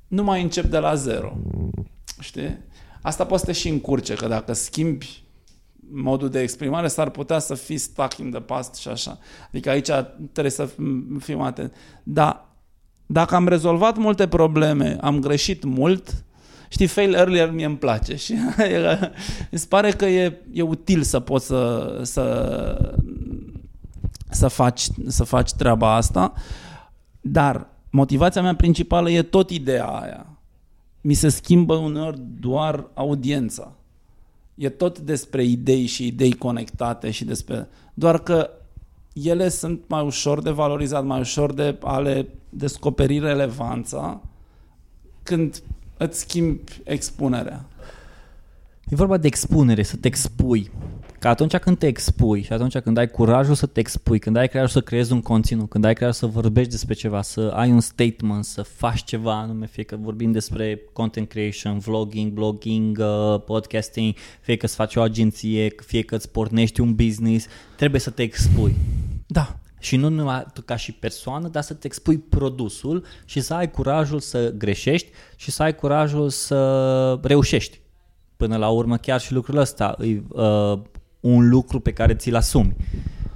[0.08, 1.36] nu mai încep de la zero.
[2.20, 2.58] Știi?
[3.02, 5.22] Asta poate să te și încurce, că dacă schimbi
[5.90, 9.18] modul de exprimare, s-ar putea să fii stuck in the past și așa.
[9.48, 9.90] Adică aici
[10.32, 10.68] trebuie să
[11.18, 11.74] fim atent.
[12.02, 12.46] Dar
[13.06, 16.24] dacă am rezolvat multe probleme, am greșit mult,
[16.68, 18.34] știi, fail earlier mie îmi place și
[19.50, 22.94] îți pare că e, e util să poți să, să,
[24.30, 26.32] să, faci, să faci treaba asta,
[27.20, 30.26] dar motivația mea principală e tot ideea aia.
[31.00, 33.72] Mi se schimbă uneori doar audiența.
[34.54, 37.68] E tot despre idei și idei conectate și despre...
[37.94, 38.50] Doar că
[39.12, 44.20] ele sunt mai ușor de valorizat, mai ușor de a le descoperi relevanța
[45.22, 45.62] când
[45.96, 47.64] îți schimbi expunerea.
[48.88, 50.70] E vorba de expunere, să te expui.
[51.18, 54.48] Că atunci când te expui și atunci când ai curajul să te expui, când ai
[54.48, 57.80] curajul să creezi un conținut, când ai curajul să vorbești despre ceva, să ai un
[57.80, 64.14] statement, să faci ceva anume, fie că vorbim despre content creation, vlogging, blogging, uh, podcasting,
[64.40, 67.46] fie că îți faci o agenție, fie că îți pornești un business,
[67.76, 68.74] trebuie să te expui.
[69.26, 69.56] Da.
[69.80, 73.70] Și nu numai tu ca și persoană, dar să te expui produsul și să ai
[73.70, 77.80] curajul să greșești și să ai curajul să reușești.
[78.36, 80.78] Până la urmă chiar și lucrul ăsta îi uh,
[81.20, 82.76] un lucru pe care ți-l asumi.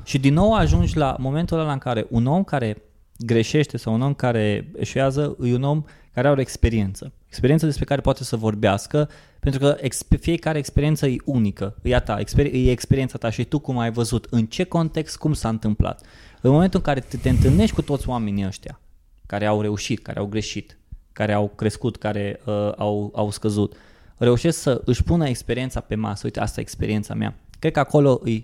[0.05, 2.83] Și din nou ajungi la momentul ăla în care un om care
[3.19, 5.85] greșește sau un om care eșuează e un om
[6.15, 7.13] care are o experiență.
[7.27, 9.09] Experiență despre care poate să vorbească,
[9.41, 9.79] pentru că
[10.21, 12.21] fiecare experiență e unică, e a ta,
[12.53, 16.07] e experiența ta și tu cum ai văzut, în ce context, cum s-a întâmplat.
[16.41, 18.81] În momentul în care te, te întâlnești cu toți oamenii ăștia,
[19.27, 20.79] care au reușit, care au greșit,
[21.13, 23.77] care au crescut, care uh, au, au scăzut,
[24.17, 28.21] reușesc să își pună experiența pe masă, uite, asta e experiența mea, Cred că acolo
[28.25, 28.43] e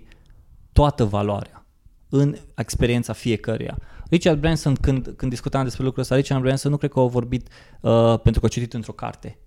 [0.71, 1.65] toată valoarea
[2.09, 3.77] în experiența fiecăruia.
[4.09, 7.47] Richard Branson, când, când discutam despre lucrul ăsta, Richard Branson nu cred că a vorbit
[7.81, 9.39] uh, pentru că a citit într-o carte.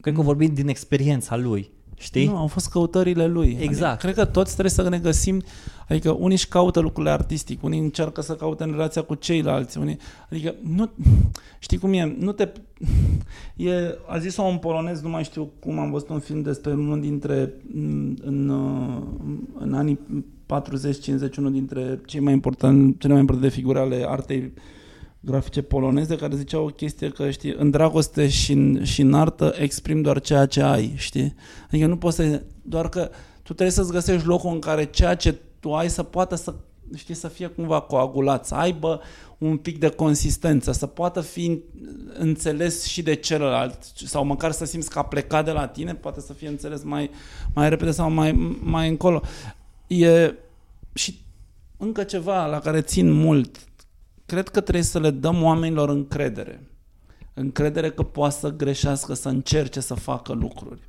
[0.00, 1.70] Cred că a vorbit din experiența lui.
[1.98, 2.26] Știi?
[2.26, 3.56] Nu, au fost căutările lui.
[3.60, 3.82] Exact.
[3.82, 5.42] Adică, cred că toți trebuie să ne găsim,
[5.88, 9.98] adică unii își caută lucrurile artistic, unii încearcă să caute în relația cu ceilalți, unii,
[10.30, 10.90] adică nu,
[11.58, 12.48] știi cum e, nu te,
[13.56, 17.00] e, a zis-o un polonez, nu mai știu cum am văzut un film despre unul
[17.00, 18.50] dintre, în, în,
[19.58, 19.98] în anii
[21.32, 24.52] 40-50, unul dintre cei mai important, cele mai importante figure ale artei
[25.20, 29.54] grafice poloneze care ziceau o chestie că, știi, în dragoste și în, și în artă
[29.58, 31.34] exprim doar ceea ce ai, știi?
[31.66, 32.42] Adică nu poți să...
[32.62, 33.10] Doar că
[33.42, 36.54] tu trebuie să-ți găsești locul în care ceea ce tu ai să poată să,
[36.94, 39.00] știi, să fie cumva coagulat, să aibă
[39.38, 41.60] un pic de consistență, să poată fi
[42.18, 46.20] înțeles și de celălalt sau măcar să simți că a plecat de la tine, poate
[46.20, 47.10] să fie înțeles mai,
[47.54, 49.22] mai repede sau mai, mai încolo.
[49.86, 50.34] E,
[50.92, 51.20] și
[51.76, 53.67] încă ceva la care țin mult
[54.28, 56.70] cred că trebuie să le dăm oamenilor încredere.
[57.34, 60.80] Încredere că poate să greșească, să încerce să facă lucruri.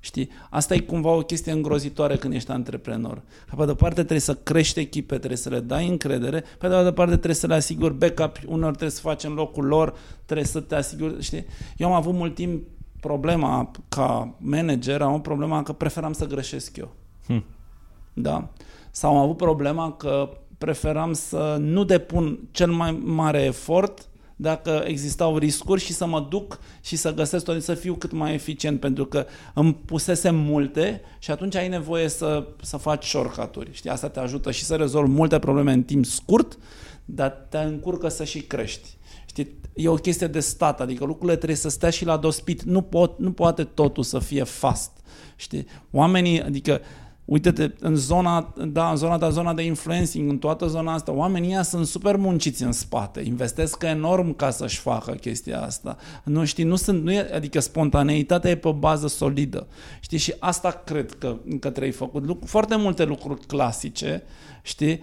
[0.00, 0.30] Știi?
[0.50, 3.22] Asta e cumva o chestie îngrozitoare când ești antreprenor.
[3.48, 6.74] Că pe de parte trebuie să crești echipe, trebuie să le dai încredere, pe de
[6.74, 9.94] altă parte trebuie să le asiguri backup, unor trebuie să faci în locul lor,
[10.24, 11.46] trebuie să te asiguri, știi?
[11.76, 12.66] Eu am avut mult timp
[13.00, 16.94] problema ca manager, am avut problema că preferam să greșesc eu.
[17.26, 17.44] Hmm.
[18.12, 18.48] Da?
[18.90, 24.08] Sau am avut problema că preferam să nu depun cel mai mare efort
[24.40, 28.34] dacă existau riscuri și să mă duc și să găsesc tot, să fiu cât mai
[28.34, 33.70] eficient, pentru că îmi pusesem multe și atunci ai nevoie să, să faci shortcut-uri.
[33.72, 33.90] Știi?
[33.90, 36.58] Asta te ajută și să rezolvi multe probleme în timp scurt,
[37.04, 38.88] dar te încurcă să și crești.
[39.26, 39.56] Știi?
[39.74, 42.62] E o chestie de stat, adică lucrurile trebuie să stea și la dospit.
[42.62, 44.90] Nu, pot, nu poate totul să fie fast.
[45.36, 45.66] Știi?
[45.90, 46.80] Oamenii, adică
[47.28, 51.48] Uite-te, în zona, da, în zona ta, zona de influencing, în toată zona asta, oamenii
[51.48, 55.96] ăia sunt super munciți în spate, investesc enorm ca să-și facă chestia asta.
[56.24, 59.66] Nu știi, nu sunt, nu e, adică spontaneitatea e pe o bază solidă.
[60.00, 62.38] Știi, și asta cred că, că trebuie făcut.
[62.44, 64.22] Foarte multe lucruri clasice,
[64.62, 65.00] știi,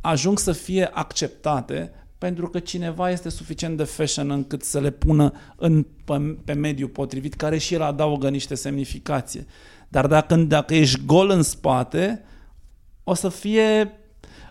[0.00, 5.32] ajung să fie acceptate pentru că cineva este suficient de fashion încât să le pună
[5.56, 9.46] în, pe, pe mediul potrivit, care și el adaugă niște semnificație.
[9.88, 12.24] Dar dacă, dacă ești gol în spate,
[13.04, 13.92] o să fie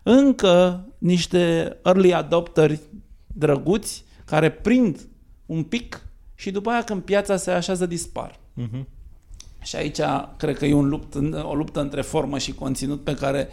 [0.04, 2.80] încă niște early adopteri
[3.28, 5.08] drăguți care prind
[5.46, 6.06] un pic
[6.36, 8.40] și după aia când piața se așează dispar.
[8.62, 8.84] Uh-huh.
[9.62, 10.00] Și aici
[10.38, 13.48] cred că e un lupt, o luptă între formă și conținut pe care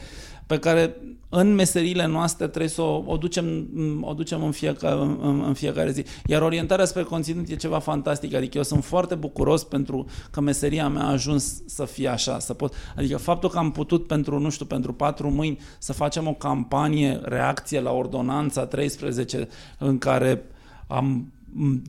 [0.47, 0.97] pe care
[1.29, 3.67] în meserile noastre trebuie să o, o ducem,
[4.01, 6.05] o ducem în, fiecare, în, în fiecare zi.
[6.27, 10.89] Iar orientarea spre conținut e ceva fantastic, adică eu sunt foarte bucuros pentru că meseria
[10.89, 14.51] mea a ajuns să fie așa, să pot, adică faptul că am putut pentru, nu
[14.51, 19.49] știu, pentru patru mâini să facem o campanie reacție la ordonanța 13
[19.79, 20.45] în care
[20.87, 21.33] am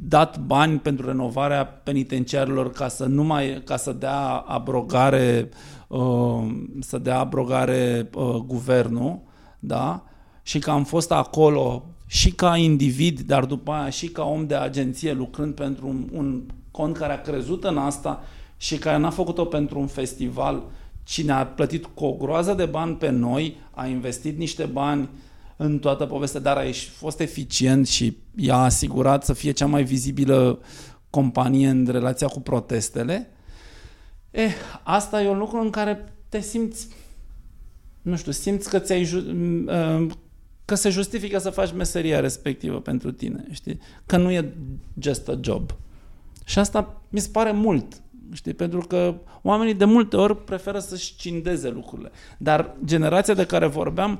[0.01, 5.74] dat bani pentru renovarea penitenciarilor ca să nu mai ca să dea abrogare uh,
[6.79, 9.19] să dea abrogare uh, guvernul,
[9.59, 10.03] da?
[10.43, 14.55] Și că am fost acolo și ca individ, dar după aia și ca om de
[14.55, 16.41] agenție lucrând pentru un, un
[16.71, 18.23] cont care a crezut în asta
[18.57, 20.63] și care n-a făcut-o pentru un festival,
[21.03, 25.09] ci ne-a plătit cu o groază de bani pe noi, a investit niște bani uh,
[25.57, 26.63] în toată povestea, dar a
[26.97, 30.59] fost eficient și i-a asigurat să fie cea mai vizibilă
[31.09, 33.29] companie în relația cu protestele.
[34.35, 34.53] Eh,
[34.83, 36.87] asta e un lucru în care te simți,
[38.01, 40.07] nu știu, simți că ți-ai uh,
[40.65, 43.79] că se justifică să faci meseria respectivă pentru tine, știi?
[44.05, 44.53] Că nu e
[44.99, 45.71] just a job.
[46.45, 48.01] Și asta mi se pare mult,
[48.33, 48.53] știi?
[48.53, 52.11] Pentru că oamenii de multe ori preferă să-și cindeze lucrurile.
[52.37, 54.19] Dar generația de care vorbeam,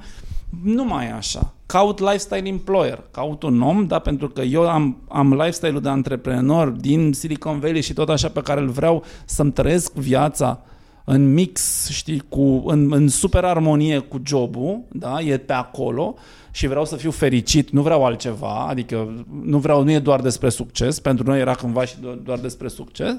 [0.64, 1.54] nu mai e așa.
[1.66, 6.70] Caut lifestyle employer, caut un om, da, pentru că eu am, am lifestyle-ul de antreprenor
[6.70, 10.62] din Silicon Valley și tot așa pe care îl vreau să-mi trăiesc viața
[11.06, 16.16] în mix, știi, cu, în, în super armonie cu jobul, da, e pe acolo
[16.52, 20.50] și vreau să fiu fericit, nu vreau altceva, adică nu vreau, nu e doar despre
[20.50, 23.16] succes, pentru noi era cândva și doar despre succes,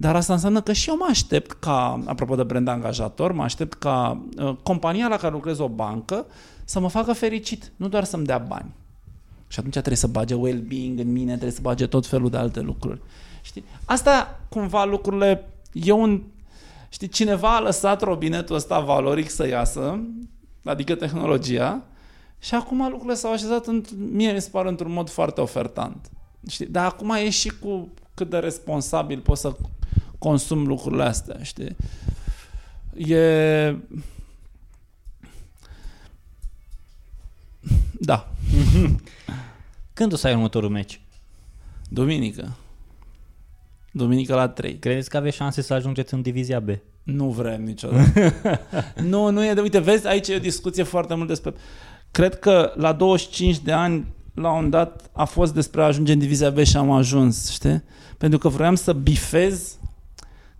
[0.00, 3.72] dar asta înseamnă că și eu mă aștept ca, apropo de brand angajator, mă aștept
[3.72, 6.26] ca uh, compania la care lucrez o bancă
[6.64, 8.74] să mă facă fericit, nu doar să-mi dea bani.
[9.48, 12.60] Și atunci trebuie să bage well-being în mine, trebuie să bage tot felul de alte
[12.60, 13.00] lucruri.
[13.42, 13.64] Știi?
[13.84, 16.22] Asta cumva lucrurile, e un,
[16.88, 20.00] știi, cineva a lăsat robinetul ăsta valoric să iasă,
[20.64, 21.82] adică tehnologia,
[22.38, 26.10] și acum lucrurile s-au așezat, în, mie mi se pare într-un mod foarte ofertant.
[26.48, 26.66] Știi?
[26.66, 29.54] Dar acum e și cu cât de responsabil poți să
[30.18, 31.76] consum lucrurile astea, știi?
[32.96, 33.76] E...
[38.00, 38.32] Da.
[39.92, 41.00] Când o să ai următorul meci?
[41.88, 42.56] Duminică.
[43.92, 44.78] Duminică la 3.
[44.78, 46.68] Credeți că aveți șanse să ajungeți în divizia B?
[47.02, 48.32] Nu vrem niciodată.
[49.12, 49.60] nu, nu e de...
[49.60, 51.54] Uite, vezi, aici e o discuție foarte mult despre...
[52.10, 56.18] Cred că la 25 de ani, la un dat, a fost despre a ajunge în
[56.18, 57.82] divizia B și am ajuns, știi?
[58.18, 59.77] Pentru că vroiam să bifez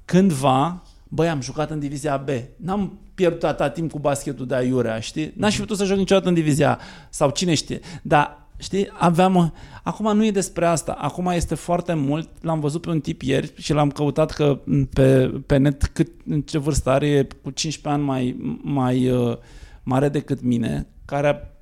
[0.09, 2.29] cândva, băi, am jucat în divizia B.
[2.57, 5.33] N-am pierdut atâta timp cu basketul de aiurea, știi?
[5.37, 6.79] N-aș fi putut să joc niciodată în divizia
[7.11, 7.81] sau cine știe.
[8.03, 9.55] Dar, știi, aveam...
[9.83, 10.93] Acum nu e despre asta.
[10.93, 12.29] Acum este foarte mult.
[12.41, 14.59] L-am văzut pe un tip ieri și l-am căutat că
[14.93, 19.37] pe, pe net cât, în ce vârstă are, cu 15 ani mai, mai uh,
[19.83, 21.55] mare decât mine, care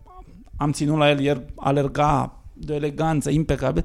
[0.57, 3.85] am ținut la el ieri, alerga de eleganță, impecabil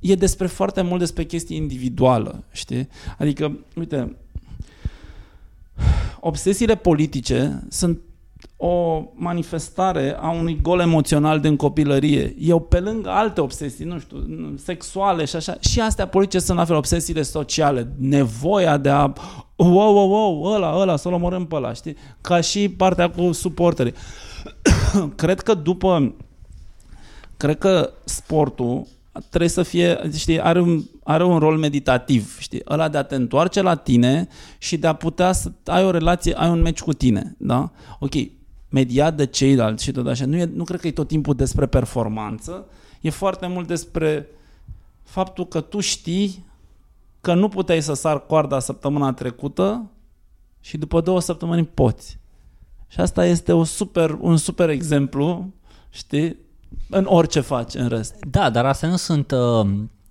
[0.00, 2.88] e despre foarte mult despre chestii individuală, știi?
[3.18, 4.16] Adică, uite,
[6.20, 8.00] obsesiile politice sunt
[8.56, 12.34] o manifestare a unui gol emoțional din copilărie.
[12.38, 14.24] Eu, pe lângă alte obsesii, nu știu,
[14.56, 19.12] sexuale și așa, și astea politice sunt la fel obsesiile sociale, nevoia de a
[19.56, 21.96] wow, wow, wow, ăla, ăla, să-l omorâm pe ăla, știi?
[22.20, 23.94] Ca și partea cu suporterii.
[25.16, 26.14] cred că după
[27.36, 28.86] cred că sportul
[29.28, 33.14] trebuie să fie, știi, are un, are un rol meditativ, știi, ăla de a te
[33.14, 34.28] întoarce la tine
[34.58, 37.70] și de a putea să ai o relație, ai un meci cu tine, da?
[37.98, 38.12] Ok,
[38.68, 41.66] mediat de ceilalți și tot așa, nu, e, nu cred că e tot timpul despre
[41.66, 42.66] performanță,
[43.00, 44.28] e foarte mult despre
[45.02, 46.44] faptul că tu știi
[47.20, 49.90] că nu puteai să sar coarda săptămâna trecută
[50.60, 52.18] și după două săptămâni poți.
[52.88, 55.52] Și asta este o super, un super exemplu,
[55.90, 56.36] știi,
[56.90, 58.14] în orice faci în rest.
[58.30, 59.68] Da, dar astea nu sunt uh,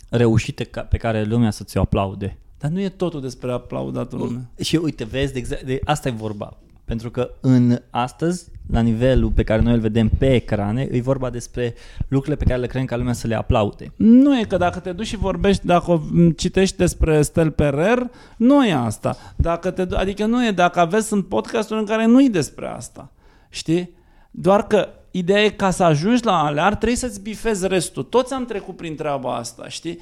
[0.10, 2.38] reușite ca, pe care lumea să ți-o aplaude.
[2.58, 4.50] Dar nu e totul despre aplaudatul lumea.
[4.62, 6.58] Și uite, vezi, de exact, de asta e vorba.
[6.86, 11.30] Pentru că în astăzi, la nivelul pe care noi îl vedem pe ecrane, e vorba
[11.30, 11.74] despre
[12.08, 13.92] lucrurile pe care le creăm ca lumea să le aplaude.
[13.96, 16.04] Nu e că dacă te duci și vorbești, dacă
[16.38, 19.18] citești despre Stel Perer, nu e asta.
[19.36, 22.68] Dacă te, du- adică nu e, dacă aveți în podcasturi în care nu e despre
[22.68, 23.12] asta.
[23.50, 23.96] Știi?
[24.32, 28.04] Doar că ideea e ca să ajungi la alea, ar trebui să-ți bifezi restul.
[28.04, 30.00] Toți am trecut prin treaba asta, știi?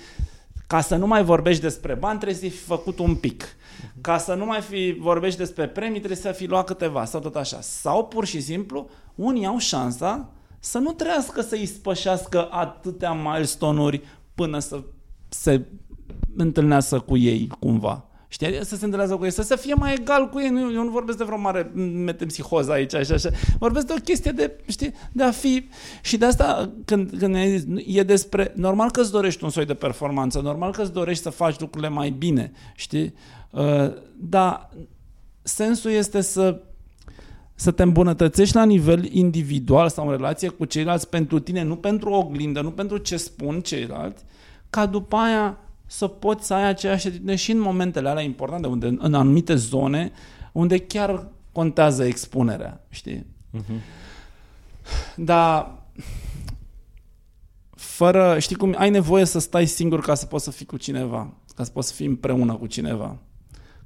[0.68, 3.44] Ca să nu mai vorbești despre bani, trebuie să fi făcut un pic.
[4.02, 7.36] Ca să nu mai fi vorbești despre premii, trebuie să fi luat câteva sau tot
[7.36, 7.62] așa.
[7.62, 10.30] Sau pur și simplu, unii au șansa
[10.60, 14.02] să nu trească să îi spășească atâtea milestone-uri
[14.36, 14.84] până să
[15.30, 15.66] se
[16.38, 18.06] întâlnească cu ei cumva.
[18.34, 18.66] Știi?
[18.66, 20.50] Să se întâlnească cu ei, să se fie mai egal cu ei.
[20.50, 21.72] Nu, eu nu vorbesc de vreo mare
[22.06, 23.30] metempsihoză aici, așa, așa.
[23.60, 25.70] Vorbesc de o chestie de, știi, de a fi...
[26.02, 28.54] Și de asta, când, când ne zis, e despre...
[28.56, 31.90] Normal că îți dorești un soi de performanță, normal că îți dorești să faci lucrurile
[31.90, 33.14] mai bine, știi?
[33.50, 34.70] Uh, dar
[35.42, 36.62] sensul este să
[37.56, 42.10] să te îmbunătățești la nivel individual sau în relație cu ceilalți pentru tine, nu pentru
[42.10, 44.24] o oglindă, nu pentru ce spun ceilalți,
[44.70, 45.58] ca după aia
[45.92, 50.12] să poți să ai aceeași atitudine și în momentele alea importante, unde, în anumite zone,
[50.52, 53.26] unde chiar contează expunerea, știi?
[53.58, 53.82] Uh-huh.
[55.16, 55.80] Dar
[57.76, 61.34] fără, știi cum, ai nevoie să stai singur ca să poți să fii cu cineva,
[61.56, 63.18] ca să poți să fii împreună cu cineva.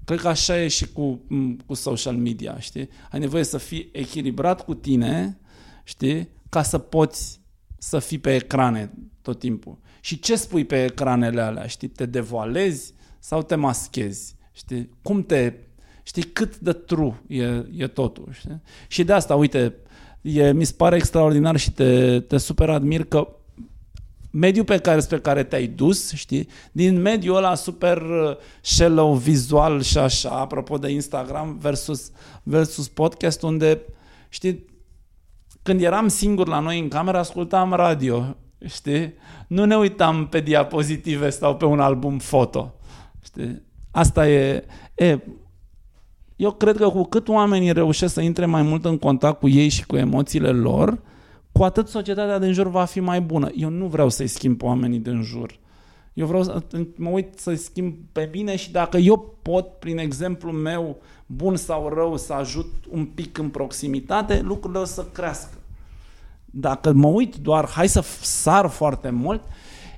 [0.04, 1.22] Cred că așa e și cu,
[1.66, 2.90] cu social media, știi?
[3.12, 5.40] Ai nevoie să fii echilibrat cu tine,
[5.84, 6.30] știi?
[6.50, 7.40] Ca să poți
[7.86, 8.92] să fii pe ecrane
[9.22, 9.78] tot timpul.
[10.00, 11.88] Și ce spui pe ecranele alea, știi?
[11.88, 14.90] Te devoalezi sau te maschezi, știi?
[15.02, 15.54] Cum te...
[16.04, 17.44] Știi cât de true e,
[17.78, 18.62] e totul, știi?
[18.88, 19.74] Și de asta, uite,
[20.22, 23.28] e, mi se pare extraordinar și te, te super admir că
[24.32, 28.02] mediul pe care, spre care te-ai dus, știi, din mediul ăla super
[28.62, 32.12] shallow, vizual și așa, apropo de Instagram versus,
[32.44, 33.82] versus podcast, unde,
[34.30, 34.66] știi,
[35.66, 38.36] când eram singur la noi în cameră, ascultam radio,
[38.66, 39.14] știi?
[39.48, 42.74] Nu ne uitam pe diapozitive sau pe un album foto,
[43.24, 43.62] știi?
[43.92, 44.66] Asta e,
[44.96, 45.20] e
[46.36, 49.70] eu cred că cu cât oamenii reușesc să intre mai mult în contact cu ei
[49.70, 51.02] și cu emoțiile lor,
[51.52, 53.50] cu atât societatea din jur va fi mai bună.
[53.56, 55.60] Eu nu vreau să-i schimb pe oamenii din jur.
[56.16, 56.64] Eu vreau să
[56.96, 61.90] mă uit să-i schimb pe bine și dacă eu pot, prin exemplu meu, bun sau
[61.90, 65.58] rău, să ajut un pic în proximitate, lucrurile o să crească.
[66.46, 69.42] Dacă mă uit doar, hai să sar foarte mult,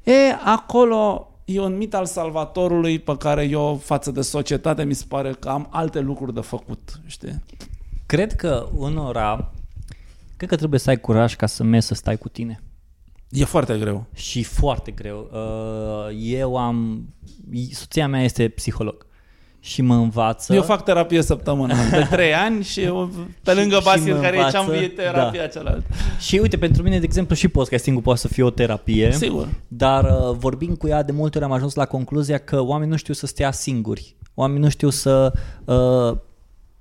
[0.03, 0.11] e,
[0.45, 5.33] acolo e un mit al salvatorului pe care eu, față de societate, mi se pare
[5.39, 7.43] că am alte lucruri de făcut, știi?
[8.05, 9.51] Cred că unora
[10.37, 12.61] Cred că trebuie să ai curaj ca să mergi să stai cu tine.
[13.29, 14.05] E foarte greu.
[14.13, 15.29] Și foarte greu.
[15.31, 17.07] Uh, eu am...
[17.71, 19.05] Soția mea este psiholog
[19.59, 20.53] și mă învață...
[20.53, 23.09] Eu fac terapie săptămână de trei ani și eu,
[23.43, 25.47] pe lângă Basil, care e ce-am terapia da.
[25.47, 25.83] cealaltă.
[26.19, 29.11] Și uite, pentru mine, de exemplu, și podcasting poate să fie o terapie.
[29.11, 29.47] Sigur.
[29.67, 32.97] Dar uh, vorbind cu ea, de multe ori am ajuns la concluzia că oamenii nu
[32.97, 34.15] știu să stea singuri.
[34.33, 35.33] Oamenii nu știu să
[35.65, 36.17] uh,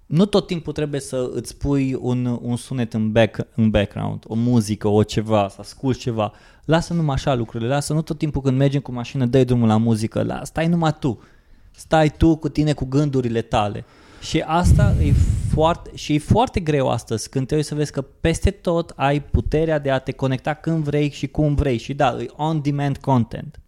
[0.06, 4.34] nu tot timpul trebuie să îți pui un, un sunet în, back, în background, o
[4.34, 6.32] muzică, o ceva, să asculti ceva.
[6.64, 9.76] Lasă numai așa lucrurile, lasă nu tot timpul când mergem cu mașină, dai drumul la
[9.76, 11.22] muzică, la, stai numai tu.
[11.70, 13.84] Stai tu cu tine, cu gândurile tale.
[14.20, 15.12] Și asta e
[15.52, 19.22] foarte, și e foarte greu astăzi când te uiți să vezi că peste tot ai
[19.22, 21.78] puterea de a te conecta când vrei și cum vrei.
[21.78, 23.60] Și da, e on-demand content.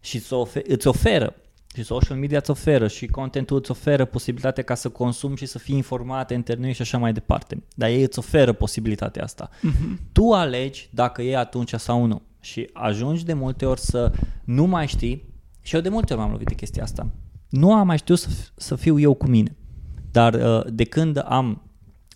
[0.00, 0.22] Și
[0.66, 1.34] îți oferă
[1.78, 5.58] și social media îți oferă și contentul îți oferă posibilitatea ca să consumi și să
[5.58, 7.62] fii informat, întâlnit și așa mai departe.
[7.74, 9.48] Dar ei îți oferă posibilitatea asta.
[9.48, 10.12] Uh-huh.
[10.12, 12.22] Tu alegi dacă e atunci sau nu.
[12.40, 14.12] Și ajungi de multe ori să
[14.44, 17.10] nu mai știi, și eu de multe ori m-am lovit de chestia asta,
[17.48, 19.56] nu am mai știut să, să fiu eu cu mine.
[20.10, 21.62] Dar uh, de când am,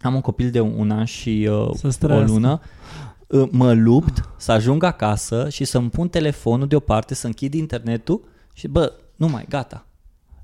[0.00, 2.60] am un copil de un an și uh, o lună,
[3.26, 8.24] uh, mă lupt să ajung acasă și să-mi pun telefonul deoparte, să închid internetul
[8.54, 9.86] și bă, nu mai, gata.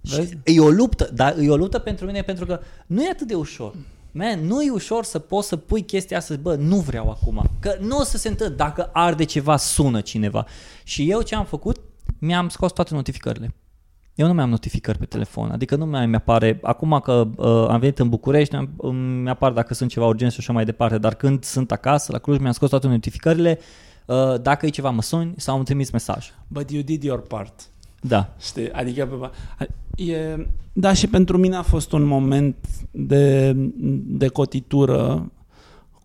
[0.00, 0.38] Vezi?
[0.44, 3.34] E o luptă, dar e o luptă pentru mine pentru că nu e atât de
[3.34, 3.74] ușor.
[4.12, 7.50] Man, nu e ușor să poți să pui chestia asta, bă, nu vreau acum.
[7.60, 10.46] Că nu o să se întâmple, dacă arde ceva, sună cineva.
[10.84, 11.80] Și eu ce am făcut?
[12.18, 13.54] Mi-am scos toate notificările.
[14.14, 17.98] Eu nu mi-am notificări pe telefon, adică nu mi apare, acum că uh, am venit
[17.98, 18.56] în București,
[18.92, 22.18] mi apar dacă sunt ceva urgent și așa mai departe, dar când sunt acasă, la
[22.18, 23.58] Cluj, mi-am scos toate notificările,
[24.06, 26.30] uh, dacă e ceva mă suni sau îmi trimis mesaj.
[26.48, 27.70] But you did your part.
[28.00, 28.34] Da.
[28.38, 28.72] Știi?
[28.72, 29.32] Adică,
[29.96, 32.56] e, da, și pentru mine a fost un moment
[32.90, 33.52] de,
[34.06, 35.32] de cotitură,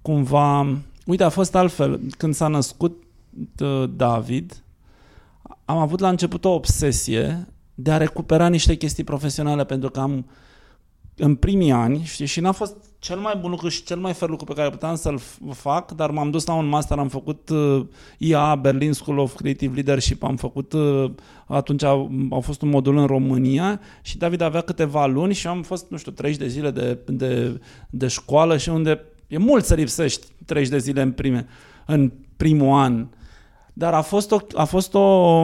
[0.01, 3.03] cumva, uite, a fost altfel, când s-a născut
[3.59, 4.63] uh, David,
[5.65, 10.25] am avut la început o obsesie de a recupera niște chestii profesionale, pentru că am
[11.15, 14.29] în primii ani, știi, și n-a fost cel mai bun lucru și cel mai fer
[14.29, 15.19] lucru pe care puteam să-l
[15.51, 17.85] fac, dar m-am dus la un master, am făcut uh,
[18.17, 21.11] IA, Berlin School of Creative Leadership, am făcut, uh,
[21.45, 25.61] atunci au, au fost un modul în România și David avea câteva luni și am
[25.61, 29.73] fost, nu știu, 30 de zile de, de, de școală și unde e mult să
[29.73, 31.47] lipsești 30 de zile în, prime,
[31.85, 33.07] în primul an.
[33.73, 35.43] Dar a fost o, a fost o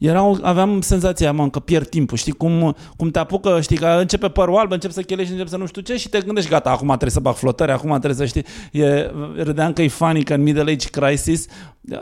[0.00, 4.28] era, aveam senzația, mă, că pierd timpul, știi, cum, cum te apucă, știi, că începe
[4.28, 6.86] părul alb, începi să chelești, începi să nu știu ce și te gândești, gata, acum
[6.86, 10.42] trebuie să bag flotări, acum trebuie să știi, e, râdeam că e funny că în
[10.42, 11.46] Middle Age Crisis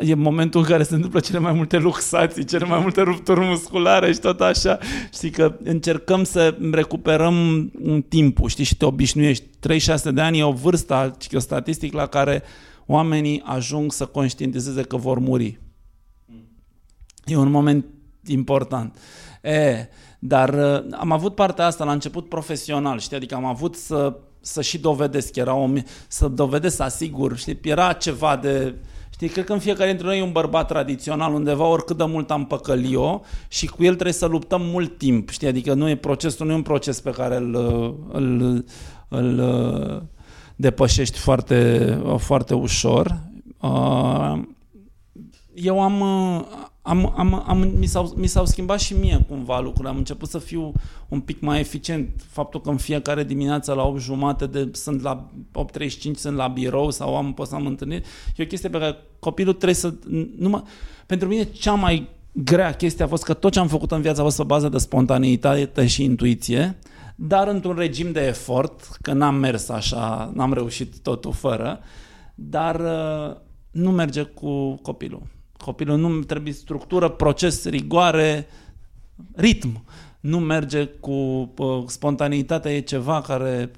[0.01, 4.13] e momentul în care se întâmplă cele mai multe luxații, cele mai multe rupturi musculare
[4.13, 4.79] și tot așa,
[5.13, 7.71] știi, că încercăm să recuperăm
[8.09, 9.45] timpul, știi, și te obișnuiești.
[9.61, 12.43] 36 de ani e o vârstă, o statistic la care
[12.87, 15.59] oamenii ajung să conștientizeze că vor muri.
[17.29, 17.85] E un moment
[18.27, 18.97] important.
[19.43, 19.89] E,
[20.19, 23.17] dar uh, am avut partea asta la început profesional, știi?
[23.17, 25.69] Adică am avut să, să și dovedesc, era o,
[26.09, 27.59] să dovedesc, să asigur, știi?
[27.63, 28.75] Era ceva de...
[29.11, 32.31] Știi, cred că în fiecare dintre noi e un bărbat tradițional undeva, oricât de mult
[32.31, 32.99] am păcălit
[33.49, 35.49] și cu el trebuie să luptăm mult timp, știi?
[35.49, 37.55] Adică nu e procesul, nu e un proces pe care îl,
[38.13, 38.65] îl,
[39.09, 40.03] îl uh,
[40.57, 43.21] depășești foarte, foarte ușor.
[43.61, 44.41] Uh,
[45.55, 46.01] eu am,
[46.89, 49.89] am, am, am, mi, s-au, mi s-au schimbat și mie cumva lucrurile.
[49.89, 50.73] Am început să fiu
[51.09, 52.09] un pic mai eficient.
[52.31, 56.91] Faptul că în fiecare dimineață la 8 jumate de, sunt la 8.35 sunt la birou
[56.91, 58.05] sau am pot să am întâlnit,
[58.37, 59.95] e o chestie pe care copilul trebuie să...
[60.39, 60.63] Numai,
[61.07, 64.21] pentru mine cea mai grea chestie a fost că tot ce am făcut în viața
[64.21, 66.79] a fost pe bază de spontaneitate și intuiție,
[67.17, 71.81] dar într-un regim de efort, că n-am mers așa, n-am reușit totul fără,
[72.35, 73.37] dar uh,
[73.71, 75.23] nu merge cu copilul
[75.65, 78.47] Copilul nu trebuie structură, proces, rigoare,
[79.35, 79.85] ritm.
[80.21, 83.71] Nu merge cu uh, spontaneitatea, e ceva care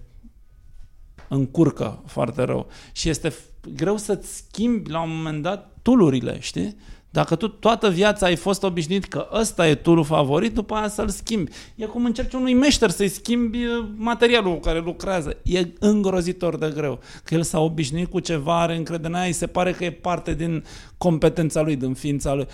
[1.29, 2.67] încurcă foarte rău.
[2.93, 3.35] Și este
[3.75, 6.77] greu să-ți schimbi la un moment dat tulurile, știi?
[7.13, 11.09] Dacă tu toată viața ai fost obișnuit că ăsta e turul favorit, după aia să-l
[11.09, 11.51] schimbi.
[11.75, 15.37] E cum încerci unui meșter să-i schimbi uh, materialul cu care lucrează.
[15.43, 17.01] E îngrozitor de greu.
[17.25, 19.91] Că el s-a obișnuit cu ceva, are încredere în aia, îi se pare că e
[19.91, 20.65] parte din
[20.99, 22.47] competența lui, din ființa lui.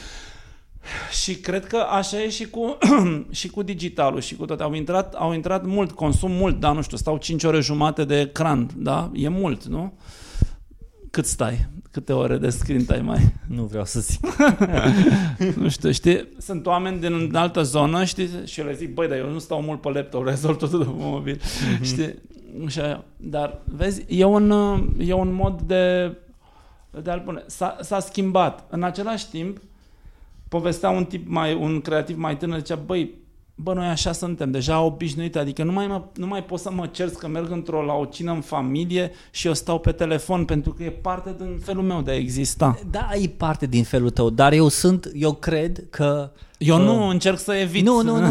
[1.23, 2.79] Și cred că așa e și cu,
[3.31, 4.63] și cu digitalul și cu toate.
[4.63, 8.21] Au intrat, au intrat mult, consum mult, da, nu știu, stau 5 ore jumate de
[8.21, 9.11] ecran, da?
[9.15, 9.93] E mult, nu?
[11.17, 11.67] Cât stai?
[11.91, 13.33] Câte ore de screen time mai?
[13.47, 14.27] Nu vreau să zic.
[15.61, 19.31] nu știu, știi, sunt oameni din altă zonă, știi, și le zic, băi, dar eu
[19.31, 21.83] nu stau mult pe laptop, rezolv totul de mobil, mm-hmm.
[21.83, 22.15] știi,
[22.67, 23.05] și aia.
[23.17, 24.51] Dar, vezi, e un,
[24.99, 26.17] e un mod de,
[27.03, 27.43] de a-l pune.
[27.47, 28.67] S-a, s-a schimbat.
[28.71, 29.61] În același timp,
[30.49, 33.15] povestea un tip mai, un creativ mai tânăr, zicea, băi,
[33.59, 36.87] bă, noi așa suntem, deja obișnuit, adică nu mai, mă, nu mai pot să mă
[36.87, 40.73] cer că merg într-o la o cină în familie și eu stau pe telefon pentru
[40.73, 42.79] că e parte din felul meu de a exista.
[42.91, 47.09] Da, e parte din felul tău, dar eu sunt, eu cred că eu uh, nu
[47.09, 47.85] încerc să evit.
[47.85, 48.27] Nu, nu, nu.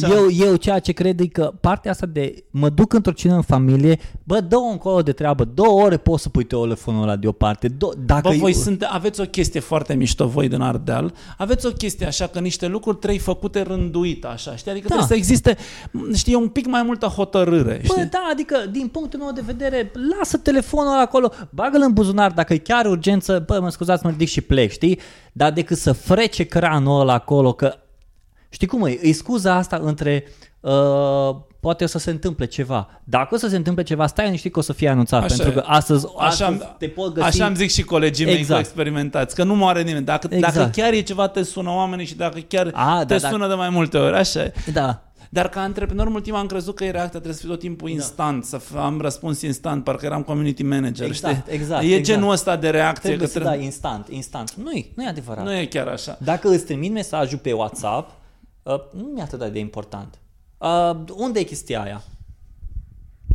[0.14, 3.42] eu, eu ceea ce cred e că partea asta de mă duc într-o cină în
[3.42, 7.68] familie, bă, dă încolo de treabă, două ore poți să pui telefonul ăla deoparte.
[7.68, 8.60] Do- dacă bă, voi eu...
[8.60, 12.66] sunt, aveți o chestie foarte mișto, voi din Ardeal, aveți o chestie așa că niște
[12.66, 14.70] lucruri trebuie făcute rânduit așa, știi?
[14.70, 14.94] Adică da.
[14.94, 15.56] trebuie să existe,
[16.14, 18.02] știi, un pic mai multă hotărâre, știi?
[18.02, 22.30] Bă, da, adică din punctul meu de vedere, lasă telefonul ăla acolo, bagă-l în buzunar,
[22.32, 24.98] dacă e chiar urgență, bă, mă scuzați, mă ridic și plec, știi?
[25.32, 27.74] Dar decât să frece cranul ăla acolo, că
[28.48, 30.24] știi cum e, e scuza asta între
[30.60, 33.00] uh, poate o să se întâmple ceva.
[33.04, 35.60] Dacă o să se întâmple ceva, stai știi că o să fie anunțat, așa pentru
[35.60, 37.26] că astăzi, astăzi așa, te pot găsi...
[37.26, 38.48] Așa îmi zic și colegii exact.
[38.48, 40.04] mei cu experimentați, că nu moare nimeni.
[40.04, 40.54] Dacă, exact.
[40.54, 43.48] dacă chiar e ceva, te sună oamenii și dacă chiar A, te da, sună da.
[43.48, 45.02] de mai multe ori, așa Da.
[45.32, 47.88] Dar ca antreprenor mult timp am crezut că e reacția trebuie să fie tot timpul
[47.88, 47.94] da.
[47.94, 51.54] instant, să am răspuns instant, parcă eram community manager, exact, știi?
[51.54, 52.04] Exact, E exact.
[52.04, 53.08] genul ăsta de reacție.
[53.08, 53.56] Trebuie că să trebuie...
[53.56, 54.54] dai instant, instant.
[54.54, 55.44] Nu e, nu e adevărat.
[55.44, 56.18] Nu e chiar așa.
[56.20, 58.10] Dacă îți trimit mesajul pe WhatsApp,
[58.62, 60.18] uh, nu e atât de important.
[60.58, 62.02] Uh, unde e chestia aia?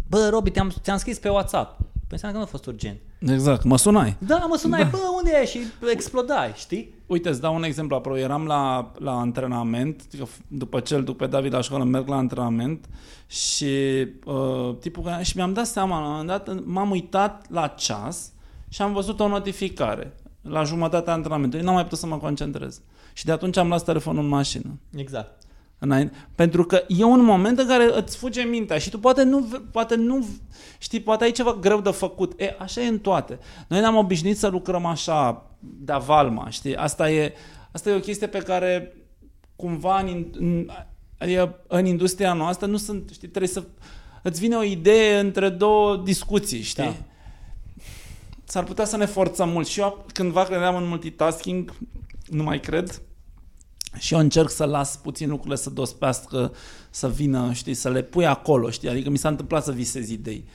[0.08, 1.78] Bă, Robi, te-am, te-am scris pe WhatsApp.
[1.78, 3.00] Păi înseamnă că nu a fost urgent.
[3.32, 4.16] Exact, mă sunai.
[4.20, 4.90] Da, mă sunai, da.
[4.92, 5.46] bă, unde e?
[5.46, 5.60] Și
[5.92, 6.94] explodai, știi?
[7.06, 7.96] Uite, îți dau un exemplu.
[7.96, 8.18] Apro.
[8.18, 10.04] Eram la, la antrenament,
[10.48, 12.86] după cel, după David la școală, merg la antrenament
[13.28, 18.32] și uh, tipul și mi-am dat seama, la un moment dat, m-am uitat la ceas
[18.70, 21.66] și am văzut o notificare la jumătatea antrenamentului.
[21.66, 22.82] N-am mai putut să mă concentrez.
[23.14, 24.80] Și de atunci am lăsat telefonul în mașină.
[24.96, 25.44] Exact.
[25.80, 26.16] Înainte.
[26.36, 29.96] Pentru că e un moment în care îți fuge mintea și tu poate nu, poate
[29.96, 30.28] nu,
[30.78, 32.40] știi, poate ai ceva greu de făcut.
[32.40, 33.40] E, așa e în toate.
[33.68, 36.76] Noi ne-am obișnuit să lucrăm așa, de valma, știi?
[36.76, 37.34] Asta e,
[37.72, 38.96] asta e o chestie pe care
[39.56, 40.70] cumva în, în,
[41.18, 43.64] adică în industria noastră nu sunt, știi, trebuie să
[44.22, 46.84] îți vine o idee între două discuții, știi?
[46.84, 46.96] Da.
[48.44, 51.74] S-ar putea să ne forțăm mult și eu cândva credeam în multitasking,
[52.30, 53.02] nu mai cred,
[53.98, 56.52] și eu încerc să las puțin lucrurile să dospească,
[56.90, 58.90] să vină, știi, să le pui acolo, știi?
[58.90, 60.46] Adică mi s-a întâmplat să visez idei.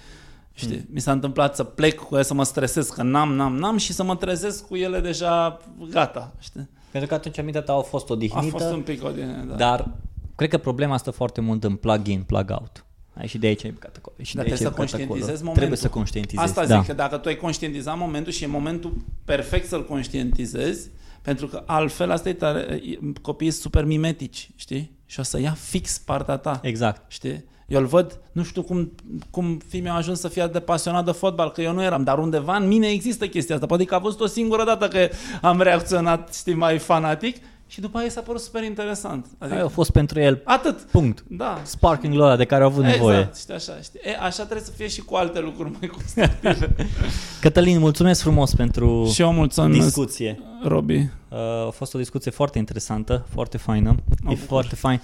[0.53, 0.77] Știi?
[0.77, 0.87] Mm.
[0.91, 3.93] Mi s-a întâmplat să plec cu ele, să mă stresez că n-am, n-am, n-am și
[3.93, 5.61] să mă trezesc cu ele deja
[5.91, 6.69] gata, știi?
[6.91, 8.57] Pentru că atunci mintea ta a fost odihnită.
[8.57, 9.55] A fost un pic odihnită, da.
[9.55, 9.91] Dar
[10.35, 12.85] cred că problema asta foarte mult în plug-in, plug-out.
[13.15, 14.17] Ai și de aici ai plecat acolo.
[14.21, 15.45] Și Dar de aici trebuie să ai plecat conștientizezi acolo.
[15.45, 15.57] momentul.
[15.57, 16.49] Trebuie să conștientizezi.
[16.49, 16.79] Asta da.
[16.79, 18.93] zic, că dacă tu ai conștientizat momentul și e momentul
[19.25, 20.89] perfect să-l conștientizezi,
[21.23, 24.99] pentru că altfel, asta e tare, e- copiii sunt super mimetici, știi?
[25.07, 27.13] Și o să ia fix partea ta, Exact.
[27.13, 27.45] știi?
[27.67, 28.93] Eu îl văd, nu știu cum,
[29.31, 31.83] cum fiul meu a ajuns să fie atât de pasionat de fotbal, că eu nu
[31.83, 33.67] eram, dar undeva în mine există chestia asta.
[33.67, 35.09] Poate că a văzut o singură dată că
[35.43, 37.37] am reacționat, știi, mai fanatic
[37.73, 39.25] și după aia i s-a părut super interesant.
[39.39, 39.45] Adică...
[39.55, 40.79] Adică, a fost pentru el atât.
[40.81, 41.25] punct.
[41.29, 41.61] Da.
[41.65, 43.19] Sparking-ul ăla de care au avut nevoie.
[43.19, 44.01] Exact, știi, așa, știi.
[44.03, 46.77] E, așa trebuie să fie și cu alte lucruri mai constructive.
[47.41, 50.39] Cătălin, mulțumesc frumos pentru și eu mulțumesc, discuție.
[50.63, 50.95] Robi.
[51.29, 53.89] Uh, a fost o discuție foarte interesantă, foarte faină.
[53.91, 54.47] Mă E bucur.
[54.47, 55.01] foarte fain.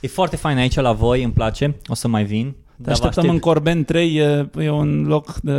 [0.00, 1.76] E foarte fain aici la voi, îmi place.
[1.86, 2.50] O să mai vin.
[2.50, 5.52] Te Dar vă așteptăm aștept- în Corben 3, e, e un loc de...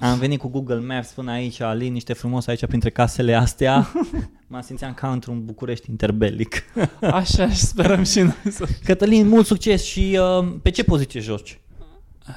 [0.00, 3.86] Am venit cu Google Maps până aici, liniște frumos aici printre casele astea.
[4.50, 6.64] mă simțeam ca într-un București interbelic.
[7.00, 8.66] Așa și sperăm și noi să...
[8.84, 11.60] Cătălin, mult succes și uh, pe ce poziție joci?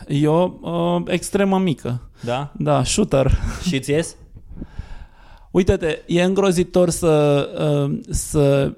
[0.08, 2.10] Eu, uh, extremă mică.
[2.20, 2.52] Da?
[2.58, 3.32] Da, shooter.
[3.68, 4.16] Și ți ies?
[5.52, 7.48] Uite-te, e îngrozitor să,
[7.90, 8.74] uh, să,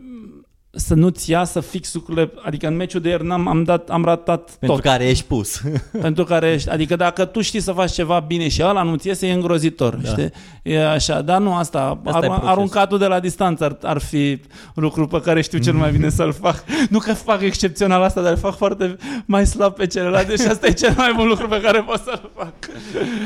[0.76, 4.52] să nu-ți iasă fix lucrurile, adică în meciul de ieri n-am, am, dat, am ratat
[4.52, 4.86] Pentru tot.
[4.86, 5.62] care ești pus.
[6.02, 9.28] Pentru care ești, adică dacă tu știi să faci ceva bine și ăla nu-ți iese,
[9.28, 10.10] e îngrozitor, Da.
[10.10, 10.30] știi?
[10.64, 12.48] E așa, dar nu asta, Asta e ar, procesul.
[12.50, 14.42] aruncatul de la distanță ar, ar fi
[14.76, 16.64] lucru pe care știu cel mai bine să-l fac.
[16.90, 18.96] Nu că fac excepțional asta, dar îl fac foarte
[19.26, 22.30] mai slab pe celălalt, deci asta e cel mai bun lucru pe care pot să-l
[22.36, 22.54] fac.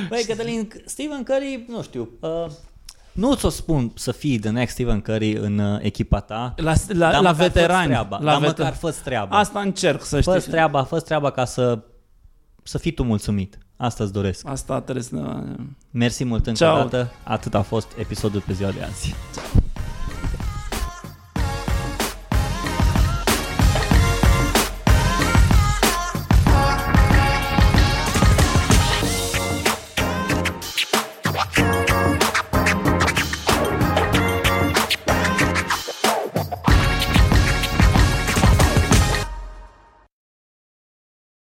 [0.09, 2.29] Băi, Cătălin, Stephen Curry, nu știu, uh,
[3.17, 7.11] nu ți-o spun să fii the next Stephen Curry în uh, echipa ta, La, la,
[7.11, 7.85] dar la măcar fă-ți veterani.
[7.87, 9.37] treaba, la dar veter- măcar fă treaba.
[9.37, 10.51] Asta încerc să fă știi.
[10.51, 11.79] treaba, fă treaba ca să,
[12.63, 13.57] să fii tu mulțumit.
[13.77, 14.47] Asta îți doresc.
[14.47, 15.43] Asta trebuie să...
[15.91, 16.75] Mersi mult încă Ciao.
[16.77, 17.11] o dată.
[17.23, 19.15] Atât a fost episodul pe ziua de azi.